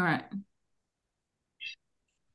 All 0.00 0.06
right. 0.06 0.24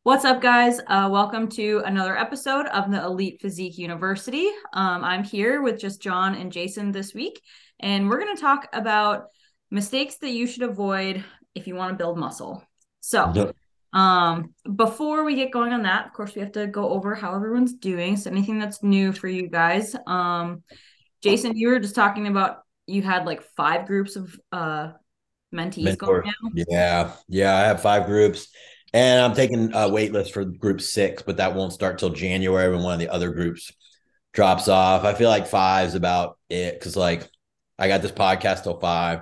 What's 0.04 0.24
up, 0.24 0.40
guys? 0.40 0.80
Uh, 0.86 1.10
welcome 1.12 1.50
to 1.50 1.82
another 1.84 2.16
episode 2.16 2.68
of 2.68 2.92
the 2.92 3.04
Elite 3.04 3.42
Physique 3.42 3.80
University. 3.80 4.52
Um, 4.72 5.04
I'm 5.04 5.24
here 5.24 5.64
with 5.64 5.80
just 5.80 6.00
John 6.00 6.36
and 6.36 6.52
Jason 6.52 6.92
this 6.92 7.16
week, 7.16 7.42
and 7.80 8.08
we're 8.08 8.20
going 8.20 8.36
to 8.36 8.40
talk 8.40 8.68
about 8.72 9.30
mistakes 9.72 10.18
that 10.18 10.30
you 10.30 10.46
should 10.46 10.62
avoid 10.62 11.26
if 11.56 11.66
you 11.66 11.74
want 11.74 11.90
to 11.90 11.98
build 11.98 12.20
muscle. 12.20 12.64
So, 13.02 13.32
yep. 13.34 13.56
um, 13.94 14.54
before 14.76 15.24
we 15.24 15.34
get 15.34 15.50
going 15.50 15.74
on 15.74 15.82
that, 15.82 16.06
of 16.06 16.14
course, 16.14 16.36
we 16.36 16.42
have 16.42 16.52
to 16.52 16.68
go 16.68 16.90
over 16.90 17.16
how 17.16 17.34
everyone's 17.34 17.74
doing. 17.74 18.16
So, 18.16 18.30
anything 18.30 18.60
that's 18.60 18.84
new 18.84 19.12
for 19.12 19.28
you 19.28 19.50
guys. 19.50 19.96
Um, 20.06 20.62
Jason, 21.24 21.58
you 21.58 21.70
were 21.70 21.80
just 21.80 21.96
talking 21.96 22.28
about 22.28 22.60
you 22.86 23.02
had 23.02 23.26
like 23.26 23.42
five 23.58 23.88
groups 23.88 24.18
of 24.18 24.40
uh 24.52 24.92
mentees 25.56 25.84
Mentor. 25.84 26.22
going 26.22 26.34
now. 26.56 26.64
Yeah, 26.70 27.12
yeah, 27.28 27.56
I 27.56 27.62
have 27.62 27.82
five 27.82 28.06
groups. 28.06 28.48
And 28.94 29.22
I'm 29.22 29.34
taking 29.34 29.72
a 29.74 29.90
wait 29.90 30.14
list 30.14 30.34
for 30.34 30.46
group 30.46 30.80
six, 30.80 31.22
but 31.22 31.38
that 31.38 31.54
won't 31.54 31.74
start 31.74 31.98
till 31.98 32.12
January 32.12 32.74
when 32.74 32.82
one 32.82 32.94
of 32.94 33.00
the 33.00 33.10
other 33.10 33.30
groups 33.32 33.72
drops 34.32 34.68
off. 34.70 35.04
I 35.04 35.14
feel 35.14 35.30
like 35.30 35.48
five 35.48 35.88
is 35.90 35.96
about 35.96 36.38
it 36.50 36.80
because 36.80 36.96
like 36.96 37.28
I 37.78 37.88
got 37.88 38.02
this 38.02 38.12
podcast 38.12 38.64
till 38.64 38.80
five. 38.80 39.22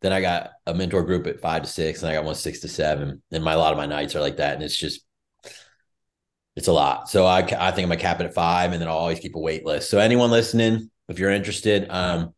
Then 0.00 0.12
I 0.12 0.20
got 0.20 0.52
a 0.66 0.74
mentor 0.74 1.02
group 1.02 1.26
at 1.26 1.40
five 1.40 1.62
to 1.62 1.68
six, 1.68 2.02
and 2.02 2.10
I 2.10 2.14
got 2.14 2.24
one 2.24 2.34
six 2.34 2.60
to 2.60 2.68
seven. 2.68 3.22
And 3.32 3.42
my 3.42 3.54
a 3.54 3.58
lot 3.58 3.72
of 3.72 3.78
my 3.78 3.86
nights 3.86 4.14
are 4.14 4.20
like 4.20 4.36
that, 4.36 4.54
and 4.54 4.62
it's 4.62 4.76
just 4.76 5.04
it's 6.56 6.68
a 6.68 6.72
lot. 6.72 7.08
So 7.08 7.26
I 7.26 7.38
I 7.38 7.42
think 7.72 7.84
I'm 7.84 7.88
gonna 7.88 7.96
cap 7.96 8.20
it 8.20 8.26
at 8.26 8.34
five, 8.34 8.72
and 8.72 8.80
then 8.80 8.88
I'll 8.88 8.96
always 8.96 9.20
keep 9.20 9.34
a 9.34 9.40
wait 9.40 9.66
list. 9.66 9.90
So 9.90 9.98
anyone 9.98 10.30
listening, 10.30 10.90
if 11.08 11.18
you're 11.18 11.30
interested, 11.30 11.86
um, 11.90 12.32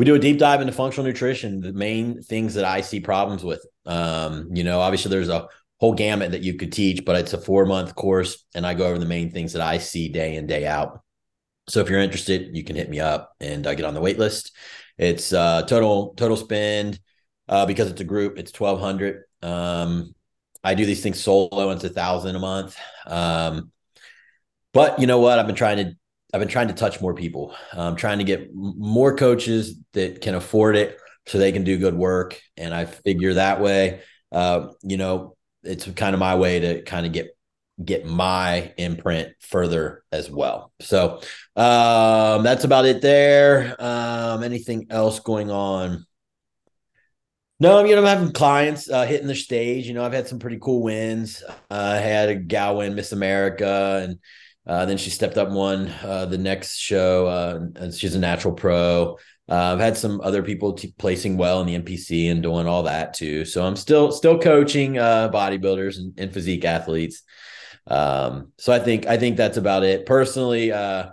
we 0.00 0.06
do 0.06 0.14
a 0.14 0.18
deep 0.18 0.38
dive 0.38 0.62
into 0.62 0.72
functional 0.72 1.06
nutrition. 1.06 1.60
The 1.60 1.74
main 1.74 2.22
things 2.22 2.54
that 2.54 2.64
I 2.64 2.80
see 2.80 3.00
problems 3.00 3.44
with, 3.44 3.62
um, 3.84 4.48
you 4.50 4.64
know, 4.64 4.80
obviously 4.80 5.10
there's 5.10 5.28
a 5.28 5.46
whole 5.78 5.92
gamut 5.92 6.30
that 6.30 6.40
you 6.40 6.54
could 6.54 6.72
teach, 6.72 7.04
but 7.04 7.16
it's 7.16 7.34
a 7.34 7.38
four 7.38 7.66
month 7.66 7.94
course, 7.96 8.46
and 8.54 8.66
I 8.66 8.72
go 8.72 8.86
over 8.86 8.98
the 8.98 9.04
main 9.04 9.30
things 9.30 9.52
that 9.52 9.60
I 9.60 9.76
see 9.76 10.08
day 10.08 10.36
in 10.36 10.46
day 10.46 10.66
out. 10.66 11.02
So 11.68 11.80
if 11.80 11.90
you're 11.90 12.00
interested, 12.00 12.56
you 12.56 12.64
can 12.64 12.76
hit 12.76 12.88
me 12.88 12.98
up 12.98 13.34
and 13.40 13.66
uh, 13.66 13.74
get 13.74 13.84
on 13.84 13.92
the 13.92 14.00
wait 14.00 14.18
list. 14.18 14.52
It's 14.96 15.34
uh, 15.34 15.64
total 15.64 16.14
total 16.16 16.38
spend 16.38 16.98
uh, 17.46 17.66
because 17.66 17.90
it's 17.90 18.00
a 18.00 18.04
group. 18.04 18.38
It's 18.38 18.52
twelve 18.52 18.80
hundred. 18.80 19.24
Um, 19.42 20.14
I 20.64 20.76
do 20.76 20.86
these 20.86 21.02
things 21.02 21.22
solo, 21.22 21.68
and 21.68 21.76
it's 21.76 21.84
a 21.84 21.92
thousand 21.92 22.36
a 22.36 22.38
month. 22.38 22.74
Um, 23.06 23.70
but 24.72 24.98
you 24.98 25.06
know 25.06 25.18
what? 25.18 25.38
I've 25.38 25.46
been 25.46 25.56
trying 25.56 25.76
to 25.76 25.94
I've 26.32 26.40
been 26.40 26.48
trying 26.48 26.68
to 26.68 26.74
touch 26.74 27.00
more 27.00 27.14
people. 27.14 27.54
I'm 27.72 27.96
trying 27.96 28.18
to 28.18 28.24
get 28.24 28.50
more 28.54 29.16
coaches 29.16 29.76
that 29.92 30.20
can 30.20 30.34
afford 30.34 30.76
it 30.76 30.98
so 31.26 31.38
they 31.38 31.52
can 31.52 31.64
do 31.64 31.78
good 31.78 31.94
work. 31.94 32.40
And 32.56 32.74
I 32.74 32.84
figure 32.84 33.34
that 33.34 33.60
way, 33.60 34.02
uh, 34.32 34.68
you 34.82 34.96
know, 34.96 35.36
it's 35.62 35.86
kind 35.90 36.14
of 36.14 36.20
my 36.20 36.36
way 36.36 36.60
to 36.60 36.82
kind 36.82 37.06
of 37.06 37.12
get 37.12 37.36
get 37.82 38.06
my 38.06 38.72
imprint 38.76 39.32
further 39.40 40.04
as 40.12 40.30
well. 40.30 40.72
So 40.80 41.20
um, 41.56 42.42
that's 42.42 42.64
about 42.64 42.84
it 42.84 43.00
there. 43.00 43.74
Um, 43.78 44.42
anything 44.42 44.86
else 44.90 45.20
going 45.20 45.50
on? 45.50 46.04
No, 47.58 47.84
you 47.84 47.94
know, 47.94 48.02
I'm 48.02 48.18
having 48.18 48.32
clients 48.32 48.88
uh, 48.88 49.04
hitting 49.04 49.26
the 49.26 49.34
stage. 49.34 49.86
You 49.86 49.94
know, 49.94 50.04
I've 50.04 50.14
had 50.14 50.28
some 50.28 50.38
pretty 50.38 50.58
cool 50.58 50.82
wins. 50.82 51.42
Uh, 51.70 51.94
I 51.94 51.96
had 51.96 52.28
a 52.30 52.34
gal 52.34 52.78
win 52.78 52.94
Miss 52.94 53.12
America, 53.12 54.00
and 54.02 54.18
uh, 54.66 54.84
then 54.84 54.98
she 54.98 55.10
stepped 55.10 55.38
up 55.38 55.50
one 55.50 55.88
uh, 56.02 56.26
the 56.26 56.38
next 56.38 56.76
show. 56.76 57.26
Uh, 57.26 57.60
and 57.76 57.94
she's 57.94 58.14
a 58.14 58.18
natural 58.18 58.54
pro. 58.54 59.16
Uh, 59.48 59.72
I've 59.72 59.80
had 59.80 59.96
some 59.96 60.20
other 60.22 60.42
people 60.42 60.74
t- 60.74 60.94
placing 60.96 61.36
well 61.36 61.60
in 61.60 61.66
the 61.66 61.78
NPC 61.78 62.30
and 62.30 62.42
doing 62.42 62.68
all 62.68 62.84
that 62.84 63.14
too. 63.14 63.44
So 63.44 63.64
I'm 63.64 63.74
still 63.74 64.12
still 64.12 64.38
coaching 64.38 64.98
uh, 64.98 65.28
bodybuilders 65.30 65.98
and, 65.98 66.12
and, 66.18 66.32
physique 66.32 66.64
athletes. 66.64 67.22
Um, 67.88 68.52
so 68.58 68.72
I 68.72 68.78
think 68.78 69.06
I 69.06 69.16
think 69.16 69.36
that's 69.36 69.56
about 69.56 69.82
it. 69.82 70.06
Personally, 70.06 70.70
uh, 70.70 71.10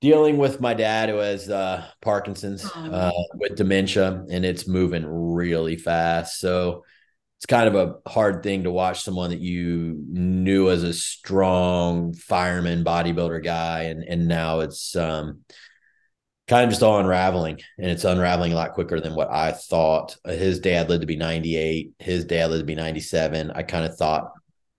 dealing 0.00 0.36
with 0.36 0.60
my 0.60 0.74
dad 0.74 1.10
who 1.10 1.18
has 1.18 1.48
uh, 1.48 1.86
Parkinson's 2.02 2.64
uh, 2.74 3.12
with 3.34 3.54
dementia, 3.54 4.24
and 4.28 4.44
it's 4.44 4.66
moving 4.66 5.06
really 5.06 5.76
fast. 5.76 6.40
So 6.40 6.82
it's 7.44 7.50
kind 7.50 7.68
of 7.68 7.74
a 7.74 8.08
hard 8.08 8.42
thing 8.42 8.62
to 8.62 8.70
watch 8.70 9.02
someone 9.02 9.28
that 9.28 9.40
you 9.40 10.02
knew 10.08 10.70
as 10.70 10.82
a 10.82 10.94
strong 10.94 12.14
fireman, 12.14 12.82
bodybuilder 12.82 13.44
guy, 13.44 13.82
and 13.82 14.02
and 14.02 14.26
now 14.26 14.60
it's 14.60 14.96
um, 14.96 15.40
kind 16.48 16.64
of 16.64 16.70
just 16.70 16.82
all 16.82 16.98
unraveling 16.98 17.60
and 17.76 17.90
it's 17.90 18.04
unraveling 18.04 18.54
a 18.54 18.56
lot 18.56 18.72
quicker 18.72 18.98
than 18.98 19.14
what 19.14 19.30
I 19.30 19.52
thought. 19.52 20.16
His 20.24 20.58
dad 20.58 20.88
lived 20.88 21.02
to 21.02 21.06
be 21.06 21.16
98, 21.16 21.92
his 21.98 22.24
dad 22.24 22.48
lived 22.48 22.62
to 22.62 22.66
be 22.66 22.74
97. 22.74 23.50
I 23.50 23.62
kind 23.62 23.84
of 23.84 23.94
thought 23.94 24.32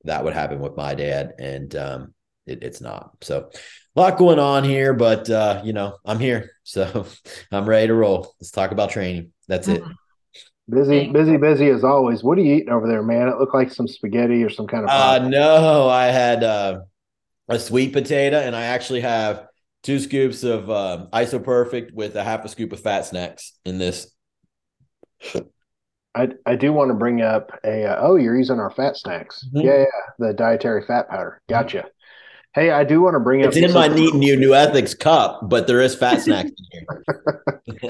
that 0.06 0.24
would 0.24 0.34
happen 0.34 0.58
with 0.58 0.76
my 0.76 0.96
dad 0.96 1.34
and 1.38 1.76
um, 1.76 2.14
it, 2.48 2.64
it's 2.64 2.82
not. 2.82 3.12
So 3.22 3.52
a 3.96 4.00
lot 4.00 4.18
going 4.18 4.40
on 4.40 4.64
here, 4.64 4.96
but 4.96 5.30
uh, 5.30 5.62
you 5.64 5.74
know, 5.74 5.98
I'm 6.04 6.20
here. 6.20 6.50
So 6.64 7.06
I'm 7.52 7.70
ready 7.70 7.86
to 7.86 7.94
roll. 7.94 8.34
Let's 8.42 8.50
talk 8.50 8.72
about 8.72 8.90
training. 8.90 9.34
That's 9.48 9.68
it. 9.68 9.84
Busy, 10.68 11.12
busy, 11.12 11.38
busy 11.38 11.70
as 11.70 11.84
always. 11.84 12.24
What 12.24 12.40
are 12.40 12.42
you 12.42 12.56
eating 12.56 12.70
over 12.70 12.88
there, 12.88 13.04
man? 13.04 13.28
It 13.28 13.38
looked 13.38 13.54
like 13.54 13.72
some 13.72 13.88
spaghetti 13.88 14.44
or 14.44 14.50
some 14.50 14.66
kind 14.66 14.84
of. 14.84 14.90
Uh, 14.90 15.28
no, 15.28 15.88
I 15.88 16.06
had 16.06 16.44
uh, 16.44 16.82
a 17.48 17.60
sweet 17.60 17.94
potato, 17.94 18.38
and 18.38 18.56
I 18.56 18.64
actually 18.64 19.02
have 19.02 19.48
two 19.84 20.00
scoops 20.00 20.44
of 20.44 20.68
uh, 20.70 21.06
IsoPerfect 21.14 21.94
with 21.94 22.16
a 22.16 22.24
half 22.24 22.44
a 22.46 22.50
scoop 22.50 22.74
of 22.74 22.80
fat 22.80 23.06
snacks 23.06 23.54
in 23.64 23.78
this. 23.78 24.12
I, 26.16 26.30
I 26.46 26.56
do 26.56 26.72
want 26.72 26.90
to 26.90 26.96
bring 26.96 27.22
up 27.22 27.52
a 27.64 27.86
uh, 27.86 28.00
oh 28.00 28.16
you're 28.16 28.38
using 28.38 28.60
our 28.60 28.72
fat 28.72 28.96
snacks 28.96 29.46
mm-hmm. 29.48 29.68
yeah, 29.68 29.80
yeah 29.80 30.28
the 30.28 30.34
dietary 30.34 30.86
fat 30.86 31.10
powder 31.10 31.42
gotcha 31.50 31.80
mm-hmm. 31.80 31.88
Hey 32.56 32.72
I 32.72 32.84
do 32.84 33.02
want 33.02 33.16
to 33.16 33.20
bring 33.20 33.42
it's 33.42 33.56
up 33.56 33.64
in 33.64 33.74
my 33.74 33.88
neat 33.88 34.16
new 34.16 34.36
NuEthix 34.38 34.98
cup 34.98 35.42
but 35.50 35.68
there 35.68 35.82
is 35.82 35.94
fat 35.94 36.22
snacks 36.22 36.52
in 36.72 36.86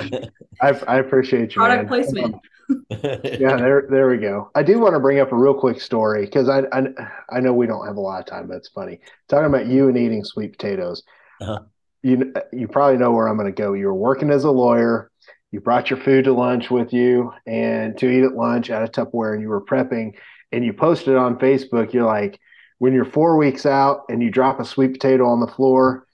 here 0.01 0.23
I, 0.61 0.69
I 0.69 0.97
appreciate 0.97 1.51
you 1.51 1.61
product 1.61 1.83
man. 1.83 1.87
placement 1.87 2.35
yeah 2.89 3.57
there 3.57 3.87
there 3.89 4.09
we 4.09 4.17
go 4.17 4.49
I 4.55 4.63
do 4.63 4.79
want 4.79 4.95
to 4.95 4.99
bring 4.99 5.19
up 5.19 5.31
a 5.31 5.35
real 5.35 5.53
quick 5.53 5.79
story 5.79 6.25
because 6.25 6.49
I, 6.49 6.63
I 6.71 6.87
I 7.29 7.39
know 7.39 7.53
we 7.53 7.67
don't 7.67 7.85
have 7.85 7.97
a 7.97 8.01
lot 8.01 8.19
of 8.19 8.25
time 8.25 8.47
but 8.47 8.57
it's 8.57 8.69
funny 8.69 8.99
talking 9.29 9.45
about 9.45 9.67
you 9.67 9.87
and 9.87 9.97
eating 9.97 10.23
sweet 10.23 10.53
potatoes 10.53 11.03
uh-huh 11.39 11.59
you 12.05 12.31
you 12.53 12.67
probably 12.67 12.99
know 12.99 13.11
where 13.11 13.27
I'm 13.27 13.35
going 13.35 13.51
to 13.51 13.61
go. 13.61 13.73
You 13.73 13.87
were 13.87 13.95
working 13.95 14.29
as 14.29 14.43
a 14.43 14.51
lawyer. 14.51 15.09
You 15.51 15.59
brought 15.59 15.89
your 15.89 15.99
food 15.99 16.25
to 16.25 16.33
lunch 16.33 16.69
with 16.69 16.93
you 16.93 17.33
and 17.47 17.97
to 17.97 18.07
eat 18.07 18.23
at 18.23 18.35
lunch 18.35 18.69
out 18.69 18.83
of 18.83 18.91
Tupperware, 18.91 19.33
and 19.33 19.41
you 19.41 19.49
were 19.49 19.65
prepping. 19.65 20.13
And 20.51 20.63
you 20.63 20.71
posted 20.71 21.15
on 21.15 21.39
Facebook. 21.39 21.93
You're 21.93 22.05
like, 22.05 22.39
when 22.79 22.93
you're 22.93 23.05
four 23.05 23.37
weeks 23.37 23.65
out 23.65 24.03
and 24.09 24.21
you 24.21 24.29
drop 24.29 24.59
a 24.59 24.65
sweet 24.65 24.93
potato 24.93 25.27
on 25.27 25.39
the 25.39 25.47
floor, 25.47 26.05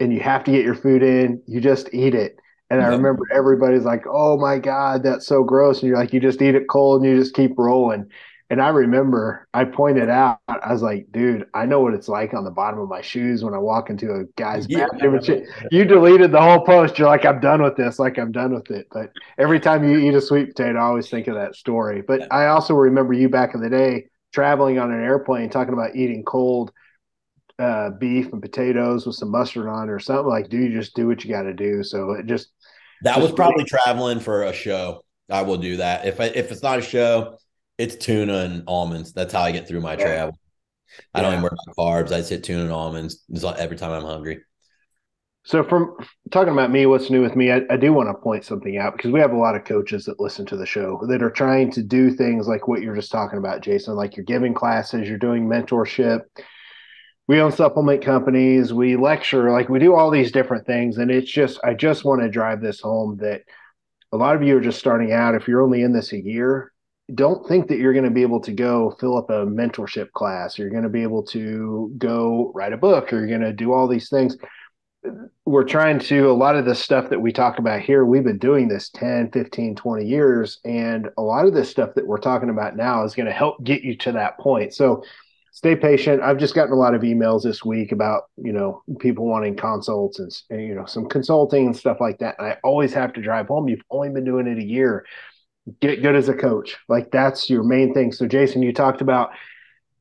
and 0.00 0.12
you 0.12 0.20
have 0.20 0.44
to 0.44 0.52
get 0.52 0.64
your 0.64 0.74
food 0.74 1.02
in, 1.02 1.42
you 1.46 1.60
just 1.60 1.92
eat 1.92 2.14
it. 2.14 2.38
And 2.70 2.82
I 2.82 2.88
remember 2.88 3.22
everybody's 3.32 3.84
like, 3.84 4.04
"Oh 4.06 4.36
my 4.36 4.58
god, 4.58 5.02
that's 5.02 5.26
so 5.26 5.42
gross!" 5.42 5.80
And 5.80 5.88
you're 5.88 5.98
like, 5.98 6.12
"You 6.12 6.20
just 6.20 6.42
eat 6.42 6.54
it 6.54 6.68
cold 6.68 7.02
and 7.02 7.10
you 7.10 7.18
just 7.18 7.34
keep 7.34 7.58
rolling." 7.58 8.10
And 8.50 8.62
I 8.62 8.68
remember 8.68 9.46
I 9.52 9.64
pointed 9.64 10.08
out, 10.08 10.38
I 10.48 10.72
was 10.72 10.80
like, 10.80 11.06
dude, 11.12 11.46
I 11.52 11.66
know 11.66 11.80
what 11.80 11.92
it's 11.92 12.08
like 12.08 12.32
on 12.32 12.44
the 12.44 12.50
bottom 12.50 12.80
of 12.80 12.88
my 12.88 13.02
shoes 13.02 13.44
when 13.44 13.52
I 13.52 13.58
walk 13.58 13.90
into 13.90 14.10
a 14.12 14.24
guy's 14.36 14.66
yeah. 14.70 14.86
bathroom. 14.90 15.44
You 15.70 15.84
deleted 15.84 16.32
the 16.32 16.40
whole 16.40 16.64
post. 16.64 16.98
You're 16.98 17.08
like, 17.08 17.26
I'm 17.26 17.40
done 17.40 17.62
with 17.62 17.76
this. 17.76 17.98
Like, 17.98 18.18
I'm 18.18 18.32
done 18.32 18.54
with 18.54 18.70
it. 18.70 18.86
But 18.90 19.12
every 19.36 19.60
time 19.60 19.86
you 19.86 19.98
eat 19.98 20.14
a 20.14 20.20
sweet 20.20 20.56
potato, 20.56 20.78
I 20.78 20.82
always 20.82 21.10
think 21.10 21.26
of 21.26 21.34
that 21.34 21.56
story. 21.56 22.00
But 22.00 22.32
I 22.32 22.46
also 22.46 22.72
remember 22.72 23.12
you 23.12 23.28
back 23.28 23.54
in 23.54 23.60
the 23.60 23.68
day 23.68 24.06
traveling 24.32 24.78
on 24.78 24.92
an 24.92 25.02
airplane 25.02 25.50
talking 25.50 25.74
about 25.74 25.96
eating 25.96 26.24
cold 26.24 26.72
uh, 27.58 27.90
beef 27.90 28.32
and 28.32 28.40
potatoes 28.40 29.06
with 29.06 29.16
some 29.16 29.30
mustard 29.30 29.66
on 29.66 29.88
or 29.88 29.98
something 29.98 30.26
like, 30.26 30.48
do 30.48 30.58
you 30.58 30.70
just 30.70 30.94
do 30.94 31.06
what 31.06 31.24
you 31.24 31.30
got 31.30 31.42
to 31.42 31.54
do? 31.54 31.82
So 31.82 32.12
it 32.12 32.26
just. 32.26 32.48
That 33.02 33.16
just 33.16 33.22
was 33.22 33.32
probably 33.32 33.64
traveling 33.64 34.20
for 34.20 34.44
a 34.44 34.52
show. 34.52 35.04
I 35.30 35.42
will 35.42 35.58
do 35.58 35.76
that. 35.78 36.06
If 36.06 36.20
I, 36.20 36.24
if 36.26 36.50
it's 36.50 36.62
not 36.62 36.78
a 36.78 36.82
show, 36.82 37.38
it's 37.76 37.96
tuna 37.96 38.38
and 38.38 38.64
almonds. 38.66 39.12
That's 39.12 39.32
how 39.32 39.42
I 39.42 39.52
get 39.52 39.68
through 39.68 39.80
my 39.80 39.92
yeah. 39.92 40.04
travel. 40.04 40.38
I 41.14 41.22
don't 41.22 41.32
even 41.32 41.42
worry 41.42 41.56
about 41.66 41.76
carbs. 41.76 42.12
I 42.12 42.18
just 42.18 42.30
hit 42.30 42.44
tuna 42.44 42.62
and 42.62 42.72
almonds 42.72 43.24
every 43.58 43.76
time 43.76 43.92
I'm 43.92 44.02
hungry. 44.02 44.40
So, 45.48 45.64
from 45.64 45.96
talking 46.30 46.52
about 46.52 46.70
me, 46.70 46.84
what's 46.84 47.08
new 47.08 47.22
with 47.22 47.34
me, 47.34 47.50
I, 47.50 47.62
I, 47.70 47.78
do 47.78 47.90
want 47.90 48.10
to 48.10 48.22
point 48.22 48.44
something 48.44 48.76
out 48.76 48.94
because 48.94 49.12
we 49.12 49.20
have 49.20 49.32
a 49.32 49.38
lot 49.38 49.54
of 49.56 49.64
coaches 49.64 50.04
that 50.04 50.20
listen 50.20 50.44
to 50.44 50.58
the 50.58 50.66
show 50.66 51.00
that 51.08 51.22
are 51.22 51.30
trying 51.30 51.72
to 51.72 51.82
do 51.82 52.10
things 52.10 52.46
like 52.46 52.68
what 52.68 52.82
you're 52.82 52.94
just 52.94 53.10
talking 53.10 53.38
about, 53.38 53.62
Jason. 53.62 53.94
Like 53.94 54.14
you're 54.14 54.26
giving 54.26 54.52
classes, 54.52 55.08
you're 55.08 55.16
doing 55.16 55.46
mentorship. 55.46 56.24
We 57.28 57.40
own 57.40 57.50
supplement 57.50 58.04
companies, 58.04 58.74
we 58.74 58.96
lecture, 58.96 59.50
like 59.50 59.70
we 59.70 59.78
do 59.78 59.94
all 59.94 60.10
these 60.10 60.32
different 60.32 60.66
things. 60.66 60.98
And 60.98 61.10
it's 61.10 61.30
just, 61.30 61.58
I 61.64 61.72
just 61.72 62.04
want 62.04 62.20
to 62.20 62.28
drive 62.28 62.60
this 62.60 62.82
home 62.82 63.16
that 63.22 63.40
a 64.12 64.18
lot 64.18 64.36
of 64.36 64.42
you 64.42 64.54
are 64.58 64.60
just 64.60 64.78
starting 64.78 65.12
out. 65.12 65.34
If 65.34 65.48
you're 65.48 65.62
only 65.62 65.80
in 65.80 65.94
this 65.94 66.12
a 66.12 66.22
year, 66.22 66.74
don't 67.14 67.48
think 67.48 67.68
that 67.68 67.78
you're 67.78 67.94
going 67.94 68.04
to 68.04 68.10
be 68.10 68.20
able 68.20 68.42
to 68.42 68.52
go 68.52 68.94
fill 69.00 69.16
up 69.16 69.30
a 69.30 69.46
mentorship 69.46 70.12
class. 70.12 70.58
You're 70.58 70.68
going 70.68 70.82
to 70.82 70.90
be 70.90 71.02
able 71.02 71.22
to 71.28 71.90
go 71.96 72.52
write 72.54 72.74
a 72.74 72.76
book 72.76 73.14
or 73.14 73.20
you're 73.20 73.38
going 73.38 73.40
to 73.40 73.54
do 73.54 73.72
all 73.72 73.88
these 73.88 74.10
things. 74.10 74.36
We're 75.44 75.64
trying 75.64 75.98
to 75.98 76.30
a 76.30 76.32
lot 76.32 76.56
of 76.56 76.64
the 76.64 76.74
stuff 76.74 77.08
that 77.10 77.20
we 77.20 77.32
talk 77.32 77.58
about 77.58 77.80
here 77.80 78.04
we've 78.04 78.24
been 78.24 78.38
doing 78.38 78.68
this 78.68 78.90
10 78.90 79.30
15 79.30 79.76
20 79.76 80.04
years 80.04 80.58
and 80.64 81.08
a 81.16 81.22
lot 81.22 81.46
of 81.46 81.54
this 81.54 81.70
stuff 81.70 81.90
that 81.94 82.06
we're 82.06 82.18
talking 82.18 82.50
about 82.50 82.76
now 82.76 83.04
is 83.04 83.14
going 83.14 83.26
to 83.26 83.32
help 83.32 83.62
get 83.64 83.82
you 83.82 83.96
to 83.96 84.12
that 84.12 84.38
point. 84.38 84.74
So 84.74 85.02
stay 85.52 85.74
patient. 85.74 86.22
I've 86.22 86.38
just 86.38 86.54
gotten 86.54 86.72
a 86.72 86.76
lot 86.76 86.94
of 86.94 87.02
emails 87.02 87.42
this 87.42 87.64
week 87.64 87.92
about 87.92 88.24
you 88.36 88.52
know 88.52 88.82
people 89.00 89.26
wanting 89.26 89.56
consults 89.56 90.18
and, 90.18 90.32
and 90.50 90.62
you 90.62 90.74
know 90.74 90.86
some 90.86 91.08
consulting 91.08 91.66
and 91.66 91.76
stuff 91.76 91.98
like 92.00 92.18
that 92.18 92.36
and 92.38 92.46
i 92.46 92.56
always 92.62 92.92
have 92.94 93.12
to 93.14 93.22
drive 93.22 93.48
home. 93.48 93.68
You've 93.68 93.80
only 93.90 94.10
been 94.10 94.24
doing 94.24 94.46
it 94.46 94.58
a 94.58 94.64
year. 94.64 95.04
Get 95.80 96.02
good 96.02 96.16
as 96.16 96.28
a 96.28 96.34
coach. 96.34 96.76
Like 96.88 97.10
that's 97.10 97.50
your 97.50 97.62
main 97.62 97.94
thing. 97.94 98.12
So 98.12 98.26
jason 98.26 98.62
you 98.62 98.72
talked 98.72 99.00
about 99.00 99.30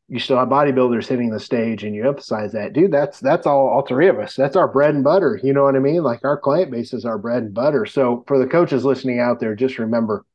you 0.10 0.20
still 0.20 0.38
have 0.38 0.48
bodybuilders 0.48 1.08
hitting 1.08 1.30
the 1.30 1.40
stage 1.40 1.84
and 1.84 1.94
you 1.94 2.08
emphasize 2.08 2.54
that 2.54 2.74
dude 2.74 2.92
that's 2.92 3.20
that's 3.20 3.46
all 3.46 3.68
all 3.68 3.86
three 3.86 4.08
of 4.08 4.20
us. 4.20 4.36
That's 4.36 4.56
our 4.56 4.68
bread 4.68 4.96
and 4.96 5.04
butter. 5.04 5.40
You 5.44 5.54
know 5.54 5.64
what 5.64 5.76
i 5.76 5.80
mean? 5.80 6.04
Like 6.04 6.24
our 6.24 6.38
client 6.38 6.72
base 6.72 6.94
is 6.94 7.06
our 7.06 7.18
bread 7.18 7.44
and 7.44 7.54
butter. 7.54 7.86
So 7.86 8.24
for 8.28 8.40
the 8.40 8.48
coaches 8.48 8.86
listening 8.86 9.20
out 9.20 9.40
there 9.40 9.56
just 9.56 9.80
remember 9.80 10.26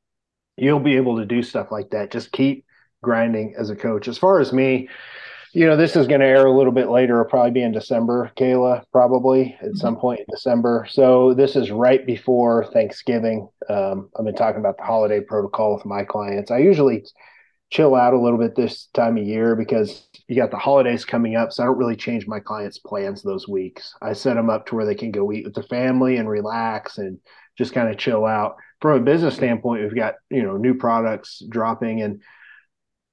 you'll 0.57 0.81
be 0.81 0.97
able 0.97 1.17
to 1.19 1.25
do 1.25 1.43
stuff 1.43 1.73
like 1.73 1.91
that. 1.91 2.11
Just 2.11 2.33
keep 2.33 2.67
grinding 3.03 3.55
as 3.59 3.71
a 3.71 3.77
coach. 3.77 4.09
As 4.09 4.19
far 4.19 4.41
as 4.41 4.53
me 4.53 4.89
you 5.55 5.67
know 5.67 5.77
this 5.77 5.97
is 5.97 6.07
going 6.07 6.21
to 6.21 6.27
air 6.27 6.47
a 6.47 6.57
little 6.57 6.73
bit 6.73 6.89
later. 6.89 7.21
It'll 7.21 7.31
probably 7.31 7.53
be 7.53 7.63
in 7.63 7.73
december 7.73 8.31
kayla 8.37 8.85
probably 8.93 9.57
at 9.63 9.77
some 9.77 9.97
point 9.97 10.21
in 10.21 10.27
december. 10.31 10.87
So 10.91 11.33
this 11.33 11.57
is 11.57 11.71
right 11.71 12.05
before 12.05 12.67
thanksgiving. 12.73 13.49
Um, 13.71 14.11
i've 14.19 14.25
been 14.27 14.35
talking 14.35 14.61
about 14.61 14.77
the 14.77 14.85
holiday 14.85 15.21
protocol 15.21 15.75
with 15.75 15.87
my 15.87 16.05
clients. 16.05 16.51
I 16.51 16.59
usually 16.59 17.05
chill 17.73 17.95
out 17.95 18.13
a 18.13 18.21
little 18.21 18.39
bit 18.39 18.55
this 18.55 18.89
time 18.93 19.17
of 19.17 19.25
year 19.25 19.57
because 19.57 20.07
you 20.29 20.37
got 20.37 20.51
the 20.51 20.59
holidays 20.59 21.07
coming 21.07 21.37
up. 21.37 21.53
So 21.53 21.63
I 21.63 21.67
don't 21.67 21.79
really 21.79 21.97
change 21.97 22.27
my 22.27 22.39
clients' 22.39 22.79
plans 22.79 23.23
those 23.23 23.49
weeks. 23.49 23.95
I 24.03 24.13
set 24.13 24.35
them 24.35 24.51
up 24.51 24.67
to 24.67 24.77
where 24.77 24.85
they 24.85 24.95
can 24.95 25.11
go 25.11 25.33
eat 25.33 25.45
with 25.45 25.55
their 25.55 25.65
family 25.65 26.19
and 26.19 26.29
relax 26.29 26.99
and 26.99 27.19
just 27.57 27.73
kind 27.73 27.89
of 27.89 27.97
chill 27.97 28.27
out. 28.27 28.57
From 28.83 29.01
a 29.01 29.05
business 29.05 29.37
standpoint, 29.37 29.83
we've 29.83 29.97
got, 29.97 30.17
you 30.29 30.43
know, 30.43 30.59
new 30.59 30.75
products 30.75 31.43
dropping 31.49 32.03
and 32.03 32.21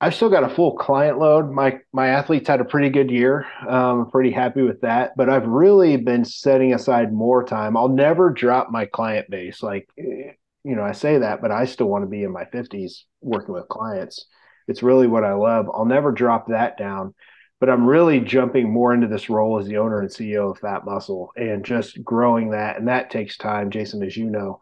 I've 0.01 0.15
still 0.15 0.29
got 0.29 0.43
a 0.43 0.53
full 0.53 0.77
client 0.77 1.19
load. 1.19 1.51
My 1.51 1.79
my 1.91 2.07
athletes 2.07 2.47
had 2.47 2.61
a 2.61 2.65
pretty 2.65 2.89
good 2.89 3.11
year. 3.11 3.45
I'm 3.61 4.01
um, 4.01 4.11
pretty 4.11 4.31
happy 4.31 4.61
with 4.61 4.81
that. 4.81 5.11
But 5.17 5.29
I've 5.29 5.47
really 5.47 5.97
been 5.97 6.23
setting 6.23 6.73
aside 6.73 7.11
more 7.11 7.43
time. 7.43 7.75
I'll 7.75 7.89
never 7.89 8.29
drop 8.29 8.69
my 8.71 8.85
client 8.85 9.29
base. 9.29 9.61
Like, 9.61 9.89
you 9.97 10.35
know, 10.63 10.83
I 10.83 10.93
say 10.93 11.17
that, 11.17 11.41
but 11.41 11.51
I 11.51 11.65
still 11.65 11.87
want 11.87 12.03
to 12.03 12.09
be 12.09 12.23
in 12.23 12.31
my 12.31 12.45
50s 12.45 13.03
working 13.21 13.53
with 13.53 13.67
clients. 13.67 14.25
It's 14.69 14.83
really 14.83 15.07
what 15.07 15.23
I 15.23 15.33
love. 15.33 15.67
I'll 15.73 15.83
never 15.83 16.11
drop 16.11 16.47
that 16.47 16.77
down, 16.77 17.15
but 17.59 17.69
I'm 17.69 17.87
really 17.87 18.19
jumping 18.19 18.71
more 18.71 18.93
into 18.93 19.07
this 19.07 19.29
role 19.29 19.59
as 19.59 19.65
the 19.65 19.77
owner 19.77 19.99
and 19.99 20.09
CEO 20.09 20.51
of 20.51 20.59
Phat 20.59 20.85
Muscle 20.85 21.31
and 21.35 21.65
just 21.65 22.03
growing 22.03 22.51
that. 22.51 22.77
And 22.77 22.87
that 22.87 23.09
takes 23.09 23.35
time, 23.35 23.71
Jason, 23.71 24.03
as 24.03 24.15
you 24.15 24.29
know. 24.29 24.59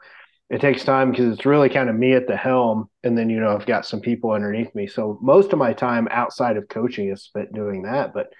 It 0.50 0.62
takes 0.62 0.86
time 0.86 1.12
because 1.12 1.34
it's 1.34 1.46
really 1.46 1.68
kind 1.68 1.90
of 1.90 1.96
me 1.98 2.14
at 2.14 2.26
the 2.26 2.38
helm. 2.38 2.90
And 3.04 3.18
then, 3.18 3.30
you 3.30 3.42
know, 3.42 3.54
I've 3.54 3.66
got 3.66 3.86
some 3.86 4.00
people 4.00 4.32
underneath 4.32 4.74
me. 4.74 4.88
So 4.88 5.20
most 5.22 5.52
of 5.52 5.60
my 5.60 5.74
time 5.74 6.08
outside 6.10 6.56
of 6.56 6.70
coaching 6.70 7.10
is 7.10 7.24
spent 7.24 7.54
doing 7.54 7.82
that. 7.82 8.14
But 8.14 8.32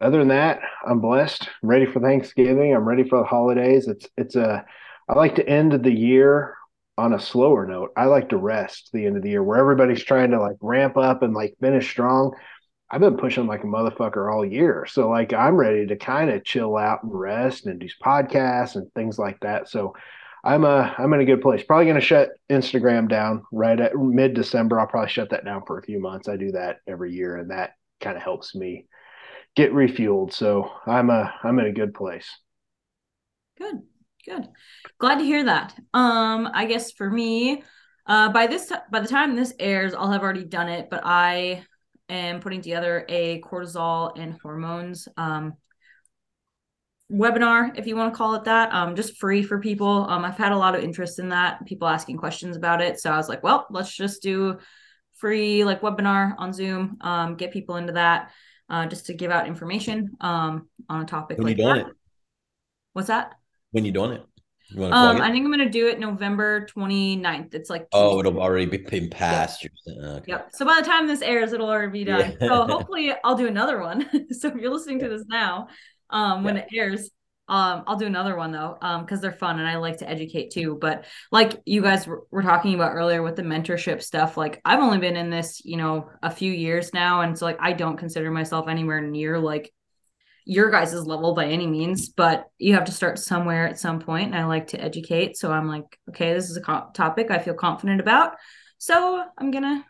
other 0.00 0.18
than 0.18 0.28
that, 0.28 0.60
I'm 0.86 1.00
blessed. 1.00 1.46
I'm 1.62 1.68
ready 1.68 1.84
for 1.84 2.00
Thanksgiving. 2.00 2.74
I'm 2.74 2.88
ready 2.88 3.06
for 3.06 3.18
the 3.18 3.26
holidays. 3.26 3.86
It's 3.86 4.08
it's 4.16 4.34
a 4.34 4.64
I 5.10 5.14
like 5.14 5.34
to 5.36 5.46
end 5.48 5.72
the 5.72 5.92
year 5.92 6.55
on 6.98 7.12
a 7.12 7.20
slower 7.20 7.66
note, 7.66 7.92
I 7.96 8.06
like 8.06 8.30
to 8.30 8.36
rest 8.36 8.90
the 8.92 9.06
end 9.06 9.16
of 9.16 9.22
the 9.22 9.30
year 9.30 9.42
where 9.42 9.58
everybody's 9.58 10.02
trying 10.02 10.30
to 10.30 10.40
like 10.40 10.56
ramp 10.60 10.96
up 10.96 11.22
and 11.22 11.34
like 11.34 11.56
finish 11.60 11.88
strong. 11.88 12.34
I've 12.90 13.00
been 13.00 13.16
pushing 13.16 13.46
like 13.46 13.64
a 13.64 13.66
motherfucker 13.66 14.32
all 14.32 14.44
year. 14.44 14.86
So 14.88 15.10
like 15.10 15.32
I'm 15.32 15.56
ready 15.56 15.86
to 15.86 15.96
kind 15.96 16.30
of 16.30 16.44
chill 16.44 16.76
out 16.76 17.02
and 17.02 17.12
rest 17.12 17.66
and 17.66 17.80
do 17.80 17.88
podcasts 18.02 18.76
and 18.76 18.92
things 18.94 19.18
like 19.18 19.40
that. 19.40 19.68
So 19.68 19.94
I'm 20.44 20.64
uh 20.64 20.92
I'm 20.96 21.12
in 21.12 21.20
a 21.20 21.24
good 21.24 21.42
place. 21.42 21.64
Probably 21.64 21.86
gonna 21.86 22.00
shut 22.00 22.30
Instagram 22.48 23.08
down 23.08 23.42
right 23.52 23.78
at 23.78 23.96
mid 23.96 24.34
December. 24.34 24.78
I'll 24.78 24.86
probably 24.86 25.10
shut 25.10 25.30
that 25.30 25.44
down 25.44 25.62
for 25.66 25.78
a 25.78 25.82
few 25.82 26.00
months. 26.00 26.28
I 26.28 26.36
do 26.36 26.52
that 26.52 26.78
every 26.86 27.12
year 27.12 27.36
and 27.36 27.50
that 27.50 27.72
kind 28.00 28.16
of 28.16 28.22
helps 28.22 28.54
me 28.54 28.86
get 29.56 29.72
refueled. 29.72 30.32
So 30.32 30.70
I'm 30.86 31.10
a 31.10 31.34
I'm 31.42 31.58
in 31.58 31.66
a 31.66 31.72
good 31.72 31.92
place. 31.92 32.30
Good. 33.58 33.82
Good. 34.26 34.48
Glad 34.98 35.18
to 35.18 35.24
hear 35.24 35.44
that. 35.44 35.74
Um, 35.94 36.50
I 36.52 36.66
guess 36.66 36.90
for 36.92 37.08
me, 37.08 37.62
uh, 38.06 38.30
by 38.30 38.46
this 38.46 38.68
t- 38.68 38.74
by 38.90 39.00
the 39.00 39.08
time 39.08 39.36
this 39.36 39.54
airs, 39.58 39.94
I'll 39.94 40.10
have 40.10 40.22
already 40.22 40.44
done 40.44 40.68
it. 40.68 40.90
But 40.90 41.02
I 41.04 41.64
am 42.08 42.40
putting 42.40 42.60
together 42.60 43.04
a 43.08 43.40
cortisol 43.40 44.18
and 44.18 44.38
hormones 44.42 45.08
um 45.16 45.54
webinar, 47.10 47.78
if 47.78 47.86
you 47.86 47.94
want 47.94 48.12
to 48.12 48.16
call 48.16 48.34
it 48.34 48.44
that. 48.44 48.72
Um, 48.74 48.96
just 48.96 49.16
free 49.16 49.42
for 49.42 49.60
people. 49.60 50.06
Um, 50.08 50.24
I've 50.24 50.36
had 50.36 50.52
a 50.52 50.58
lot 50.58 50.74
of 50.74 50.82
interest 50.82 51.20
in 51.20 51.28
that. 51.28 51.64
People 51.64 51.86
asking 51.86 52.16
questions 52.16 52.56
about 52.56 52.82
it. 52.82 52.98
So 52.98 53.12
I 53.12 53.16
was 53.16 53.28
like, 53.28 53.44
well, 53.44 53.66
let's 53.70 53.94
just 53.94 54.22
do 54.22 54.58
free 55.14 55.64
like 55.64 55.82
webinar 55.82 56.34
on 56.36 56.52
Zoom. 56.52 56.96
Um, 57.00 57.36
get 57.36 57.52
people 57.52 57.76
into 57.76 57.92
that. 57.92 58.32
Uh, 58.68 58.86
just 58.86 59.06
to 59.06 59.14
give 59.14 59.30
out 59.30 59.46
information 59.46 60.10
um 60.20 60.68
on 60.88 61.02
a 61.02 61.04
topic 61.04 61.38
when 61.38 61.46
like 61.46 61.56
that. 61.58 61.76
It? 61.76 61.86
What's 62.92 63.06
that? 63.06 63.36
When 63.76 63.84
you 63.84 63.92
doing 63.92 64.12
it? 64.12 64.24
You 64.70 64.86
um, 64.86 65.20
I 65.20 65.30
think 65.30 65.44
I'm 65.44 65.50
gonna 65.50 65.68
do 65.68 65.86
it 65.86 66.00
November 66.00 66.66
29th. 66.74 67.52
It's 67.52 67.68
like 67.68 67.86
oh, 67.92 68.18
it'll 68.20 68.40
already 68.40 68.64
be 68.64 68.78
been 68.78 69.10
passed. 69.10 69.64
Yep. 69.64 69.72
Okay. 70.02 70.24
yep. 70.28 70.48
So 70.54 70.64
by 70.64 70.80
the 70.80 70.86
time 70.86 71.06
this 71.06 71.20
airs, 71.20 71.52
it'll 71.52 71.68
already 71.68 71.92
be 71.92 72.04
done. 72.04 72.38
Yeah. 72.40 72.48
so 72.48 72.66
hopefully, 72.66 73.12
I'll 73.22 73.36
do 73.36 73.46
another 73.46 73.78
one. 73.82 74.08
so 74.32 74.48
if 74.48 74.54
you're 74.54 74.72
listening 74.72 75.00
to 75.00 75.10
this 75.10 75.24
now, 75.28 75.68
um, 76.08 76.42
when 76.42 76.56
yeah. 76.56 76.62
it 76.62 76.68
airs, 76.74 77.10
um, 77.48 77.84
I'll 77.86 77.98
do 77.98 78.06
another 78.06 78.34
one 78.34 78.50
though, 78.50 78.78
um, 78.80 79.02
because 79.02 79.20
they're 79.20 79.30
fun 79.30 79.58
and 79.58 79.68
I 79.68 79.76
like 79.76 79.98
to 79.98 80.08
educate 80.08 80.52
too. 80.52 80.78
But 80.80 81.04
like 81.30 81.60
you 81.66 81.82
guys 81.82 82.06
were 82.06 82.42
talking 82.42 82.74
about 82.74 82.94
earlier 82.94 83.22
with 83.22 83.36
the 83.36 83.42
mentorship 83.42 84.02
stuff, 84.02 84.38
like 84.38 84.62
I've 84.64 84.80
only 84.80 84.96
been 84.96 85.16
in 85.16 85.28
this, 85.28 85.60
you 85.66 85.76
know, 85.76 86.08
a 86.22 86.30
few 86.30 86.50
years 86.50 86.94
now, 86.94 87.20
and 87.20 87.38
so 87.38 87.44
like 87.44 87.58
I 87.60 87.74
don't 87.74 87.98
consider 87.98 88.30
myself 88.30 88.68
anywhere 88.68 89.02
near 89.02 89.38
like 89.38 89.70
your 90.48 90.70
guys' 90.70 90.94
level 90.94 91.34
by 91.34 91.46
any 91.46 91.66
means, 91.66 92.08
but 92.08 92.46
you 92.56 92.74
have 92.74 92.84
to 92.84 92.92
start 92.92 93.18
somewhere 93.18 93.66
at 93.66 93.80
some 93.80 93.98
point. 93.98 94.26
And 94.26 94.36
I 94.36 94.44
like 94.44 94.68
to 94.68 94.80
educate. 94.80 95.36
So 95.36 95.50
I'm 95.50 95.66
like, 95.66 95.98
okay, 96.08 96.32
this 96.34 96.48
is 96.48 96.56
a 96.56 96.60
co- 96.60 96.88
topic 96.94 97.32
I 97.32 97.40
feel 97.40 97.54
confident 97.54 98.00
about. 98.00 98.36
So 98.78 99.24
I'm 99.36 99.50
going 99.50 99.64
to 99.64 99.84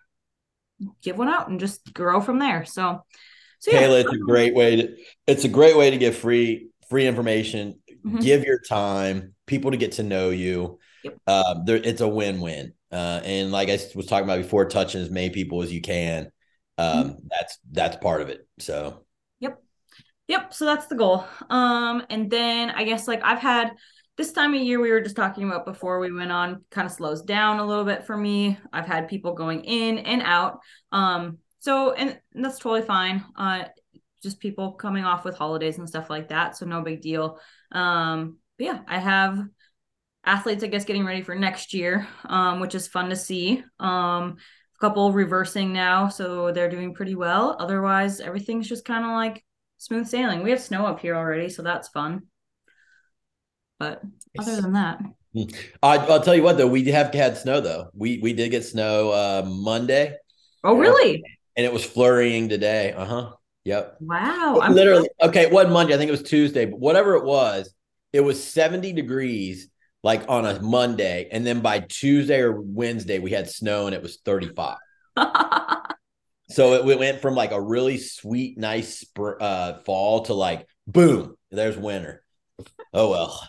give 1.03 1.19
one 1.19 1.29
out 1.29 1.49
and 1.49 1.61
just 1.61 1.93
grow 1.93 2.23
from 2.23 2.39
there. 2.39 2.65
So, 2.65 3.05
so 3.59 3.71
yeah. 3.71 3.83
Kayla, 3.83 4.05
it's 4.05 4.15
a 4.15 4.19
great 4.19 4.55
way 4.55 4.77
to, 4.77 4.97
it's 5.27 5.45
a 5.45 5.49
great 5.49 5.77
way 5.77 5.91
to 5.91 5.99
get 5.99 6.15
free, 6.15 6.69
free 6.89 7.07
information, 7.07 7.79
mm-hmm. 8.05 8.21
give 8.21 8.45
your 8.45 8.61
time, 8.61 9.35
people 9.47 9.73
to 9.73 9.77
get 9.77 9.93
to 9.93 10.03
know 10.03 10.31
you. 10.31 10.79
Yep. 11.05 11.19
Uh, 11.27 11.55
there, 11.65 11.77
it's 11.77 12.01
a 12.01 12.09
win-win. 12.09 12.73
Uh, 12.91 13.21
and 13.25 13.53
like 13.53 13.69
I 13.69 13.79
was 13.95 14.07
talking 14.07 14.25
about 14.25 14.39
before, 14.39 14.65
touching 14.65 15.03
as 15.03 15.11
many 15.11 15.29
people 15.29 15.63
as 15.63 15.71
you 15.71 15.83
can. 15.83 16.31
Um, 16.79 17.11
mm-hmm. 17.11 17.27
that's, 17.29 17.59
that's 17.73 17.97
part 17.97 18.23
of 18.23 18.31
it. 18.31 18.47
So 18.59 19.06
Yep. 20.29 20.55
So 20.55 20.65
that's 20.65 20.87
the 20.87 20.97
goal. 20.97 21.25
Um, 21.51 22.05
and 22.11 22.31
then 22.31 22.71
I 22.71 22.85
guess 22.85 23.07
like 23.07 23.21
I've 23.23 23.39
had 23.39 23.73
this 24.17 24.33
time 24.33 24.55
of 24.55 24.61
year 24.61 24.81
we 24.81 24.91
were 24.91 25.01
just 25.01 25.15
talking 25.17 25.45
about 25.45 25.67
before 25.67 26.01
we 26.01 26.11
went 26.11 26.33
on 26.33 26.65
kind 26.71 26.87
of 26.87 26.93
slows 26.93 27.23
down 27.23 27.59
a 27.59 27.65
little 27.67 27.85
bit 27.85 28.05
for 28.05 28.17
me. 28.17 28.59
I've 28.73 28.87
had 28.87 29.09
people 29.09 29.35
going 29.35 29.65
in 29.65 29.99
and 29.99 30.23
out. 30.23 30.61
Um, 30.91 31.39
so 31.61 31.93
and 31.93 32.19
that's 32.35 32.59
totally 32.59 32.83
fine. 32.83 33.25
Uh 33.37 33.65
just 34.23 34.41
people 34.41 34.73
coming 34.73 35.05
off 35.05 35.25
with 35.25 35.37
holidays 35.37 35.79
and 35.79 35.89
stuff 35.89 36.11
like 36.11 36.29
that. 36.29 36.57
So 36.57 36.67
no 36.67 36.83
big 36.83 37.01
deal. 37.01 37.39
Um, 37.71 38.39
but 38.59 38.65
yeah, 38.65 38.81
I 38.89 38.99
have 38.99 39.39
athletes, 40.25 40.65
I 40.65 40.67
guess, 40.67 40.85
getting 40.85 41.05
ready 41.05 41.23
for 41.23 41.35
next 41.37 41.73
year, 41.73 42.09
um, 42.25 42.59
which 42.59 42.75
is 42.75 42.89
fun 42.89 43.11
to 43.11 43.17
see. 43.17 43.63
Um, 43.79 44.37
a 44.77 44.81
couple 44.81 45.13
reversing 45.13 45.73
now, 45.73 46.09
so 46.09 46.51
they're 46.51 46.69
doing 46.71 46.93
pretty 46.95 47.15
well. 47.15 47.57
Otherwise, 47.61 48.21
everything's 48.21 48.69
just 48.69 48.85
kind 48.85 49.05
of 49.05 49.13
like 49.13 49.45
smooth 49.79 50.07
sailing. 50.07 50.43
We 50.43 50.51
have 50.51 50.61
snow 50.61 50.87
up 50.87 51.01
here 51.01 51.15
already, 51.15 51.49
so 51.49 51.63
that's 51.63 51.89
fun. 51.89 52.23
But 53.79 54.03
other 54.39 54.61
than 54.61 54.73
that, 54.73 55.01
hmm. 55.35 55.45
I, 55.83 55.99
will 55.99 56.21
tell 56.21 56.35
you 56.35 56.43
what 56.43 56.57
though, 56.57 56.67
we 56.67 56.85
have 56.91 57.13
had 57.13 57.37
snow 57.37 57.61
though. 57.61 57.91
We 57.95 58.19
we 58.19 58.33
did 58.33 58.51
get 58.51 58.65
snow 58.65 59.11
uh, 59.11 59.45
Monday. 59.47 60.17
Oh 60.65 60.75
really? 60.75 61.23
And 61.57 61.65
it 61.65 61.73
was 61.73 61.85
flurrying 61.85 62.49
today. 62.49 62.93
Uh 62.93 63.05
huh. 63.05 63.33
Yep. 63.65 63.97
Wow. 64.01 64.61
I'm 64.63 64.75
Literally. 64.75 65.09
Okay, 65.21 65.43
it 65.43 65.51
wasn't 65.51 65.73
Monday. 65.73 65.95
I 65.95 65.99
think 65.99 66.09
it 66.09 66.13
was 66.13 66.23
Tuesday, 66.23 66.67
but 66.67 66.79
whatever 66.79 67.15
it 67.15 67.25
was, 67.25 67.75
it 68.13 68.21
was 68.21 68.43
70 68.43 68.93
degrees 68.93 69.69
like 70.03 70.25
on 70.29 70.47
a 70.47 70.63
Monday, 70.63 71.29
and 71.33 71.45
then 71.45 71.61
by 71.61 71.81
Tuesday 71.81 72.41
or 72.41 72.61
Wednesday 72.61 73.19
we 73.19 73.33
had 73.33 73.51
snow 73.51 73.87
and 73.87 73.95
it 73.95 74.03
was 74.03 74.19
35. 74.25 74.77
So 76.49 76.75
it, 76.75 76.99
went 76.99 77.21
from 77.21 77.35
like 77.35 77.53
a 77.53 77.61
really 77.61 77.99
sweet, 77.99 78.57
nice 78.59 79.01
sp- 79.03 79.41
uh, 79.41 79.79
fall 79.79 80.23
to 80.23 80.35
like 80.35 80.67
boom, 80.87 81.37
there's 81.51 81.77
winter. 81.77 82.23
Oh 82.93 83.11
well. 83.11 83.49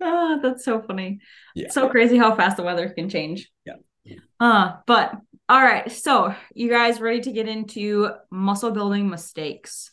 Ah, 0.00 0.38
that's 0.40 0.64
so 0.64 0.80
funny. 0.80 1.20
Yeah. 1.54 1.70
so 1.70 1.88
crazy 1.88 2.16
how 2.16 2.34
fast 2.36 2.56
the 2.56 2.62
weather 2.62 2.88
can 2.88 3.08
change. 3.08 3.50
Yeah. 3.64 3.74
yeah. 4.04 4.18
Uh, 4.38 4.76
but 4.86 5.12
all 5.48 5.60
right. 5.60 5.90
So 5.90 6.34
you 6.54 6.68
guys 6.68 7.00
ready 7.00 7.20
to 7.22 7.32
get 7.32 7.48
into 7.48 8.10
muscle 8.30 8.70
building 8.70 9.08
mistakes? 9.08 9.90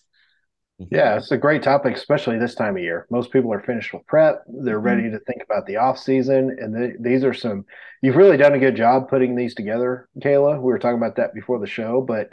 Yeah, 0.78 1.16
it's 1.16 1.32
a 1.32 1.38
great 1.38 1.64
topic, 1.64 1.96
especially 1.96 2.38
this 2.38 2.56
time 2.56 2.76
of 2.76 2.84
year. 2.84 3.08
Most 3.10 3.32
people 3.32 3.54
are 3.54 3.62
finished 3.62 3.94
with 3.94 4.06
prep; 4.08 4.44
they're 4.48 4.76
mm-hmm. 4.78 4.86
ready 4.86 5.12
to 5.12 5.20
think 5.20 5.42
about 5.42 5.66
the 5.66 5.78
off 5.78 5.98
season, 5.98 6.58
and 6.60 6.74
the, 6.76 6.96
these 7.00 7.24
are 7.24 7.34
some. 7.34 7.66
You've 8.02 8.18
really 8.18 8.36
done 8.36 8.54
a 8.54 8.60
good 8.60 8.76
job 8.76 9.10
putting 9.10 9.36
these 9.36 9.56
together, 9.56 10.10
Kayla. 10.20 10.58
We 10.58 10.66
were 10.66 10.80
talking 10.80 10.98
about 10.98 11.16
that 11.16 11.34
before 11.34 11.60
the 11.60 11.68
show, 11.68 12.02
but 12.02 12.30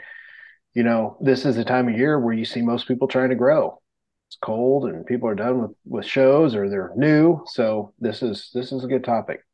you 0.75 0.83
know, 0.83 1.19
this 1.21 1.45
is 1.45 1.55
the 1.55 1.65
time 1.65 1.89
of 1.89 1.97
year 1.97 2.19
where 2.19 2.35
you 2.35 2.45
see 2.45 2.63
most 2.63 2.89
people 2.89 3.07
trying 3.07 3.29
to 3.29 3.37
grow. 3.37 3.81
It's 4.29 4.39
cold, 4.43 4.87
and 4.87 5.07
people 5.07 5.29
are 5.29 5.37
done 5.37 5.63
with 5.63 5.73
with 5.85 6.07
shows 6.07 6.57
or 6.57 6.69
they're 6.69 6.93
new, 6.97 7.45
so 7.47 7.95
this 8.01 8.23
is 8.23 8.51
this 8.53 8.73
is 8.73 8.83
a 8.83 8.89
good 8.89 9.05
topic. 9.05 9.45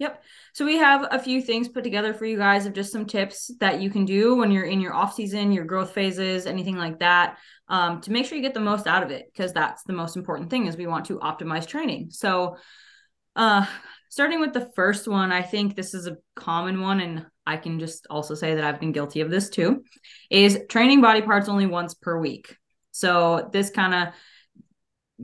Yep. 0.00 0.22
So 0.54 0.64
we 0.64 0.78
have 0.78 1.06
a 1.10 1.18
few 1.18 1.42
things 1.42 1.68
put 1.68 1.84
together 1.84 2.14
for 2.14 2.24
you 2.24 2.38
guys 2.38 2.64
of 2.64 2.72
just 2.72 2.90
some 2.90 3.04
tips 3.04 3.50
that 3.60 3.82
you 3.82 3.90
can 3.90 4.06
do 4.06 4.34
when 4.34 4.50
you're 4.50 4.64
in 4.64 4.80
your 4.80 4.94
off 4.94 5.14
season, 5.14 5.52
your 5.52 5.66
growth 5.66 5.92
phases, 5.92 6.46
anything 6.46 6.76
like 6.76 6.98
that, 7.00 7.36
um, 7.68 8.00
to 8.00 8.10
make 8.10 8.24
sure 8.24 8.36
you 8.36 8.42
get 8.42 8.54
the 8.54 8.60
most 8.60 8.86
out 8.86 9.02
of 9.02 9.10
it 9.10 9.26
because 9.30 9.52
that's 9.52 9.82
the 9.84 9.92
most 9.92 10.16
important 10.16 10.48
thing 10.48 10.66
is 10.66 10.76
we 10.78 10.86
want 10.86 11.04
to 11.04 11.18
optimize 11.18 11.66
training. 11.66 12.08
So, 12.10 12.56
uh, 13.36 13.66
starting 14.08 14.40
with 14.40 14.54
the 14.54 14.70
first 14.74 15.06
one, 15.06 15.32
I 15.32 15.42
think 15.42 15.76
this 15.76 15.92
is 15.92 16.06
a 16.06 16.16
common 16.34 16.80
one, 16.80 17.00
and 17.00 17.26
I 17.46 17.58
can 17.58 17.78
just 17.78 18.06
also 18.08 18.34
say 18.34 18.54
that 18.54 18.64
I've 18.64 18.80
been 18.80 18.92
guilty 18.92 19.20
of 19.20 19.30
this 19.30 19.50
too, 19.50 19.84
is 20.30 20.60
training 20.70 21.02
body 21.02 21.20
parts 21.20 21.50
only 21.50 21.66
once 21.66 21.92
per 21.92 22.18
week. 22.18 22.56
So 22.90 23.50
this 23.52 23.68
kind 23.68 23.94
of 23.94 24.14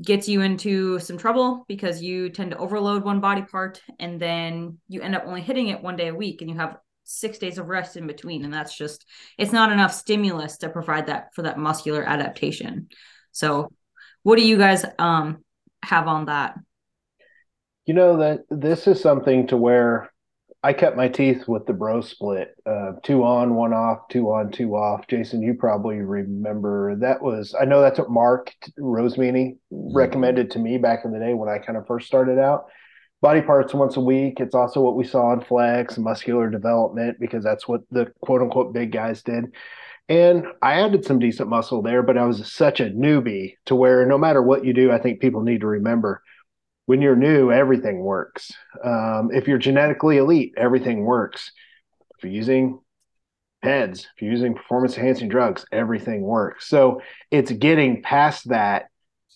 gets 0.03 0.29
you 0.29 0.41
into 0.41 0.99
some 0.99 1.19
trouble 1.19 1.65
because 1.69 2.03
you 2.03 2.29
tend 2.31 2.51
to 2.51 2.59
overload 2.59 3.05
one 3.05 3.21
body 3.21 3.43
part 3.43 3.83
and 3.99 4.21
then 4.21 4.79
you 4.89 5.01
end 5.01 5.15
up 5.15 5.25
only 5.27 5.41
hitting 5.41 5.69
it 5.69 5.83
one 5.83 5.97
day 5.97 6.09
a 6.09 6.15
week 6.15 6.41
and 6.41 6.51
you 6.51 6.57
have 6.57 6.79
six 7.05 7.39
days 7.39 7.59
of 7.59 7.69
rest 7.69 7.97
in 7.97 8.07
between. 8.07 8.45
And 8.45 8.53
that's 8.53 8.77
just 8.77 9.07
it's 9.39 9.53
not 9.53 9.73
enough 9.73 9.93
stimulus 9.93 10.59
to 10.59 10.69
provide 10.69 11.07
that 11.07 11.35
for 11.35 11.43
that 11.43 11.59
muscular 11.59 12.03
adaptation. 12.03 12.89
So 13.33 13.73
what 14.23 14.37
do 14.37 14.47
you 14.47 14.59
guys 14.59 14.85
um 14.99 15.45
have 15.83 16.09
on 16.09 16.27
that? 16.27 16.59
You 17.87 17.95
know 17.95 18.19
that 18.19 18.41
this 18.51 18.87
is 18.89 19.01
something 19.01 19.47
to 19.49 19.57
where 19.57 20.11
I 20.67 20.73
cut 20.73 20.97
my 20.97 21.07
teeth 21.07 21.47
with 21.47 21.65
the 21.67 21.73
bro 21.73 22.01
split, 22.01 22.57
uh, 22.67 22.95
two 23.05 23.23
on, 23.23 23.55
one 23.55 23.73
off, 23.73 24.09
two 24.09 24.33
on, 24.33 24.51
two 24.51 24.75
off. 24.75 25.07
Jason, 25.07 25.41
you 25.41 25.55
probably 25.55 25.99
remember 25.99 26.97
that 26.97 27.23
was. 27.23 27.55
I 27.55 27.65
know 27.65 27.81
that's 27.81 28.01
what 28.01 28.11
Mark 28.11 28.53
Rosemeany 28.77 29.59
mm-hmm. 29.73 29.97
recommended 29.97 30.51
to 30.51 30.59
me 30.59 30.77
back 30.79 31.05
in 31.05 31.13
the 31.13 31.21
day 31.21 31.35
when 31.35 31.49
I 31.49 31.59
kind 31.59 31.79
of 31.79 31.87
first 31.87 32.09
started 32.09 32.41
out. 32.41 32.65
Body 33.23 33.43
parts 33.43 33.75
once 33.75 33.97
a 33.97 34.01
week. 34.01 34.41
It's 34.41 34.57
also 34.57 34.81
what 34.81 34.97
we 34.97 35.05
saw 35.05 35.33
in 35.35 35.41
flex, 35.41 35.99
muscular 35.99 36.51
development, 36.51 37.21
because 37.21 37.45
that's 37.45 37.69
what 37.69 37.83
the 37.93 38.13
quote 38.21 38.43
unquote 38.43 38.75
big 38.75 38.91
guys 38.91 39.23
did. 39.23 39.45
And 40.09 40.47
I 40.63 40.81
added 40.81 41.05
some 41.05 41.21
decent 41.21 41.49
muscle 41.49 41.81
there, 41.81 42.03
but 42.03 42.19
I 42.19 42.25
was 42.25 42.53
such 42.53 42.81
a 42.81 42.91
newbie 42.91 43.55
to 43.67 43.77
where 43.77 44.05
no 44.05 44.19
matter 44.19 44.43
what 44.43 44.65
you 44.65 44.73
do, 44.73 44.91
I 44.91 44.99
think 44.99 45.21
people 45.21 45.43
need 45.43 45.61
to 45.61 45.69
remember 45.69 46.25
when 46.87 47.03
you're 47.03 47.17
new, 47.17 47.53
everything 47.53 48.01
works. 48.01 48.53
Um, 48.83 49.31
if 49.33 49.47
you're 49.47 49.59
genetically 49.59 50.17
elite, 50.17 50.55
everything 50.57 51.05
works. 51.05 51.53
If 52.17 52.25
you're 52.25 52.33
using 52.33 52.81
PEDs, 53.65 54.01
if 54.01 54.23
you're 54.23 54.31
using 54.31 54.55
performance 54.55 54.97
enhancing 54.97 55.29
drugs, 55.29 55.67
everything 55.73 56.23
works. 56.23 56.69
So 56.69 57.03
it's 57.31 57.51
getting 57.53 58.03
past 58.03 58.49
that 58.49 58.87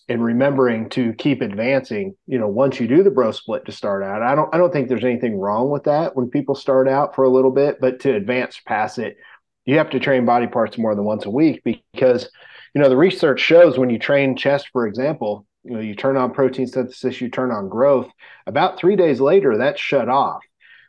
and 0.07 0.23
remembering 0.23 0.89
to 0.89 1.13
keep 1.13 1.41
advancing. 1.41 2.15
You 2.25 2.39
know, 2.39 2.47
once 2.47 2.79
you 2.79 2.87
do 2.87 3.03
the 3.03 3.11
bro 3.11 3.31
split 3.31 3.65
to 3.65 3.71
start 3.71 4.03
out, 4.03 4.21
I 4.21 4.33
don't 4.33 4.53
I 4.53 4.57
don't 4.57 4.71
think 4.71 4.87
there's 4.87 5.03
anything 5.03 5.37
wrong 5.37 5.69
with 5.69 5.83
that 5.83 6.15
when 6.15 6.29
people 6.29 6.55
start 6.55 6.87
out 6.87 7.15
for 7.15 7.23
a 7.25 7.29
little 7.29 7.51
bit, 7.51 7.79
but 7.81 7.99
to 8.01 8.15
advance 8.15 8.59
past 8.65 8.97
it, 8.97 9.17
you 9.65 9.77
have 9.77 9.89
to 9.91 9.99
train 9.99 10.25
body 10.25 10.47
parts 10.47 10.77
more 10.77 10.95
than 10.95 11.03
once 11.03 11.25
a 11.25 11.29
week 11.29 11.61
because 11.63 12.29
you 12.73 12.81
know 12.81 12.89
the 12.89 12.97
research 12.97 13.41
shows 13.41 13.77
when 13.77 13.89
you 13.89 13.99
train 13.99 14.37
chest, 14.37 14.69
for 14.71 14.87
example, 14.87 15.45
you 15.63 15.71
know 15.71 15.79
you 15.79 15.95
turn 15.95 16.17
on 16.17 16.33
protein 16.33 16.67
synthesis 16.67 17.21
you 17.21 17.29
turn 17.29 17.51
on 17.51 17.69
growth 17.69 18.09
about 18.47 18.77
three 18.77 18.95
days 18.95 19.19
later 19.19 19.57
that's 19.57 19.79
shut 19.79 20.09
off. 20.09 20.41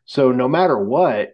So 0.05 0.33
no 0.33 0.49
matter 0.49 0.79
what 0.79 1.31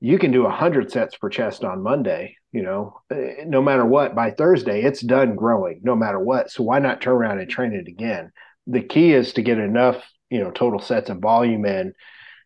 you 0.00 0.18
can 0.18 0.30
do 0.30 0.42
100 0.42 0.90
sets 0.90 1.16
per 1.16 1.30
chest 1.30 1.64
on 1.64 1.82
monday 1.82 2.36
you 2.52 2.62
know 2.62 3.00
eh, 3.10 3.44
no 3.46 3.62
matter 3.62 3.84
what 3.84 4.14
by 4.14 4.30
thursday 4.30 4.82
it's 4.82 5.00
done 5.00 5.34
growing 5.34 5.80
no 5.82 5.96
matter 5.96 6.20
what. 6.20 6.50
So 6.50 6.62
why 6.62 6.78
not 6.78 7.00
turn 7.00 7.14
around 7.14 7.40
and 7.40 7.50
train 7.50 7.72
it 7.72 7.88
again? 7.88 8.32
The 8.66 8.82
key 8.82 9.12
is 9.12 9.32
to 9.34 9.42
get 9.42 9.58
enough 9.58 10.02
you 10.30 10.40
know 10.40 10.50
total 10.50 10.80
sets 10.80 11.10
of 11.10 11.18
volume 11.18 11.64
in 11.64 11.94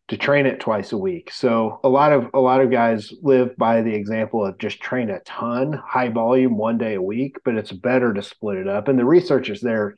to 0.08 0.16
train 0.16 0.44
it 0.44 0.58
twice 0.58 0.90
a 0.90 0.98
week. 0.98 1.30
So 1.32 1.78
a 1.84 1.88
lot 1.88 2.12
of 2.12 2.30
a 2.34 2.40
lot 2.40 2.60
of 2.60 2.70
guys 2.70 3.12
live 3.22 3.56
by 3.56 3.82
the 3.82 3.94
example 3.94 4.44
of 4.44 4.58
just 4.58 4.80
train 4.80 5.08
a 5.08 5.20
ton 5.20 5.72
high 5.72 6.08
volume 6.08 6.56
one 6.56 6.78
day 6.78 6.94
a 6.94 7.02
week 7.02 7.36
but 7.44 7.54
it's 7.54 7.72
better 7.72 8.12
to 8.12 8.22
split 8.22 8.58
it 8.58 8.68
up. 8.68 8.88
And 8.88 8.98
the 8.98 9.04
research 9.04 9.50
is 9.50 9.60
there 9.60 9.94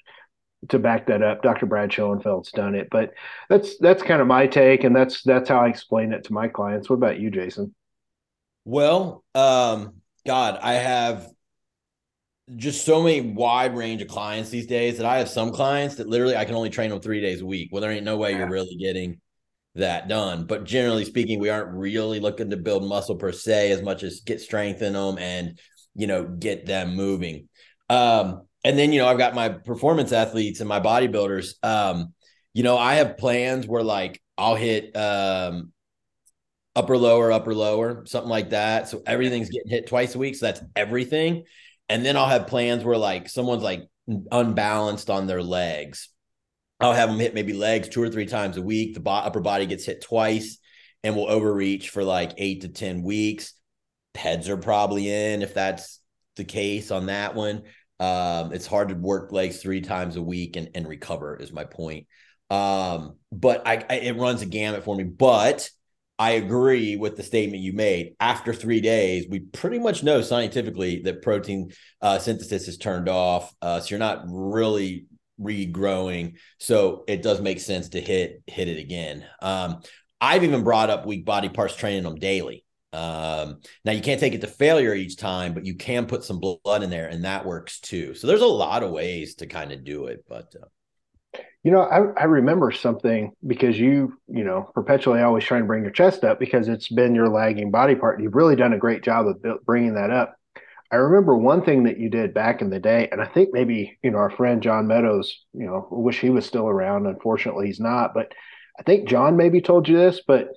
to 0.68 0.78
back 0.78 1.06
that 1.06 1.22
up. 1.22 1.42
Dr. 1.42 1.66
Brad 1.66 1.92
Schoenfeld's 1.92 2.52
done 2.52 2.74
it, 2.74 2.88
but 2.90 3.14
that's 3.48 3.78
that's 3.78 4.02
kind 4.02 4.20
of 4.20 4.26
my 4.26 4.46
take, 4.46 4.84
and 4.84 4.94
that's 4.94 5.22
that's 5.22 5.48
how 5.48 5.60
I 5.60 5.68
explain 5.68 6.12
it 6.12 6.24
to 6.24 6.32
my 6.32 6.48
clients. 6.48 6.88
What 6.88 6.96
about 6.96 7.20
you, 7.20 7.30
Jason? 7.30 7.74
Well, 8.64 9.24
um, 9.34 9.94
God, 10.26 10.58
I 10.62 10.74
have 10.74 11.28
just 12.56 12.84
so 12.84 13.02
many 13.02 13.20
wide 13.20 13.76
range 13.76 14.02
of 14.02 14.08
clients 14.08 14.50
these 14.50 14.66
days 14.66 14.98
that 14.98 15.06
I 15.06 15.18
have 15.18 15.28
some 15.28 15.52
clients 15.52 15.96
that 15.96 16.08
literally 16.08 16.36
I 16.36 16.44
can 16.44 16.54
only 16.54 16.70
train 16.70 16.90
them 16.90 17.00
three 17.00 17.20
days 17.20 17.40
a 17.40 17.46
week. 17.46 17.70
Well, 17.72 17.80
there 17.80 17.90
ain't 17.90 18.04
no 18.04 18.16
way 18.16 18.32
yeah. 18.32 18.38
you're 18.38 18.50
really 18.50 18.76
getting 18.76 19.20
that 19.74 20.08
done. 20.08 20.44
But 20.44 20.64
generally 20.64 21.04
speaking, 21.04 21.40
we 21.40 21.48
aren't 21.48 21.74
really 21.74 22.20
looking 22.20 22.50
to 22.50 22.56
build 22.56 22.84
muscle 22.84 23.16
per 23.16 23.32
se 23.32 23.72
as 23.72 23.82
much 23.82 24.02
as 24.02 24.20
get 24.20 24.40
strength 24.40 24.82
in 24.82 24.92
them 24.92 25.18
and 25.18 25.58
you 25.94 26.06
know 26.06 26.24
get 26.24 26.66
them 26.66 26.94
moving. 26.94 27.48
Um, 27.88 28.42
and 28.64 28.78
then 28.78 28.92
you 28.92 29.00
know 29.00 29.08
I've 29.08 29.18
got 29.18 29.34
my 29.34 29.48
performance 29.48 30.12
athletes 30.12 30.60
and 30.60 30.68
my 30.68 30.80
bodybuilders. 30.80 31.54
Um, 31.62 32.14
you 32.54 32.62
know, 32.62 32.76
I 32.76 32.94
have 32.94 33.16
plans 33.16 33.66
where 33.66 33.82
like 33.82 34.22
I'll 34.36 34.56
hit 34.56 34.96
um 34.96 35.72
upper 36.74 36.96
lower 36.96 37.30
upper 37.30 37.54
lower 37.54 38.04
something 38.06 38.30
like 38.30 38.50
that. 38.50 38.88
So 38.88 39.02
everything's 39.06 39.50
getting 39.50 39.70
hit 39.70 39.86
twice 39.86 40.14
a 40.14 40.18
week. 40.18 40.36
So 40.36 40.46
that's 40.46 40.62
everything. 40.74 41.44
And 41.88 42.04
then 42.04 42.16
I'll 42.16 42.28
have 42.28 42.46
plans 42.46 42.84
where 42.84 42.96
like 42.96 43.28
someone's 43.28 43.62
like 43.62 43.88
unbalanced 44.30 45.10
on 45.10 45.26
their 45.26 45.42
legs. 45.42 46.08
I'll 46.80 46.94
have 46.94 47.10
them 47.10 47.18
hit 47.18 47.34
maybe 47.34 47.52
legs 47.52 47.88
two 47.88 48.02
or 48.02 48.08
three 48.08 48.26
times 48.26 48.56
a 48.56 48.62
week. 48.62 48.94
The 48.94 49.00
bo- 49.00 49.10
upper 49.10 49.40
body 49.40 49.66
gets 49.66 49.84
hit 49.84 50.00
twice 50.00 50.58
and 51.04 51.14
will 51.14 51.30
overreach 51.30 51.90
for 51.90 52.02
like 52.02 52.32
eight 52.38 52.62
to 52.62 52.68
10 52.68 53.02
weeks. 53.02 53.54
PEDs 54.14 54.48
are 54.48 54.56
probably 54.56 55.08
in 55.08 55.42
if 55.42 55.54
that's 55.54 56.00
the 56.36 56.44
case 56.44 56.90
on 56.90 57.06
that 57.06 57.34
one. 57.34 57.62
Um, 58.02 58.52
it's 58.52 58.66
hard 58.66 58.88
to 58.88 58.96
work 58.96 59.30
legs 59.30 59.62
three 59.62 59.80
times 59.80 60.16
a 60.16 60.22
week 60.22 60.56
and, 60.56 60.70
and 60.74 60.88
recover 60.88 61.36
is 61.36 61.52
my 61.52 61.62
point. 61.62 62.08
Um, 62.50 63.16
but 63.30 63.64
I, 63.64 63.84
I, 63.88 63.94
it 63.94 64.16
runs 64.16 64.42
a 64.42 64.46
gamut 64.46 64.82
for 64.82 64.96
me. 64.96 65.04
But 65.04 65.70
I 66.18 66.32
agree 66.32 66.96
with 66.96 67.16
the 67.16 67.22
statement 67.22 67.62
you 67.62 67.72
made. 67.72 68.16
After 68.18 68.52
three 68.52 68.80
days, 68.80 69.26
we 69.28 69.38
pretty 69.38 69.78
much 69.78 70.02
know 70.02 70.20
scientifically 70.20 71.02
that 71.02 71.22
protein 71.22 71.70
uh, 72.00 72.18
synthesis 72.18 72.66
is 72.66 72.76
turned 72.76 73.08
off. 73.08 73.54
Uh, 73.62 73.78
so 73.78 73.90
you're 73.90 74.00
not 74.00 74.24
really 74.26 75.06
regrowing. 75.40 76.38
So 76.58 77.04
it 77.06 77.22
does 77.22 77.40
make 77.40 77.60
sense 77.60 77.90
to 77.90 78.00
hit 78.00 78.42
hit 78.48 78.66
it 78.66 78.80
again. 78.80 79.24
Um, 79.40 79.80
I've 80.20 80.42
even 80.42 80.64
brought 80.64 80.90
up 80.90 81.06
weak 81.06 81.24
body 81.24 81.48
parts 81.48 81.76
training 81.76 82.02
them 82.02 82.16
daily. 82.16 82.64
Um, 82.92 83.60
now 83.84 83.92
you 83.92 84.02
can't 84.02 84.20
take 84.20 84.34
it 84.34 84.40
to 84.42 84.46
failure 84.46 84.94
each 84.94 85.16
time, 85.16 85.54
but 85.54 85.64
you 85.64 85.74
can 85.74 86.06
put 86.06 86.24
some 86.24 86.40
blood 86.40 86.82
in 86.82 86.90
there, 86.90 87.08
and 87.08 87.24
that 87.24 87.46
works 87.46 87.80
too. 87.80 88.14
So 88.14 88.26
there's 88.26 88.42
a 88.42 88.46
lot 88.46 88.82
of 88.82 88.90
ways 88.90 89.36
to 89.36 89.46
kind 89.46 89.72
of 89.72 89.84
do 89.84 90.06
it, 90.06 90.24
but. 90.28 90.54
Uh, 90.60 90.66
you 91.64 91.70
know, 91.70 91.82
I, 91.82 92.22
I 92.22 92.24
remember 92.24 92.72
something 92.72 93.32
because 93.46 93.78
you, 93.78 94.18
you 94.26 94.42
know, 94.42 94.68
perpetually 94.74 95.22
always 95.22 95.44
trying 95.44 95.62
to 95.62 95.66
bring 95.66 95.84
your 95.84 95.92
chest 95.92 96.24
up 96.24 96.40
because 96.40 96.66
it's 96.66 96.88
been 96.88 97.14
your 97.14 97.28
lagging 97.28 97.70
body 97.70 97.94
part. 97.94 98.20
You've 98.20 98.34
really 98.34 98.56
done 98.56 98.72
a 98.72 98.78
great 98.78 99.04
job 99.04 99.26
of 99.28 99.64
bringing 99.64 99.94
that 99.94 100.10
up. 100.10 100.34
I 100.90 100.96
remember 100.96 101.36
one 101.36 101.64
thing 101.64 101.84
that 101.84 101.98
you 101.98 102.10
did 102.10 102.34
back 102.34 102.60
in 102.60 102.68
the 102.68 102.80
day, 102.80 103.08
and 103.10 103.22
I 103.22 103.26
think 103.26 103.50
maybe, 103.52 103.98
you 104.02 104.10
know, 104.10 104.18
our 104.18 104.28
friend 104.28 104.60
John 104.60 104.88
Meadows, 104.88 105.32
you 105.54 105.64
know, 105.64 105.86
wish 105.90 106.20
he 106.20 106.30
was 106.30 106.44
still 106.44 106.68
around. 106.68 107.06
Unfortunately, 107.06 107.68
he's 107.68 107.80
not. 107.80 108.12
But 108.12 108.32
I 108.78 108.82
think 108.82 109.08
John 109.08 109.36
maybe 109.36 109.62
told 109.62 109.88
you 109.88 109.96
this, 109.96 110.20
but 110.26 110.48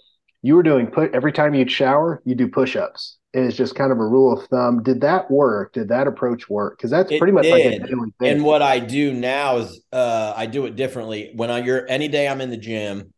you 0.45 0.53
were 0.53 0.61
doing 0.61 0.85
put 0.85 1.15
every 1.15 1.31
time 1.31 1.55
you'd 1.55 1.71
shower, 1.71 2.21
you 2.23 2.35
do 2.35 2.47
push-ups. 2.47 3.17
It's 3.33 3.57
just 3.57 3.73
kind 3.73 3.91
of 3.91 3.97
a 3.97 4.05
rule 4.05 4.31
of 4.31 4.47
thumb. 4.47 4.83
Did 4.83 5.01
that 5.01 5.31
work? 5.31 5.73
Did 5.73 5.87
that 5.87 6.05
approach 6.05 6.47
work? 6.47 6.77
Because 6.77 6.91
that's 6.91 7.11
it 7.11 7.17
pretty 7.17 7.33
much 7.33 7.45
did. 7.45 7.51
like 7.51 7.63
a 7.63 7.87
daily 7.87 8.13
thing. 8.19 8.29
And 8.29 8.43
what 8.43 8.61
I 8.61 8.77
do 8.77 9.11
now 9.11 9.57
is 9.57 9.81
uh, 9.91 10.33
I 10.37 10.45
do 10.45 10.67
it 10.67 10.75
differently. 10.75 11.31
When 11.33 11.49
I 11.49 11.63
you're 11.63 11.89
any 11.89 12.09
day 12.09 12.27
I'm 12.27 12.41
in 12.41 12.51
the 12.51 12.57
gym, 12.57 13.11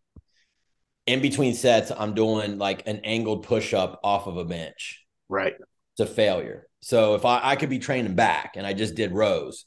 in 1.05 1.21
between 1.21 1.53
sets, 1.53 1.91
I'm 1.91 2.13
doing 2.13 2.59
like 2.59 2.87
an 2.87 3.01
angled 3.03 3.43
push-up 3.43 3.99
off 4.05 4.27
of 4.27 4.37
a 4.37 4.45
bench. 4.45 5.03
Right. 5.27 5.55
It's 5.97 6.09
a 6.09 6.13
failure. 6.13 6.69
So 6.79 7.15
if 7.15 7.25
I, 7.25 7.41
I 7.43 7.55
could 7.57 7.69
be 7.69 7.79
training 7.79 8.15
back 8.15 8.53
and 8.55 8.65
I 8.65 8.71
just 8.71 8.95
did 8.95 9.11
rows, 9.11 9.65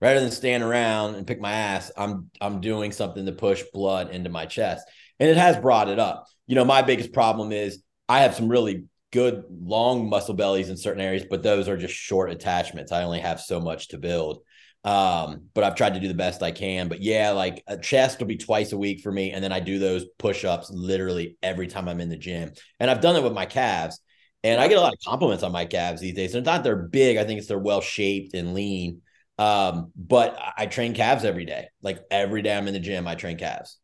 rather 0.00 0.18
than 0.18 0.30
stand 0.30 0.62
around 0.62 1.16
and 1.16 1.26
pick 1.26 1.42
my 1.42 1.52
ass, 1.52 1.92
I'm 1.94 2.30
I'm 2.40 2.62
doing 2.62 2.90
something 2.90 3.26
to 3.26 3.32
push 3.32 3.62
blood 3.74 4.08
into 4.08 4.30
my 4.30 4.46
chest. 4.46 4.88
And 5.20 5.28
it 5.28 5.36
has 5.36 5.58
brought 5.58 5.90
it 5.90 5.98
up 5.98 6.24
you 6.46 6.54
know, 6.54 6.64
my 6.64 6.82
biggest 6.82 7.12
problem 7.12 7.52
is 7.52 7.82
I 8.08 8.20
have 8.20 8.34
some 8.34 8.48
really 8.48 8.84
good 9.12 9.44
long 9.50 10.08
muscle 10.08 10.34
bellies 10.34 10.70
in 10.70 10.76
certain 10.76 11.00
areas, 11.00 11.24
but 11.28 11.42
those 11.42 11.68
are 11.68 11.76
just 11.76 11.94
short 11.94 12.30
attachments. 12.30 12.92
I 12.92 13.02
only 13.02 13.20
have 13.20 13.40
so 13.40 13.60
much 13.60 13.88
to 13.88 13.98
build. 13.98 14.42
Um, 14.84 15.48
but 15.54 15.62
I've 15.62 15.76
tried 15.76 15.94
to 15.94 16.00
do 16.00 16.08
the 16.08 16.14
best 16.14 16.42
I 16.42 16.50
can. 16.50 16.88
But 16.88 17.02
yeah, 17.02 17.30
like 17.30 17.62
a 17.68 17.76
chest 17.76 18.18
will 18.18 18.26
be 18.26 18.36
twice 18.36 18.72
a 18.72 18.78
week 18.78 19.00
for 19.00 19.12
me. 19.12 19.30
And 19.30 19.44
then 19.44 19.52
I 19.52 19.60
do 19.60 19.78
those 19.78 20.06
push 20.18 20.44
ups 20.44 20.70
literally 20.70 21.36
every 21.42 21.68
time 21.68 21.88
I'm 21.88 22.00
in 22.00 22.08
the 22.08 22.16
gym. 22.16 22.52
And 22.80 22.90
I've 22.90 23.00
done 23.00 23.14
it 23.14 23.22
with 23.22 23.32
my 23.32 23.46
calves. 23.46 24.00
And 24.42 24.60
I 24.60 24.66
get 24.66 24.78
a 24.78 24.80
lot 24.80 24.92
of 24.92 24.98
compliments 25.06 25.44
on 25.44 25.52
my 25.52 25.66
calves 25.66 26.00
these 26.00 26.14
days. 26.14 26.34
And 26.34 26.40
It's 26.40 26.46
not 26.46 26.64
they're 26.64 26.74
big. 26.74 27.16
I 27.16 27.24
think 27.24 27.38
it's 27.38 27.46
they're 27.46 27.58
well 27.58 27.80
shaped 27.80 28.34
and 28.34 28.54
lean. 28.54 29.02
Um, 29.38 29.92
but 29.94 30.36
I 30.56 30.66
train 30.66 30.94
calves 30.94 31.24
every 31.24 31.44
day. 31.44 31.68
Like 31.80 32.00
every 32.10 32.42
day 32.42 32.56
I'm 32.56 32.66
in 32.66 32.74
the 32.74 32.80
gym, 32.80 33.06
I 33.06 33.14
train 33.14 33.38
calves. 33.38 33.78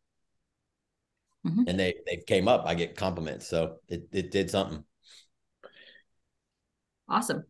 Mm-hmm. 1.46 1.64
And 1.66 1.78
they 1.78 1.94
they 2.06 2.16
came 2.26 2.48
up. 2.48 2.64
I 2.66 2.74
get 2.74 2.96
compliments. 2.96 3.46
So 3.46 3.76
it 3.88 4.08
it 4.12 4.30
did 4.30 4.50
something. 4.50 4.84
Awesome. 7.08 7.44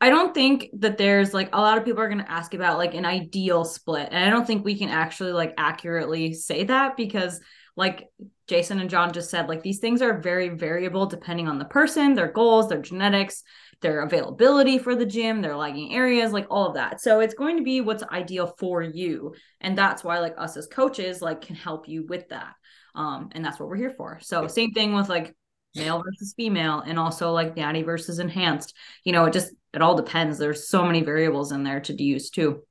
I 0.00 0.10
don't 0.10 0.34
think 0.34 0.68
that 0.78 0.98
there's 0.98 1.32
like 1.32 1.50
a 1.52 1.60
lot 1.60 1.78
of 1.78 1.84
people 1.84 2.02
are 2.02 2.08
going 2.08 2.24
to 2.24 2.30
ask 2.30 2.54
about 2.54 2.76
like 2.76 2.94
an 2.94 3.04
ideal 3.04 3.64
split. 3.64 4.08
And 4.10 4.24
I 4.24 4.30
don't 4.30 4.46
think 4.46 4.64
we 4.64 4.76
can 4.76 4.88
actually 4.88 5.32
like 5.32 5.54
accurately 5.56 6.34
say 6.34 6.64
that 6.64 6.96
because 6.96 7.40
like 7.76 8.08
Jason 8.48 8.80
and 8.80 8.90
John 8.90 9.12
just 9.12 9.30
said, 9.30 9.48
like 9.48 9.62
these 9.62 9.78
things 9.78 10.02
are 10.02 10.20
very 10.20 10.48
variable 10.50 11.06
depending 11.06 11.48
on 11.48 11.58
the 11.58 11.64
person, 11.64 12.14
their 12.14 12.32
goals, 12.32 12.68
their 12.68 12.82
genetics, 12.82 13.44
their 13.80 14.02
availability 14.02 14.78
for 14.78 14.94
the 14.94 15.06
gym, 15.06 15.40
their 15.40 15.56
lagging 15.56 15.94
areas, 15.94 16.32
like 16.32 16.46
all 16.50 16.66
of 16.66 16.74
that. 16.74 17.00
So 17.00 17.20
it's 17.20 17.34
going 17.34 17.56
to 17.58 17.62
be 17.62 17.80
what's 17.80 18.02
ideal 18.02 18.54
for 18.58 18.82
you. 18.82 19.34
And 19.60 19.78
that's 19.78 20.02
why 20.02 20.18
like 20.18 20.34
us 20.36 20.56
as 20.56 20.66
coaches 20.66 21.22
like 21.22 21.42
can 21.42 21.56
help 21.56 21.88
you 21.88 22.06
with 22.06 22.28
that. 22.30 22.54
Um, 22.94 23.30
and 23.32 23.44
that's 23.44 23.58
what 23.58 23.68
we're 23.68 23.76
here 23.76 23.94
for. 23.96 24.18
So 24.22 24.46
same 24.46 24.72
thing 24.72 24.94
with 24.94 25.08
like 25.08 25.34
male 25.74 26.02
versus 26.02 26.34
female 26.36 26.80
and 26.80 26.98
also 26.98 27.32
like 27.32 27.56
natty 27.56 27.82
versus 27.82 28.18
enhanced. 28.18 28.74
You 29.04 29.12
know 29.12 29.24
it 29.24 29.32
just 29.32 29.52
it 29.72 29.82
all 29.82 29.94
depends. 29.96 30.38
There's 30.38 30.68
so 30.68 30.84
many 30.84 31.02
variables 31.02 31.52
in 31.52 31.64
there 31.64 31.80
to 31.80 32.02
use 32.02 32.30
too. 32.30 32.62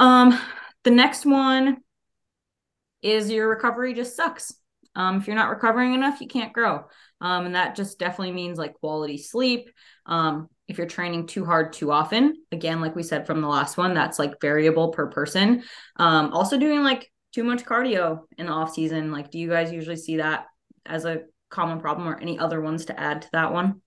Um 0.00 0.38
the 0.84 0.90
next 0.90 1.26
one 1.26 1.78
is 3.02 3.30
your 3.30 3.48
recovery 3.48 3.94
just 3.94 4.16
sucks. 4.16 4.52
Um 4.94 5.18
if 5.18 5.26
you're 5.26 5.36
not 5.36 5.50
recovering 5.50 5.94
enough 5.94 6.20
you 6.20 6.26
can't 6.26 6.52
grow. 6.52 6.84
Um 7.20 7.46
and 7.46 7.54
that 7.54 7.76
just 7.76 7.98
definitely 7.98 8.32
means 8.32 8.58
like 8.58 8.74
quality 8.74 9.18
sleep. 9.18 9.70
Um 10.06 10.48
if 10.66 10.76
you're 10.76 10.86
training 10.86 11.26
too 11.26 11.44
hard 11.46 11.72
too 11.72 11.90
often 11.92 12.34
again 12.52 12.80
like 12.80 12.94
we 12.94 13.02
said 13.02 13.26
from 13.26 13.40
the 13.40 13.48
last 13.48 13.76
one 13.76 13.94
that's 13.94 14.18
like 14.18 14.40
variable 14.40 14.88
per 14.90 15.06
person. 15.06 15.62
Um 15.96 16.32
also 16.32 16.58
doing 16.58 16.82
like 16.82 17.10
too 17.34 17.44
much 17.44 17.64
cardio 17.64 18.22
in 18.36 18.46
the 18.46 18.52
off 18.52 18.72
season 18.72 19.12
like 19.12 19.30
do 19.30 19.38
you 19.38 19.48
guys 19.48 19.72
usually 19.72 19.96
see 19.96 20.16
that 20.16 20.46
as 20.86 21.04
a 21.04 21.22
common 21.50 21.80
problem 21.80 22.08
or 22.08 22.18
any 22.18 22.38
other 22.38 22.60
ones 22.60 22.86
to 22.86 22.98
add 22.98 23.22
to 23.22 23.28
that 23.32 23.52
one? 23.52 23.80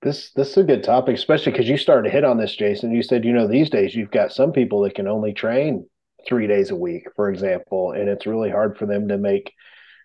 This 0.00 0.30
this 0.32 0.50
is 0.50 0.56
a 0.58 0.62
good 0.62 0.84
topic, 0.84 1.16
especially 1.16 1.52
because 1.52 1.68
you 1.68 1.76
started 1.76 2.08
to 2.08 2.14
hit 2.14 2.24
on 2.24 2.38
this, 2.38 2.54
Jason. 2.54 2.92
You 2.92 3.02
said, 3.02 3.24
you 3.24 3.32
know, 3.32 3.48
these 3.48 3.68
days 3.68 3.94
you've 3.94 4.12
got 4.12 4.32
some 4.32 4.52
people 4.52 4.82
that 4.82 4.94
can 4.94 5.08
only 5.08 5.32
train 5.32 5.86
three 6.26 6.46
days 6.46 6.70
a 6.70 6.76
week, 6.76 7.08
for 7.16 7.28
example, 7.30 7.92
and 7.92 8.08
it's 8.08 8.26
really 8.26 8.50
hard 8.50 8.76
for 8.76 8.86
them 8.86 9.08
to 9.08 9.18
make 9.18 9.52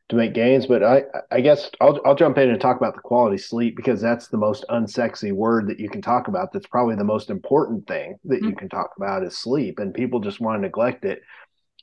to 0.10 0.16
make 0.16 0.34
gains. 0.34 0.66
But 0.66 0.84
I 0.84 1.04
I 1.32 1.42
guess 1.42 1.70
I'll 1.82 2.00
I'll 2.06 2.16
jump 2.16 2.38
in 2.38 2.50
and 2.50 2.60
talk 2.60 2.78
about 2.78 2.96
the 2.96 3.02
quality 3.02 3.38
sleep 3.38 3.76
because 3.76 4.02
that's 4.02 4.28
the 4.28 4.38
most 4.38 4.66
unsexy 4.70 5.32
word 5.32 5.68
that 5.68 5.80
you 5.80 5.90
can 5.90 6.02
talk 6.02 6.28
about. 6.28 6.52
That's 6.52 6.68
probably 6.68 6.96
the 6.96 7.04
most 7.04 7.30
important 7.30 7.88
thing 7.88 8.18
that 8.26 8.38
mm-hmm. 8.38 8.50
you 8.50 8.56
can 8.56 8.70
talk 8.70 8.92
about 8.98 9.24
is 9.24 9.38
sleep, 9.38 9.80
and 9.80 9.94
people 9.94 10.20
just 10.20 10.40
want 10.40 10.58
to 10.58 10.62
neglect 10.62 11.06
it. 11.06 11.22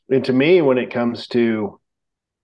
And 0.08 0.24
to 0.24 0.32
me, 0.32 0.60
when 0.60 0.78
it 0.78 0.92
comes 0.92 1.26
to 1.28 1.80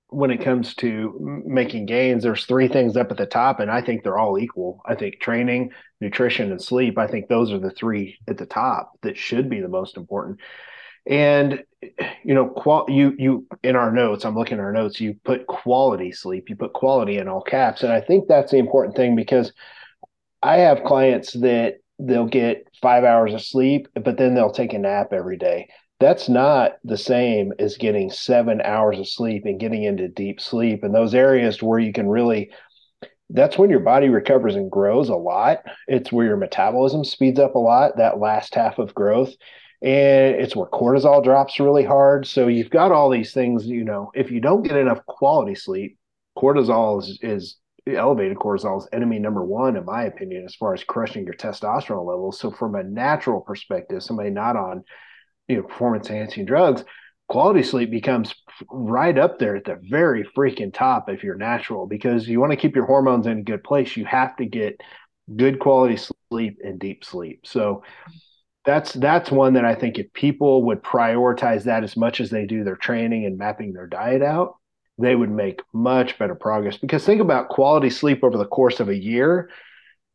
when 0.09 0.31
it 0.31 0.43
comes 0.43 0.75
to 0.77 1.43
making 1.45 1.87
gains, 1.87 2.23
there's 2.23 2.47
three 2.47 2.69
things 2.69 2.97
up 2.97 3.11
at 3.11 3.17
the 3.17 3.27
top, 3.27 3.61
and 3.61 3.71
I 3.71 3.81
think 3.81 4.03
they're 4.03 4.19
all 4.19 4.39
equal. 4.39 4.81
I 4.87 4.95
think 4.95 5.21
training, 5.21 5.73
nutrition, 6.01 6.53
and 6.53 6.63
sleep. 6.63 6.97
I 6.97 7.09
think 7.09 7.29
those 7.29 7.53
are 7.53 7.59
the 7.59 7.73
three 7.73 8.19
at 8.29 8.39
the 8.39 8.47
top 8.47 8.93
that 9.03 9.17
should 9.17 9.51
be 9.51 9.61
the 9.61 9.69
most 9.69 9.97
important. 9.97 10.39
And 11.07 11.63
you 12.25 12.35
know, 12.35 12.47
qual- 12.49 12.87
you 12.89 13.15
you 13.19 13.47
in 13.63 13.77
our 13.77 13.93
notes, 13.93 14.25
I'm 14.25 14.35
looking 14.35 14.59
at 14.59 14.65
our 14.65 14.73
notes. 14.73 15.01
You 15.01 15.15
put 15.25 15.47
quality 15.47 16.13
sleep. 16.13 16.51
You 16.51 16.57
put 16.57 16.73
quality 16.73 17.19
in 17.19 17.29
all 17.29 17.43
caps, 17.43 17.83
and 17.83 17.93
I 17.93 18.01
think 18.01 18.29
that's 18.29 18.51
the 18.51 18.59
important 18.59 18.97
thing 18.97 19.15
because 19.15 19.53
I 20.43 20.59
have 20.59 20.85
clients 20.85 21.33
that 21.35 21.77
they'll 21.99 22.27
get 22.27 22.69
five 22.83 23.05
hours 23.05 23.33
of 23.33 23.43
sleep, 23.43 23.89
but 23.95 24.19
then 24.19 24.35
they'll 24.35 24.51
take 24.51 24.75
a 24.75 24.79
nap 24.79 25.13
every 25.13 25.39
day 25.39 25.69
that's 25.99 26.29
not 26.29 26.73
the 26.85 26.97
same 26.97 27.53
as 27.59 27.79
getting 27.79 28.11
seven 28.11 28.61
hours 28.63 28.99
of 28.99 29.09
sleep 29.09 29.45
and 29.47 29.61
getting 29.61 29.85
into 29.85 30.09
deep 30.09 30.41
sleep 30.41 30.85
and 30.85 30.95
those 30.95 31.15
areas 31.15 31.63
where 31.63 31.79
you 31.79 31.93
can 31.93 32.09
really 32.09 32.51
that's 33.31 33.59
when 33.59 33.71
your 33.71 33.81
body 33.81 34.09
recovers 34.09 34.55
and 34.55 34.71
grows 34.71 35.09
a 35.09 35.17
lot 35.17 35.59
it's 35.89 36.13
where 36.13 36.27
your 36.27 36.37
metabolism 36.37 37.05
speeds 37.05 37.41
up 37.41 37.55
a 37.55 37.59
lot 37.59 37.97
that 37.97 38.21
last 38.21 38.55
half 38.55 38.79
of 38.79 38.95
growth 38.95 39.33
and 39.83 40.35
it's 40.37 40.57
where 40.57 40.67
cortisol 40.67 41.23
drops 41.23 41.61
really 41.61 41.85
hard. 41.85 42.27
So 42.27 42.49
you've 42.49 42.71
got 42.71 42.93
all 42.93 43.11
these 43.11 43.33
things 43.33 43.67
you 43.67 43.85
know 43.85 44.11
if 44.15 44.31
you 44.31 44.41
don't 44.41 44.63
get 44.63 44.77
enough 44.77 45.05
quality 45.07 45.55
sleep 45.55 45.99
cortisol 46.37 47.01
is, 47.03 47.19
is 47.23 47.57
elevated. 47.87 48.37
Cortisol 48.37 48.79
is 48.79 48.89
enemy 48.93 49.19
number 49.19 49.45
one 49.45 49.77
in 49.77 49.85
my 49.85 50.05
opinion 50.05 50.45
as 50.45 50.55
far 50.55 50.75
as 50.75 50.85
crushing 50.85 51.25
your 51.25 51.35
testosterone 51.35 52.07
levels. 52.07 52.39
So 52.39 52.51
from 52.51 52.75
a 52.75 52.83
natural 52.83 53.41
perspective 53.41 54.03
somebody 54.03 54.31
not 54.31 54.57
on 54.57 54.85
you 55.49 55.57
know 55.57 55.63
performance 55.63 56.09
enhancing 56.11 56.45
drugs 56.45 56.85
quality 57.29 57.63
sleep 57.63 57.91
becomes 57.91 58.35
right 58.71 59.19
up 59.19 59.39
there 59.39 59.57
at 59.57 59.65
the 59.65 59.79
very 59.83 60.25
freaking 60.37 60.73
top 60.73 61.09
if 61.09 61.23
you're 61.23 61.37
natural 61.37 61.87
because 61.87 62.29
you 62.29 62.41
want 62.41 62.53
to 62.53 62.57
keep 62.57 62.77
your 62.77 62.87
hormones 62.87 63.27
in 63.27 63.39
a 63.39 63.43
good 63.43 63.65
place. 63.65 63.97
You 63.97 64.05
have 64.05 64.37
to 64.37 64.47
get 64.47 64.81
good 65.35 65.59
quality 65.59 65.99
sleep 66.31 66.59
and 66.63 66.79
deep 66.79 67.05
sleep. 67.05 67.41
So 67.45 67.83
that's 68.67 68.93
that's 68.95 69.31
one 69.31 69.55
that 69.55 69.65
i 69.65 69.75
think 69.75 69.99
if 69.99 70.13
people 70.13 70.65
would 70.65 70.83
prioritize 70.83 71.65
that 71.65 71.85
as 71.85 71.97
much 71.97 72.21
as 72.21 72.29
they 72.31 72.45
do 72.45 72.65
their 72.65 72.77
training 72.77 73.25
and 73.25 73.39
mapping 73.39 73.73
their 73.73 73.87
diet 73.87 74.23
out 74.23 74.57
they 74.99 75.15
would 75.15 75.31
make 75.31 75.61
much 75.73 76.19
better 76.19 76.35
progress 76.35 76.77
because 76.77 77.05
think 77.05 77.21
about 77.21 77.49
quality 77.49 77.89
sleep 77.89 78.23
over 78.23 78.37
the 78.37 78.47
course 78.47 78.81
of 78.81 78.89
a 78.89 78.97
year 78.97 79.49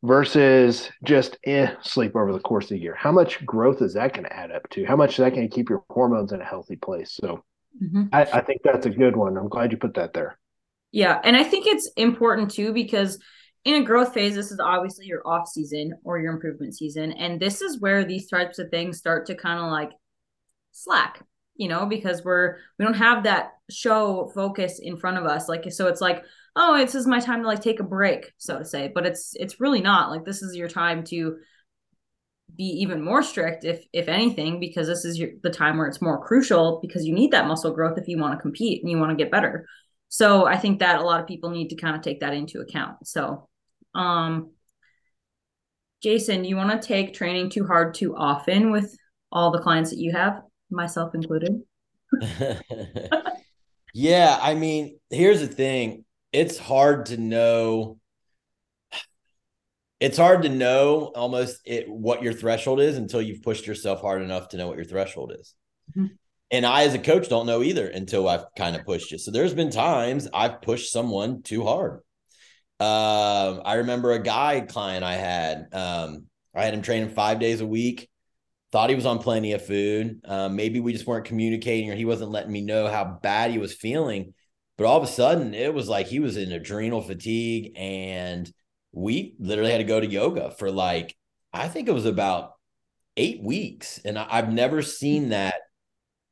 versus 0.04 0.90
just 1.04 1.38
eh, 1.46 1.72
sleep 1.82 2.16
over 2.16 2.34
the 2.34 2.40
course 2.40 2.66
of 2.66 2.78
a 2.78 2.80
year. 2.80 2.96
How 2.96 3.12
much 3.12 3.46
growth 3.46 3.82
is 3.82 3.94
that 3.94 4.14
going 4.14 4.26
to 4.26 4.36
add 4.36 4.52
up 4.52 4.68
to? 4.72 4.86
How 4.86 4.96
much 4.96 5.12
is 5.12 5.18
that 5.18 5.34
going 5.34 5.48
to 5.48 5.56
keep 5.56 5.70
your 5.70 5.84
hormones 5.90 6.32
in 6.32 6.42
a 6.42 6.46
healthy 6.46 6.76
place? 6.76 7.12
So 7.14 7.44
mm-hmm. 7.82 8.06
I, 8.12 8.24
I 8.24 8.42
think 8.42 8.62
that's 8.64 8.86
a 8.86 8.90
good 8.90 9.16
one. 9.16 9.38
I'm 9.38 9.50
glad 9.50 9.72
you 9.72 9.78
put 9.78 9.96
that 9.96 10.14
there. 10.14 10.38
Yeah. 10.92 11.20
And 11.24 11.38
I 11.38 11.44
think 11.44 11.68
it's 11.68 11.90
important 11.96 12.52
too 12.52 12.74
because 12.74 13.20
in 13.66 13.82
a 13.82 13.86
growth 13.86 14.14
phase, 14.14 14.36
this 14.36 14.52
is 14.52 14.60
obviously 14.60 15.06
your 15.06 15.26
off 15.26 15.48
season 15.48 15.94
or 16.04 16.20
your 16.20 16.34
improvement 16.34 16.76
season. 16.76 17.12
And 17.12 17.40
this 17.40 17.62
is 17.62 17.80
where 17.80 18.04
these 18.04 18.28
types 18.28 18.60
of 18.60 18.70
things 18.70 18.98
start 18.98 19.28
to 19.28 19.36
kind 19.36 19.60
of 19.60 19.72
like 19.72 19.92
slack, 20.72 21.24
you 21.56 21.68
know, 21.68 21.86
because 21.86 22.24
we're, 22.24 22.58
we 22.80 22.86
don't 22.86 22.96
have 22.96 23.24
that 23.24 23.52
show 23.70 24.32
focus 24.34 24.80
in 24.80 24.98
front 24.98 25.18
of 25.18 25.26
us. 25.26 25.48
Like, 25.48 25.72
so 25.72 25.88
it's 25.88 26.02
like, 26.02 26.24
oh 26.56 26.78
this 26.78 26.96
is 26.96 27.08
my 27.08 27.20
time 27.20 27.42
to 27.42 27.48
like 27.48 27.62
take 27.62 27.80
a 27.80 27.84
break 27.84 28.32
so 28.38 28.60
to 28.60 28.66
say 28.66 28.92
but 28.94 29.06
it's 29.06 29.34
it's 29.36 29.60
really 29.60 29.82
not 29.82 30.10
like 30.10 30.26
this 30.26 30.42
is 30.42 30.56
your 30.56 30.68
time 30.68 31.04
to 31.04 31.38
be 32.56 32.66
even 32.66 33.02
more 33.02 33.24
strict 33.24 33.64
if 33.64 33.86
if 33.94 34.08
anything 34.08 34.60
because 34.60 34.88
this 34.88 35.06
is 35.06 35.18
your, 35.18 35.30
the 35.44 35.50
time 35.50 35.78
where 35.78 35.88
it's 35.88 36.02
more 36.02 36.24
crucial 36.26 36.80
because 36.82 37.06
you 37.06 37.14
need 37.14 37.32
that 37.32 37.48
muscle 37.48 37.74
growth 37.74 37.98
if 37.98 38.08
you 38.08 38.18
want 38.18 38.38
to 38.38 38.42
compete 38.42 38.82
and 38.82 38.92
you 38.92 38.98
want 38.98 39.10
to 39.10 39.24
get 39.24 39.32
better 39.32 39.66
so 40.10 40.46
i 40.46 40.58
think 40.58 40.80
that 40.80 41.00
a 41.00 41.04
lot 41.04 41.22
of 41.22 41.28
people 41.28 41.50
need 41.50 41.70
to 41.70 41.76
kind 41.76 41.96
of 41.96 42.02
take 42.02 42.20
that 42.20 42.34
into 42.34 42.60
account 42.60 43.08
so 43.08 43.48
um 43.96 44.52
jason 46.02 46.44
you 46.44 46.56
want 46.56 46.82
to 46.82 46.88
take 46.88 47.14
training 47.14 47.50
too 47.50 47.66
hard 47.66 47.94
too 47.94 48.16
often 48.16 48.72
with 48.72 48.96
all 49.32 49.52
the 49.52 49.60
clients 49.60 49.90
that 49.90 50.00
you 50.00 50.12
have 50.12 50.42
myself 50.70 51.14
included 51.16 51.62
yeah 53.94 54.38
i 54.42 54.54
mean 54.54 54.98
here's 55.10 55.42
the 55.42 55.48
thing 55.48 56.04
it's 56.32 56.58
hard 56.58 57.08
to 57.08 57.18
know 57.18 57.98
it's 60.02 60.18
hard 60.18 60.42
to 60.42 60.50
know 60.50 61.12
almost 61.16 61.62
it, 61.64 61.88
what 61.88 62.24
your 62.24 62.34
threshold 62.34 62.82
is 62.82 62.98
until 62.98 63.22
you've 63.22 63.44
pushed 63.44 63.68
yourself 63.68 64.02
hard 64.02 64.24
enough 64.24 64.50
to 64.50 64.58
know 64.58 64.68
what 64.68 64.76
your 64.76 64.86
threshold 64.86 65.32
is. 65.40 65.54
Mm-hmm. 65.96 66.08
And 66.50 66.66
I, 66.66 66.84
as 66.84 66.96
a 66.96 67.00
coach, 67.00 67.30
don't 67.30 67.46
know 67.46 67.62
either 67.62 67.88
until 67.88 68.28
I've 68.28 68.46
kind 68.58 68.76
of 68.76 68.84
pushed 68.84 69.14
it. 69.14 69.20
So 69.20 69.30
there's 69.30 69.54
been 69.54 69.70
times 69.70 70.28
I've 70.34 70.62
pushed 70.64 70.92
someone 70.92 71.44
too 71.44 71.64
hard. 71.64 72.02
Um, 72.82 73.62
I 73.64 73.76
remember 73.76 74.12
a 74.12 74.24
guy 74.24 74.62
client 74.62 75.04
I 75.04 75.14
had. 75.14 75.68
Um, 75.72 76.26
I 76.56 76.64
had 76.64 76.74
him 76.74 76.82
training 76.82 77.10
five 77.10 77.40
days 77.40 77.62
a 77.62 77.66
week. 77.66 78.10
Thought 78.72 78.90
he 78.90 78.96
was 78.96 79.06
on 79.06 79.20
plenty 79.20 79.54
of 79.54 79.64
food. 79.64 80.22
Um, 80.26 80.56
maybe 80.56 80.80
we 80.80 80.92
just 80.92 81.06
weren't 81.06 81.26
communicating, 81.26 81.92
or 81.92 81.96
he 81.96 82.06
wasn't 82.06 82.32
letting 82.32 82.52
me 82.52 82.62
know 82.62 82.88
how 82.88 83.20
bad 83.22 83.52
he 83.52 83.60
was 83.60 83.76
feeling. 83.76 84.34
But 84.80 84.88
all 84.88 84.98
of 84.98 85.04
a 85.04 85.12
sudden, 85.12 85.54
it 85.54 85.76
was 85.76 85.90
like 85.90 86.08
he 86.08 86.20
was 86.20 86.38
in 86.38 86.52
adrenal 86.52 87.04
fatigue, 87.04 87.74
and 87.76 88.52
we 88.94 89.36
literally 89.38 89.72
had 89.72 89.78
to 89.78 89.84
go 89.84 90.00
to 90.00 90.08
yoga 90.08 90.50
for 90.50 90.72
like, 90.72 91.16
I 91.54 91.68
think 91.68 91.88
it 91.88 91.94
was 91.94 92.08
about 92.08 92.54
eight 93.16 93.44
weeks. 93.44 94.00
And 94.04 94.18
I, 94.18 94.38
have 94.38 94.52
never 94.52 94.82
seen 94.82 95.30
that 95.30 95.54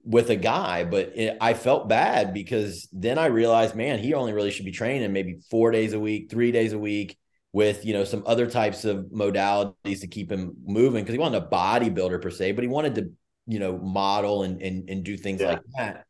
with 0.03 0.29
a 0.29 0.35
guy, 0.35 0.83
but 0.83 1.11
it, 1.15 1.37
I 1.41 1.53
felt 1.53 1.89
bad 1.89 2.33
because 2.33 2.87
then 2.91 3.17
I 3.17 3.25
realized, 3.27 3.75
man, 3.75 3.99
he 3.99 4.13
only 4.13 4.33
really 4.33 4.51
should 4.51 4.65
be 4.65 4.71
training 4.71 5.11
maybe 5.13 5.37
four 5.49 5.71
days 5.71 5.93
a 5.93 5.99
week, 5.99 6.29
three 6.29 6.51
days 6.51 6.73
a 6.73 6.79
week 6.79 7.17
with, 7.51 7.85
you 7.85 7.93
know, 7.93 8.03
some 8.03 8.23
other 8.25 8.47
types 8.49 8.85
of 8.85 9.07
modalities 9.13 10.01
to 10.01 10.07
keep 10.07 10.31
him 10.31 10.55
moving 10.65 11.03
because 11.03 11.13
he 11.13 11.19
wasn't 11.19 11.43
a 11.43 11.47
bodybuilder 11.47 12.21
per 12.21 12.29
se, 12.29 12.53
but 12.53 12.63
he 12.63 12.67
wanted 12.67 12.95
to, 12.95 13.11
you 13.47 13.59
know, 13.59 13.77
model 13.77 14.43
and 14.43 14.61
and, 14.61 14.89
and 14.89 15.03
do 15.03 15.17
things 15.17 15.41
yeah. 15.41 15.47
like 15.47 15.61
that. 15.77 16.05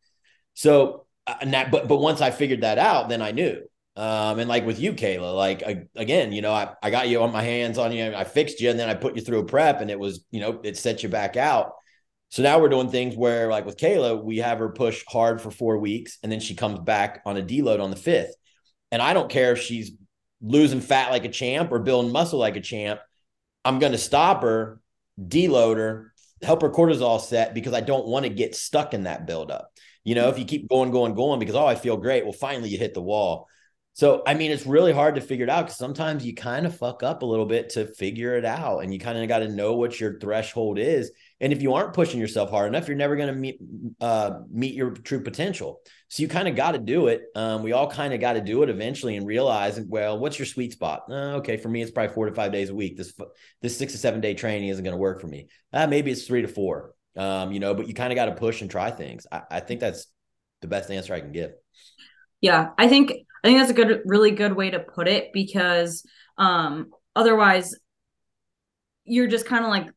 So, 0.54 1.06
uh, 1.26 1.36
and 1.42 1.54
that, 1.54 1.72
but 1.72 1.88
but 1.88 1.98
once 1.98 2.22
I 2.22 2.32
figured 2.32 2.62
that 2.62 2.78
out, 2.78 3.10
then 3.10 3.22
I 3.22 3.32
knew. 3.32 3.62
Um, 3.96 4.40
and 4.40 4.48
like 4.48 4.66
with 4.66 4.80
you, 4.80 4.94
Kayla, 4.94 5.36
like 5.36 5.64
I, 5.64 5.84
again, 5.96 6.32
you 6.32 6.42
know, 6.42 6.54
I, 6.54 6.74
I 6.82 6.90
got 6.90 7.10
you 7.10 7.22
on 7.22 7.34
my 7.34 7.42
hands 7.42 7.78
on 7.78 7.92
you, 7.92 8.14
I 8.16 8.24
fixed 8.24 8.62
you, 8.62 8.70
and 8.70 8.80
then 8.80 8.88
I 8.88 8.94
put 8.94 9.16
you 9.16 9.22
through 9.22 9.40
a 9.40 9.46
prep, 9.46 9.82
and 9.82 9.92
it 9.92 10.00
was, 10.00 10.24
you 10.32 10.40
know, 10.40 10.62
it 10.64 10.78
set 10.78 11.04
you 11.04 11.10
back 11.10 11.36
out. 11.36 11.74
So 12.30 12.44
now 12.44 12.60
we're 12.60 12.70
doing 12.70 12.90
things 12.90 13.16
where, 13.16 13.50
like 13.50 13.66
with 13.66 13.78
Kayla, 13.78 14.24
we 14.24 14.38
have 14.38 14.60
her 14.60 14.70
push 14.70 15.04
hard 15.08 15.42
for 15.42 15.50
four 15.50 15.80
weeks, 15.80 16.20
and 16.22 16.32
then 16.32 16.40
she 16.40 16.56
comes 16.56 16.80
back 16.80 17.22
on 17.26 17.38
a 17.38 17.42
deload 17.42 17.82
on 17.82 17.90
the 17.90 17.96
fifth. 17.96 18.36
And 18.92 19.02
I 19.02 19.14
don't 19.14 19.30
care 19.30 19.52
if 19.54 19.62
she's 19.62 19.92
losing 20.42 20.82
fat 20.82 21.12
like 21.12 21.26
a 21.26 21.30
champ 21.30 21.72
or 21.72 21.80
building 21.80 22.12
muscle 22.12 22.40
like 22.40 22.56
a 22.56 22.62
champ. 22.62 23.00
I'm 23.66 23.80
going 23.80 23.92
to 23.92 23.98
stop 23.98 24.44
her, 24.44 24.80
deload 25.20 25.78
her, 25.78 26.14
help 26.42 26.62
her 26.62 26.70
cortisol 26.70 27.20
set 27.20 27.54
because 27.54 27.74
I 27.74 27.82
don't 27.82 28.08
want 28.08 28.24
to 28.24 28.30
get 28.30 28.56
stuck 28.56 28.94
in 28.94 29.04
that 29.04 29.28
buildup. 29.28 29.72
You 30.04 30.16
know, 30.16 30.30
if 30.30 30.40
you 30.40 30.46
keep 30.46 30.70
going, 30.70 30.92
going, 30.92 31.14
going 31.14 31.40
because, 31.40 31.56
oh, 31.56 31.66
I 31.66 31.76
feel 31.76 31.98
great. 31.98 32.24
Well, 32.24 32.34
finally 32.34 32.70
you 32.70 32.78
hit 32.78 32.94
the 32.94 33.02
wall. 33.02 33.48
So, 33.94 34.24
I 34.26 34.34
mean, 34.34 34.52
it's 34.52 34.66
really 34.66 34.94
hard 34.94 35.16
to 35.16 35.22
figure 35.22 35.44
it 35.44 35.50
out 35.50 35.66
because 35.66 35.78
sometimes 35.78 36.26
you 36.26 36.34
kind 36.34 36.66
of 36.66 36.78
fuck 36.78 37.04
up 37.04 37.22
a 37.22 37.26
little 37.26 37.46
bit 37.46 37.72
to 37.72 37.86
figure 37.86 38.38
it 38.38 38.46
out 38.46 38.80
and 38.80 38.94
you 38.94 39.00
kind 39.00 39.18
of 39.18 39.28
got 39.28 39.40
to 39.40 39.50
know 39.50 39.74
what 39.74 40.00
your 40.00 40.20
threshold 40.20 40.80
is. 40.80 41.12
And 41.42 41.54
if 41.54 41.62
you 41.62 41.74
aren't 41.74 41.94
pushing 41.94 42.20
yourself 42.20 42.50
hard 42.50 42.68
enough, 42.68 42.88
you're 42.88 42.98
never 42.98 43.16
going 43.16 43.34
to 43.34 43.40
meet 43.40 43.60
uh, 44.02 44.40
meet 44.52 44.74
your 44.74 44.92
true 44.92 45.22
potential. 45.22 45.82
So 46.10 46.22
you 46.22 46.28
kind 46.28 46.48
of 46.48 46.56
got 46.56 46.74
to 46.74 46.80
do 46.80 47.08
it. 47.08 47.24
Um, 47.36 47.64
we 47.64 47.72
all 47.72 47.90
kind 47.90 48.14
of 48.14 48.20
got 48.20 48.34
to 48.34 48.42
do 48.42 48.64
it 48.64 48.70
eventually 48.70 49.16
and 49.16 49.26
realize, 49.26 49.80
well, 49.80 50.20
what's 50.20 50.38
your 50.38 50.46
sweet 50.46 50.74
spot? 50.74 51.04
Uh, 51.10 51.38
okay, 51.38 51.58
for 51.58 51.70
me, 51.70 51.82
it's 51.82 51.92
probably 51.92 52.14
four 52.14 52.26
to 52.26 52.34
five 52.34 52.52
days 52.52 52.70
a 52.70 52.76
week. 52.76 52.98
This 52.98 53.14
this 53.62 53.78
six 53.78 53.94
to 53.94 53.98
seven 53.98 54.20
day 54.20 54.34
training 54.34 54.70
isn't 54.70 54.84
going 54.84 54.96
to 54.96 55.00
work 55.00 55.22
for 55.22 55.28
me. 55.28 55.48
Uh, 55.72 55.88
maybe 55.88 56.12
it's 56.12 56.26
three 56.26 56.42
to 56.42 56.48
four. 56.48 56.94
Um, 57.16 57.52
you 57.52 57.60
know, 57.60 57.74
but 57.74 57.88
you 57.88 57.94
kind 57.94 58.12
of 58.12 58.16
got 58.16 58.26
to 58.26 58.36
push 58.36 58.62
and 58.62 58.70
try 58.70 58.92
things. 58.92 59.26
I, 59.32 59.42
I 59.50 59.60
think 59.60 59.80
that's 59.80 60.08
the 60.62 60.68
best 60.68 60.92
answer 60.92 61.14
I 61.14 61.22
can 61.22 61.32
give. 61.32 61.52
Yeah, 62.42 62.70
I 62.78 62.88
think 62.88 63.12
I 63.44 63.48
think 63.48 63.60
that's 63.60 63.72
a 63.72 63.74
good, 63.74 64.02
really 64.06 64.32
good 64.32 64.54
way 64.54 64.72
to 64.72 64.80
put 64.80 65.08
it 65.08 65.32
because 65.34 66.06
um, 66.38 66.92
otherwise 67.16 67.76
you're 69.06 69.28
just 69.28 69.46
kind 69.46 69.64
of 69.64 69.70
like 69.70 69.90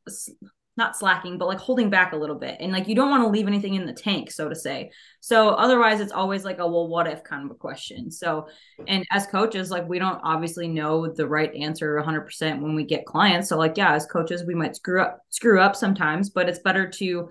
not 0.77 0.97
slacking, 0.97 1.37
but 1.37 1.49
like 1.49 1.59
holding 1.59 1.91
back 1.91 2.13
a 2.13 2.17
little 2.17 2.37
bit. 2.37 2.57
And 2.61 2.73
like 2.73 2.89
you 2.89 2.95
don't 2.95 3.11
want 3.11 3.23
to 3.23 3.29
leave 3.29 3.47
anything 3.47 3.75
in 3.75 3.85
the 3.85 3.93
tank, 3.93 4.31
so 4.31 4.49
to 4.49 4.55
say. 4.55 4.91
So 5.21 5.51
otherwise 5.51 6.01
it's 6.01 6.13
always 6.13 6.45
like 6.45 6.59
a 6.59 6.67
well, 6.67 6.89
what 6.89 7.07
if 7.07 7.23
kind 7.23 7.45
of 7.45 7.51
a 7.51 7.55
question. 7.59 8.11
So 8.11 8.49
and 8.87 9.05
as 9.11 9.27
coaches, 9.27 9.71
like 9.71 9.87
we 9.87 9.99
don't 9.99 10.21
obviously 10.23 10.69
know 10.69 11.13
the 11.13 11.29
right 11.29 11.55
answer 11.55 12.03
100% 12.03 12.63
when 12.63 12.75
we 12.75 12.85
get 12.85 13.05
clients. 13.05 13.49
So 13.49 13.59
like 13.59 13.77
yeah, 13.77 13.95
as 13.95 14.07
coaches, 14.07 14.45
we 14.45 14.55
might 14.55 14.77
screw 14.77 15.03
up 15.03 15.21
screw 15.29 15.61
up 15.61 15.77
sometimes, 15.77 16.31
but 16.31 16.49
it's 16.49 16.61
better 16.61 16.89
to 16.89 17.29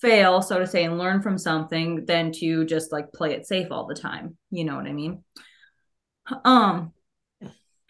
fail, 0.00 0.40
so 0.40 0.58
to 0.58 0.66
say, 0.66 0.84
and 0.84 0.96
learn 0.96 1.22
from 1.22 1.38
something 1.38 2.06
than 2.06 2.32
to 2.32 2.64
just 2.64 2.92
like 2.92 3.12
play 3.12 3.32
it 3.32 3.46
safe 3.46 3.68
all 3.72 3.86
the 3.86 3.94
time. 3.94 4.36
You 4.50 4.64
know 4.64 4.76
what 4.76 4.86
I 4.86 4.92
mean? 4.92 5.24
Um 6.44 6.92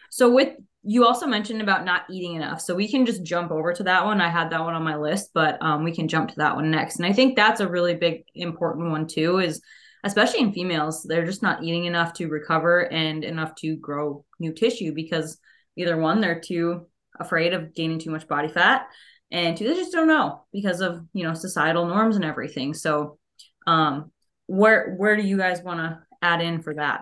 so 0.09 0.31
with 0.31 0.55
you 0.83 1.05
also 1.05 1.27
mentioned 1.27 1.61
about 1.61 1.85
not 1.85 2.05
eating 2.09 2.35
enough. 2.35 2.59
So 2.59 2.73
we 2.73 2.89
can 2.89 3.05
just 3.05 3.23
jump 3.23 3.51
over 3.51 3.71
to 3.73 3.83
that 3.83 4.05
one. 4.05 4.19
I 4.19 4.29
had 4.29 4.49
that 4.49 4.63
one 4.63 4.73
on 4.73 4.83
my 4.83 4.95
list, 4.95 5.29
but 5.33 5.61
um, 5.61 5.83
we 5.83 5.93
can 5.93 6.07
jump 6.07 6.29
to 6.29 6.35
that 6.37 6.55
one 6.55 6.71
next. 6.71 6.97
And 6.97 7.05
I 7.05 7.13
think 7.13 7.35
that's 7.35 7.59
a 7.59 7.69
really 7.69 7.95
big, 7.95 8.23
important 8.33 8.89
one 8.89 9.05
too, 9.07 9.37
is 9.39 9.61
especially 10.03 10.39
in 10.39 10.53
females, 10.53 11.03
they're 11.07 11.25
just 11.25 11.43
not 11.43 11.63
eating 11.63 11.85
enough 11.85 12.13
to 12.13 12.27
recover 12.27 12.91
and 12.91 13.23
enough 13.23 13.53
to 13.55 13.75
grow 13.75 14.25
new 14.39 14.53
tissue 14.53 14.93
because 14.93 15.37
either 15.75 15.97
one, 15.97 16.19
they're 16.19 16.39
too 16.39 16.87
afraid 17.19 17.53
of 17.53 17.75
gaining 17.75 17.99
too 17.99 18.09
much 18.09 18.27
body 18.27 18.47
fat, 18.47 18.87
and 19.31 19.55
two, 19.55 19.67
they 19.67 19.75
just 19.75 19.91
don't 19.91 20.07
know 20.07 20.43
because 20.51 20.81
of, 20.81 21.05
you 21.13 21.23
know, 21.23 21.33
societal 21.33 21.85
norms 21.85 22.15
and 22.15 22.25
everything. 22.25 22.73
So 22.73 23.19
um, 23.67 24.11
where, 24.47 24.95
where 24.95 25.15
do 25.15 25.21
you 25.21 25.37
guys 25.37 25.61
want 25.61 25.79
to 25.79 25.99
add 26.21 26.41
in 26.41 26.61
for 26.61 26.73
that? 26.73 27.01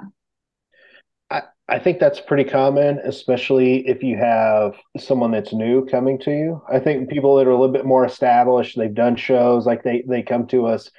I 1.69 1.79
think 1.79 1.99
that's 1.99 2.19
pretty 2.19 2.43
common, 2.43 2.99
especially 3.03 3.87
if 3.87 4.03
you 4.03 4.17
have 4.17 4.75
someone 4.97 5.31
that's 5.31 5.53
new 5.53 5.85
coming 5.85 6.19
to 6.19 6.31
you. 6.31 6.61
I 6.71 6.79
think 6.79 7.09
people 7.09 7.35
that 7.35 7.47
are 7.47 7.51
a 7.51 7.59
little 7.59 7.73
bit 7.73 7.85
more 7.85 8.05
established, 8.05 8.77
they've 8.77 8.93
done 8.93 9.15
shows, 9.15 9.65
like 9.65 9.83
they 9.83 10.03
they 10.07 10.23
come 10.23 10.47
to 10.47 10.65
us, 10.65 10.89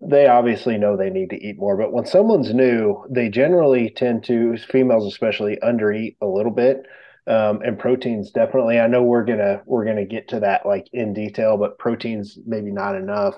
they 0.00 0.26
obviously 0.26 0.78
know 0.78 0.96
they 0.96 1.10
need 1.10 1.30
to 1.30 1.42
eat 1.44 1.58
more. 1.58 1.76
But 1.76 1.92
when 1.92 2.06
someone's 2.06 2.52
new, 2.54 3.04
they 3.10 3.28
generally 3.28 3.90
tend 3.90 4.24
to, 4.24 4.56
females 4.56 5.06
especially, 5.06 5.58
undereat 5.62 6.16
a 6.20 6.26
little 6.26 6.52
bit. 6.52 6.86
Um, 7.26 7.60
and 7.60 7.78
proteins 7.78 8.30
definitely. 8.30 8.80
I 8.80 8.86
know 8.86 9.02
we're 9.02 9.24
gonna 9.24 9.60
we're 9.66 9.84
gonna 9.84 10.06
get 10.06 10.28
to 10.28 10.40
that 10.40 10.64
like 10.64 10.88
in 10.94 11.12
detail, 11.12 11.58
but 11.58 11.78
proteins 11.78 12.38
maybe 12.46 12.70
not 12.70 12.96
enough. 12.96 13.34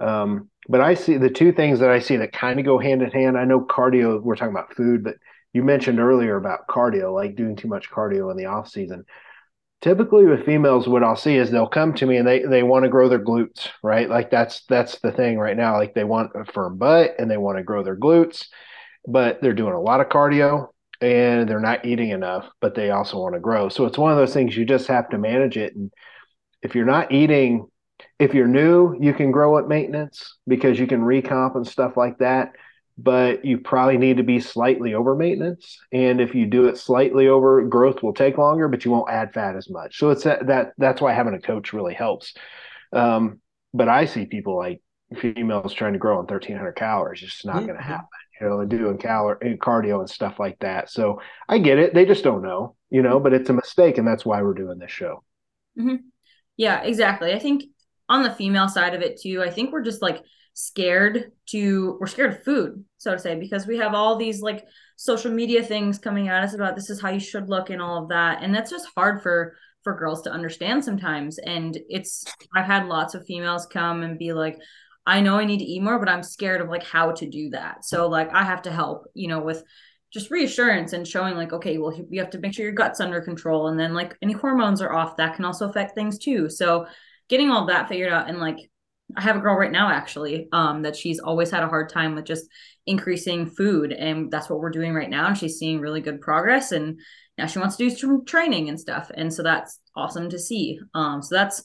Um, 0.00 0.50
but 0.68 0.80
I 0.80 0.94
see 0.94 1.16
the 1.16 1.30
two 1.30 1.50
things 1.50 1.80
that 1.80 1.90
I 1.90 1.98
see 1.98 2.16
that 2.18 2.32
kind 2.32 2.60
of 2.60 2.64
go 2.64 2.78
hand 2.78 3.02
in 3.02 3.10
hand. 3.10 3.36
I 3.36 3.44
know 3.44 3.60
cardio. 3.60 4.22
We're 4.22 4.36
talking 4.36 4.54
about 4.54 4.74
food, 4.74 5.02
but 5.02 5.16
you 5.58 5.64
mentioned 5.64 5.98
earlier 5.98 6.36
about 6.36 6.68
cardio, 6.68 7.12
like 7.12 7.34
doing 7.34 7.56
too 7.56 7.66
much 7.66 7.90
cardio 7.90 8.30
in 8.30 8.36
the 8.36 8.44
off 8.44 8.68
season. 8.68 9.04
Typically 9.80 10.24
with 10.24 10.46
females, 10.46 10.86
what 10.86 11.02
I'll 11.02 11.16
see 11.16 11.34
is 11.34 11.50
they'll 11.50 11.66
come 11.66 11.94
to 11.94 12.06
me 12.06 12.16
and 12.16 12.26
they 12.26 12.44
they 12.44 12.62
want 12.62 12.84
to 12.84 12.88
grow 12.88 13.08
their 13.08 13.24
glutes, 13.24 13.68
right? 13.82 14.08
Like 14.08 14.30
that's 14.30 14.64
that's 14.66 15.00
the 15.00 15.10
thing 15.10 15.36
right 15.36 15.56
now. 15.56 15.76
Like 15.76 15.94
they 15.94 16.04
want 16.04 16.30
a 16.36 16.44
firm 16.44 16.78
butt 16.78 17.16
and 17.18 17.28
they 17.28 17.38
want 17.38 17.58
to 17.58 17.64
grow 17.64 17.82
their 17.82 17.96
glutes, 17.96 18.46
but 19.04 19.42
they're 19.42 19.52
doing 19.52 19.72
a 19.72 19.80
lot 19.80 20.00
of 20.00 20.08
cardio 20.08 20.68
and 21.00 21.48
they're 21.48 21.58
not 21.58 21.84
eating 21.84 22.10
enough, 22.10 22.48
but 22.60 22.76
they 22.76 22.90
also 22.90 23.18
want 23.20 23.34
to 23.34 23.40
grow. 23.40 23.68
So 23.68 23.84
it's 23.84 23.98
one 23.98 24.12
of 24.12 24.18
those 24.18 24.32
things 24.32 24.56
you 24.56 24.64
just 24.64 24.86
have 24.86 25.08
to 25.08 25.18
manage 25.18 25.56
it. 25.56 25.74
And 25.74 25.92
if 26.62 26.76
you're 26.76 26.86
not 26.86 27.10
eating, 27.10 27.66
if 28.20 28.32
you're 28.32 28.46
new, 28.46 28.96
you 29.00 29.12
can 29.12 29.32
grow 29.32 29.58
at 29.58 29.66
maintenance 29.66 30.36
because 30.46 30.78
you 30.78 30.86
can 30.86 31.00
recomp 31.00 31.56
and 31.56 31.66
stuff 31.66 31.96
like 31.96 32.18
that 32.18 32.52
but 33.00 33.44
you 33.44 33.58
probably 33.58 33.96
need 33.96 34.16
to 34.16 34.24
be 34.24 34.40
slightly 34.40 34.92
over 34.94 35.14
maintenance. 35.14 35.78
And 35.92 36.20
if 36.20 36.34
you 36.34 36.46
do 36.46 36.66
it 36.66 36.76
slightly 36.76 37.28
over, 37.28 37.62
growth 37.62 38.02
will 38.02 38.12
take 38.12 38.38
longer, 38.38 38.66
but 38.66 38.84
you 38.84 38.90
won't 38.90 39.10
add 39.10 39.32
fat 39.32 39.54
as 39.54 39.70
much. 39.70 39.98
So 39.98 40.10
it's 40.10 40.24
that, 40.24 40.48
that 40.48 40.72
that's 40.78 41.00
why 41.00 41.12
having 41.12 41.34
a 41.34 41.40
coach 41.40 41.72
really 41.72 41.94
helps. 41.94 42.34
Um, 42.92 43.40
but 43.72 43.88
I 43.88 44.06
see 44.06 44.26
people 44.26 44.56
like 44.56 44.82
females 45.16 45.72
trying 45.74 45.92
to 45.92 45.98
grow 46.00 46.14
on 46.14 46.26
1300 46.26 46.72
calories. 46.72 47.22
It's 47.22 47.34
just 47.34 47.46
not 47.46 47.56
mm-hmm. 47.56 47.66
going 47.66 47.78
to 47.78 47.84
happen, 47.84 48.08
you 48.40 48.48
know, 48.48 48.60
and 48.60 48.68
doing 48.68 48.98
cal- 48.98 49.36
cardio 49.36 50.00
and 50.00 50.10
stuff 50.10 50.40
like 50.40 50.58
that. 50.58 50.90
So 50.90 51.20
I 51.48 51.58
get 51.58 51.78
it. 51.78 51.94
They 51.94 52.04
just 52.04 52.24
don't 52.24 52.42
know, 52.42 52.74
you 52.90 53.02
know, 53.02 53.20
but 53.20 53.32
it's 53.32 53.48
a 53.48 53.54
mistake. 53.54 53.98
And 53.98 54.08
that's 54.08 54.26
why 54.26 54.42
we're 54.42 54.54
doing 54.54 54.78
this 54.78 54.90
show. 54.90 55.22
Mm-hmm. 55.78 55.96
Yeah, 56.56 56.82
exactly. 56.82 57.32
I 57.32 57.38
think 57.38 57.62
on 58.08 58.24
the 58.24 58.32
female 58.32 58.68
side 58.68 58.96
of 58.96 59.02
it 59.02 59.20
too, 59.20 59.40
I 59.40 59.50
think 59.50 59.70
we're 59.70 59.84
just 59.84 60.02
like, 60.02 60.24
scared 60.60 61.30
to 61.46 61.96
we're 62.00 62.06
scared 62.08 62.32
of 62.32 62.42
food 62.42 62.84
so 62.96 63.12
to 63.12 63.18
say 63.18 63.38
because 63.38 63.64
we 63.64 63.78
have 63.78 63.94
all 63.94 64.16
these 64.16 64.42
like 64.42 64.66
social 64.98 65.30
media 65.30 65.62
things 65.62 65.96
coming 65.96 66.26
at 66.26 66.42
us 66.42 66.54
about 66.54 66.74
this 66.74 66.90
is 66.90 67.00
how 67.00 67.08
you 67.08 67.20
should 67.20 67.48
look 67.48 67.70
and 67.70 67.80
all 67.80 68.02
of 68.02 68.08
that. 68.08 68.42
And 68.42 68.52
that's 68.52 68.70
just 68.70 68.88
hard 68.94 69.22
for 69.22 69.56
for 69.84 69.96
girls 69.96 70.22
to 70.22 70.32
understand 70.32 70.84
sometimes. 70.84 71.38
And 71.38 71.78
it's 71.88 72.24
i've 72.54 72.66
had 72.66 72.88
lots 72.88 73.14
of 73.14 73.24
females 73.24 73.66
come 73.66 74.02
and 74.02 74.18
be 74.18 74.32
like 74.32 74.58
i 75.06 75.20
know 75.20 75.38
i 75.38 75.44
need 75.44 75.58
to 75.58 75.64
eat 75.64 75.82
more 75.82 75.98
but 76.00 76.08
i'm 76.08 76.22
scared 76.22 76.60
of 76.60 76.68
like 76.68 76.82
how 76.82 77.12
to 77.12 77.30
do 77.30 77.50
that. 77.50 77.84
So 77.84 78.08
like 78.08 78.34
i 78.34 78.42
have 78.42 78.62
to 78.62 78.72
help 78.72 79.06
you 79.14 79.28
know 79.28 79.40
with 79.40 79.62
just 80.12 80.30
reassurance 80.30 80.92
and 80.92 81.06
showing 81.06 81.36
like 81.36 81.52
okay 81.52 81.78
well 81.78 81.94
you 82.10 82.18
have 82.18 82.30
to 82.30 82.38
make 82.38 82.52
sure 82.52 82.64
your 82.64 82.74
guts 82.74 82.98
under 82.98 83.20
control. 83.20 83.68
And 83.68 83.78
then 83.78 83.94
like 83.94 84.16
any 84.20 84.32
hormones 84.32 84.82
are 84.82 84.92
off 84.92 85.16
that 85.18 85.36
can 85.36 85.44
also 85.44 85.68
affect 85.68 85.94
things 85.94 86.18
too. 86.18 86.50
So 86.50 86.86
getting 87.28 87.50
all 87.50 87.66
that 87.66 87.88
figured 87.88 88.12
out 88.12 88.28
and 88.28 88.40
like 88.40 88.58
I 89.16 89.22
have 89.22 89.36
a 89.36 89.40
girl 89.40 89.56
right 89.56 89.72
now 89.72 89.90
actually 89.90 90.48
um, 90.52 90.82
that 90.82 90.96
she's 90.96 91.18
always 91.18 91.50
had 91.50 91.62
a 91.62 91.68
hard 91.68 91.88
time 91.88 92.14
with 92.14 92.26
just 92.26 92.46
increasing 92.86 93.46
food, 93.46 93.92
and 93.92 94.30
that's 94.30 94.50
what 94.50 94.60
we're 94.60 94.70
doing 94.70 94.94
right 94.94 95.08
now. 95.08 95.28
And 95.28 95.38
she's 95.38 95.58
seeing 95.58 95.80
really 95.80 96.00
good 96.00 96.20
progress, 96.20 96.72
and 96.72 97.00
now 97.36 97.46
she 97.46 97.58
wants 97.58 97.76
to 97.76 97.88
do 97.88 97.94
some 97.94 98.24
training 98.24 98.68
and 98.68 98.78
stuff, 98.78 99.10
and 99.14 99.32
so 99.32 99.42
that's 99.42 99.80
awesome 99.96 100.30
to 100.30 100.38
see. 100.38 100.78
Um, 100.94 101.22
so 101.22 101.34
that's 101.34 101.64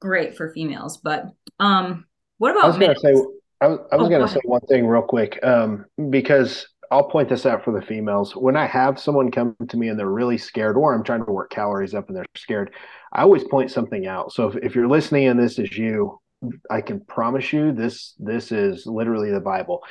great 0.00 0.36
for 0.36 0.52
females. 0.52 0.98
But 0.98 1.24
um, 1.58 2.04
what 2.38 2.52
about? 2.52 2.64
I 2.64 2.68
was 2.68 2.78
going 2.78 2.94
to 2.94 3.00
say, 3.00 3.14
I 3.60 3.66
was, 3.66 3.78
I 3.90 3.96
was 3.96 4.06
oh, 4.06 4.10
going 4.10 4.26
to 4.26 4.32
say 4.32 4.40
one 4.44 4.60
thing 4.62 4.86
real 4.86 5.02
quick 5.02 5.38
um, 5.42 5.86
because 6.10 6.68
I'll 6.90 7.08
point 7.08 7.28
this 7.28 7.46
out 7.46 7.64
for 7.64 7.72
the 7.72 7.84
females. 7.84 8.34
When 8.34 8.56
I 8.56 8.66
have 8.66 8.98
someone 8.98 9.30
come 9.30 9.56
to 9.68 9.76
me 9.76 9.88
and 9.88 9.98
they're 9.98 10.06
really 10.06 10.38
scared, 10.38 10.76
or 10.76 10.94
I'm 10.94 11.04
trying 11.04 11.24
to 11.24 11.32
work 11.32 11.50
calories 11.50 11.94
up 11.94 12.08
and 12.08 12.16
they're 12.16 12.26
scared, 12.36 12.72
I 13.12 13.22
always 13.22 13.44
point 13.44 13.70
something 13.70 14.06
out. 14.06 14.32
So 14.32 14.48
if, 14.48 14.56
if 14.62 14.74
you're 14.74 14.88
listening 14.88 15.26
and 15.26 15.38
this 15.38 15.58
is 15.58 15.76
you, 15.76 16.18
I 16.70 16.80
can 16.80 17.00
promise 17.00 17.52
you 17.52 17.72
this 17.72 18.14
this 18.18 18.52
is 18.52 18.86
literally 18.86 19.30
the 19.30 19.40
Bible. 19.40 19.82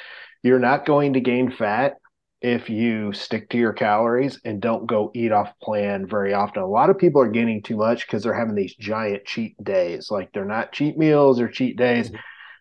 You're 0.43 0.59
not 0.59 0.85
going 0.85 1.13
to 1.13 1.19
gain 1.19 1.51
fat 1.51 1.95
if 2.41 2.69
you 2.69 3.11
stick 3.13 3.49
to 3.49 3.57
your 3.57 3.73
calories 3.73 4.39
and 4.45 4.61
don't 4.61 4.85
go 4.85 5.11
eat 5.15 5.31
off 5.31 5.51
plan 5.61 6.05
very 6.05 6.33
often. 6.33 6.61
A 6.61 6.67
lot 6.67 6.89
of 6.89 6.97
people 6.97 7.21
are 7.21 7.29
gaining 7.29 7.63
too 7.63 7.77
much 7.77 8.05
because 8.05 8.23
they're 8.23 8.33
having 8.33 8.55
these 8.55 8.75
giant 8.75 9.25
cheat 9.25 9.61
days. 9.63 10.11
Like 10.11 10.31
they're 10.31 10.45
not 10.45 10.71
cheat 10.71 10.97
meals 10.97 11.39
or 11.39 11.47
cheat 11.47 11.77
days. 11.77 12.09
Mm-hmm. 12.09 12.19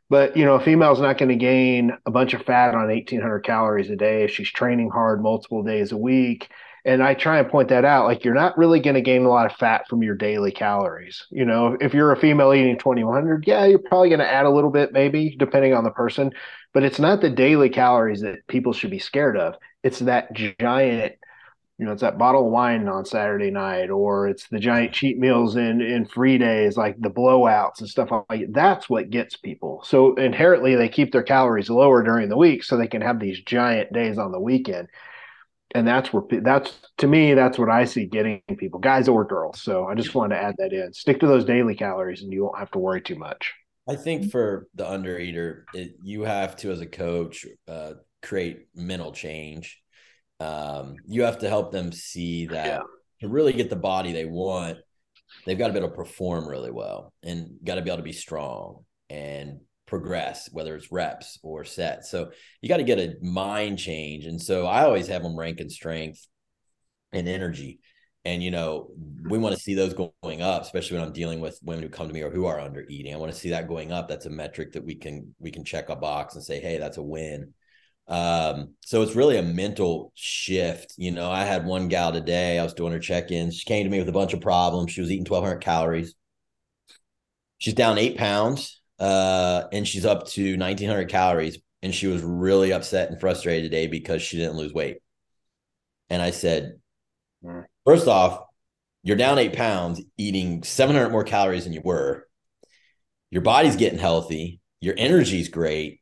But 0.09 0.37
you 0.37 0.45
know, 0.45 0.55
a 0.55 0.61
female's 0.61 1.01
not 1.01 1.19
going 1.19 1.29
to 1.31 1.37
gain 1.37 1.93
a 2.07 2.11
bunch 2.11 2.33
of 2.33 2.43
fat 2.43 2.75
on 2.75 2.89
1800 2.89 3.41
calories 3.41 3.91
a 3.91 3.97
day 3.97 4.25
if 4.25 4.31
she's 4.31 4.51
training 4.51 4.91
hard 4.91 5.23
multiple 5.23 5.63
days 5.63 5.93
a 5.93 5.97
week. 5.97 6.49
And 6.87 7.03
I 7.03 7.15
try 7.15 7.39
and 7.39 7.49
point 7.49 7.69
that 7.69 7.85
out. 7.85 8.07
Like 8.07 8.25
you're 8.25 8.33
not 8.33 8.57
really 8.57 8.81
going 8.81 8.95
to 8.95 9.01
gain 9.01 9.25
a 9.25 9.29
lot 9.29 9.45
of 9.45 9.59
fat 9.59 9.89
from 9.89 10.03
your 10.03 10.15
daily 10.15 10.53
calories. 10.53 11.27
You 11.31 11.45
know, 11.45 11.77
if 11.81 11.93
you're 11.93 12.13
a 12.13 12.17
female 12.17 12.55
eating 12.55 12.79
2100, 12.79 13.45
yeah, 13.47 13.67
you're 13.67 13.81
probably 13.81 14.09
going 14.09 14.21
to 14.21 14.33
add 14.33 14.47
a 14.47 14.51
little 14.51 14.71
bit, 14.71 14.93
maybe 14.93 15.37
depending 15.37 15.75
on 15.75 15.85
the 15.85 15.91
person. 15.91 16.31
But 16.73 16.85
it's 16.85 17.01
not 17.01 17.21
the 17.21 17.31
daily 17.31 17.71
calories 17.71 18.21
that 18.21 18.47
people 18.47 18.73
should 18.73 18.91
be 18.91 19.01
scared 19.01 19.37
of. 19.37 19.57
It's 19.83 19.99
that 20.01 20.33
giant 20.33 21.17
you 21.79 21.85
know, 21.85 21.93
it's 21.93 22.01
that 22.01 22.17
bottle 22.17 22.47
of 22.47 22.53
wine 22.53 22.89
on 22.89 23.05
Saturday 23.05 23.51
night, 23.51 23.91
or 23.91 24.29
it's 24.29 24.49
the 24.49 24.59
giant 24.59 24.95
cheat 24.95 25.19
meals 25.19 25.57
in 25.57 25.83
in 25.83 26.07
free 26.07 26.39
days, 26.39 26.77
like 26.77 26.99
the 26.99 27.11
blowouts 27.11 27.81
and 27.81 27.89
stuff 27.89 28.11
like 28.31 28.41
that. 28.41 28.55
That's 28.55 28.89
what 28.89 29.11
gets 29.11 29.37
people. 29.37 29.83
So 29.85 30.15
inherently, 30.15 30.75
they 30.75 30.89
keep 30.89 31.13
their 31.13 31.23
calories 31.23 31.69
lower 31.69 32.03
during 32.03 32.31
the 32.31 32.37
week, 32.37 32.65
so 32.65 32.77
they 32.77 32.87
can 32.87 33.03
have 33.03 33.21
these 33.21 33.43
giant 33.43 33.93
days 33.93 34.17
on 34.17 34.33
the 34.33 34.41
weekend. 34.41 34.89
And 35.75 35.87
that's 35.87 36.13
where 36.13 36.23
that's 36.43 36.73
to 36.99 37.07
me, 37.07 37.35
that's 37.35 37.59
what 37.59 37.69
I 37.69 37.85
see 37.85 38.07
getting 38.07 38.41
people, 38.59 38.79
guys 38.81 39.09
or 39.09 39.25
girls. 39.25 39.61
So 39.61 39.87
I 39.87 39.95
just 39.95 40.15
wanted 40.15 40.37
to 40.37 40.43
add 40.43 40.55
that 40.59 40.73
in. 40.73 40.93
Stick 40.93 41.21
to 41.21 41.27
those 41.27 41.45
daily 41.45 41.75
calories, 41.75 42.23
and 42.23 42.33
you 42.33 42.45
won't 42.45 42.59
have 42.59 42.71
to 42.71 42.79
worry 42.79 43.03
too 43.03 43.17
much. 43.17 43.53
I 43.89 43.97
think 43.97 44.31
for 44.31 44.69
the 44.75 44.89
under 44.89 45.19
eater, 45.19 45.67
it, 45.75 45.97
you 46.03 46.23
have 46.23 46.57
to, 46.57 46.73
as 46.73 46.81
a 46.81 46.87
coach, 46.87 47.47
uh, 47.69 47.95
create 48.23 48.67
mental 48.75 49.13
change 49.13 49.81
um, 50.41 50.97
you 51.07 51.23
have 51.23 51.39
to 51.39 51.49
help 51.49 51.73
them 51.73 51.93
see 51.93 52.47
that 52.47 52.67
yeah. 52.67 52.81
to 53.21 53.29
really 53.29 53.53
get 53.53 53.71
the 53.71 53.77
body 53.77 54.13
they 54.13 54.27
want, 54.27 54.79
they've 55.45 55.59
got 55.59 55.69
to 55.69 55.73
be 55.73 55.79
able 55.79 55.89
to 55.89 55.95
perform 55.95 56.47
really 56.47 56.71
well 56.71 57.13
and 57.23 57.59
got 57.65 57.77
to 57.77 57.83
be 57.83 57.91
able 57.91 57.99
to 57.99 58.03
be 58.03 58.13
strong 58.13 58.85
and 59.09 59.61
progress, 59.87 60.49
whether 60.53 60.75
it's 60.75 60.93
reps 60.93 61.39
or 61.43 61.65
sets. 61.65 62.11
So 62.11 62.31
you 62.61 62.69
got 62.69 62.79
to 62.79 62.83
get 62.83 62.99
a 62.99 63.15
mind 63.23 63.79
change. 63.79 64.25
And 64.25 64.41
so 64.41 64.67
I 64.67 64.85
always 64.85 65.09
have 65.09 65.23
them 65.23 65.39
ranking 65.39 65.69
strength 65.69 66.27
and 67.13 67.29
energy. 67.29 67.81
And 68.25 68.43
you 68.43 68.51
know, 68.51 68.91
we 69.29 69.39
want 69.39 69.55
to 69.55 69.61
see 69.61 69.75
those 69.75 69.95
going 69.95 70.43
up, 70.43 70.63
especially 70.63 70.99
when 70.99 71.07
I'm 71.07 71.13
dealing 71.13 71.41
with 71.41 71.61
women 71.63 71.85
who 71.85 71.89
come 71.89 72.09
to 72.09 72.15
me 72.15 72.23
or 72.23 72.31
who 72.31 72.47
are 72.47 72.59
under 72.59 72.85
eating. 72.89 73.15
I 73.15 73.19
want 73.19 73.33
to 73.33 73.39
see 73.39 73.51
that 73.51 73.69
going 73.69 73.93
up. 73.93 74.09
That's 74.09 74.27
a 74.27 74.31
metric 74.31 74.73
that 74.73 74.85
we 74.85 74.97
can 74.97 75.35
we 75.39 75.53
can 75.53 75.65
check 75.65 75.89
a 75.91 75.97
box 75.97 76.35
and 76.35 76.43
say, 76.43 76.61
hey, 76.61 76.79
that's 76.79 76.97
a 76.97 77.03
win. 77.03 77.55
Um, 78.09 78.75
so 78.85 79.03
it's 79.03 79.15
really 79.15 79.37
a 79.37 79.43
mental 79.43 80.13
shift. 80.15 80.95
You 80.97 81.13
know, 81.13 81.31
I 81.31 81.45
had 81.45 81.67
one 81.67 81.89
gal 81.89 82.13
today, 82.13 82.59
I 82.59 82.65
was 82.65 82.75
doing 82.75 82.93
her 82.93 82.99
check-ins. 82.99 83.57
She 83.57 83.65
came 83.65 83.85
to 83.85 83.91
me 83.91 83.99
with 83.99 84.09
a 84.09 84.13
bunch 84.13 84.33
of 84.33 84.41
problems. 84.41 84.93
She 84.93 85.01
was 85.01 85.11
eating 85.11 85.25
1200 85.25 85.61
calories. 85.61 86.15
She's 87.59 87.75
down 87.75 87.99
eight 87.99 88.17
pounds, 88.17 88.81
uh, 88.99 89.65
and 89.73 89.87
she's 89.87 90.07
up 90.07 90.27
to 90.29 90.57
1900 90.57 91.09
calories. 91.09 91.59
And 91.83 91.95
she 91.95 92.07
was 92.07 92.23
really 92.23 92.73
upset 92.73 93.11
and 93.11 93.21
frustrated 93.21 93.71
today 93.71 93.87
because 93.87 94.21
she 94.21 94.39
didn't 94.39 94.57
lose 94.57 94.73
weight. 94.73 94.99
And 96.09 96.21
I 96.21 96.31
said, 96.31 96.81
hmm. 97.43 97.61
first 97.85 98.09
off, 98.09 98.41
you're 99.03 99.17
down 99.17 99.39
eight 99.39 99.53
pounds, 99.53 100.01
eating 100.17 100.65
700 100.65 101.11
more 101.11 101.23
calories 101.23 101.65
than 101.65 101.73
you 101.73 101.83
were. 101.85 102.27
Your 103.31 103.43
body's 103.43 103.77
getting 103.77 103.99
healthy. 103.99 104.61
Your 104.81 104.95
energy's 104.97 105.49
great 105.49 106.01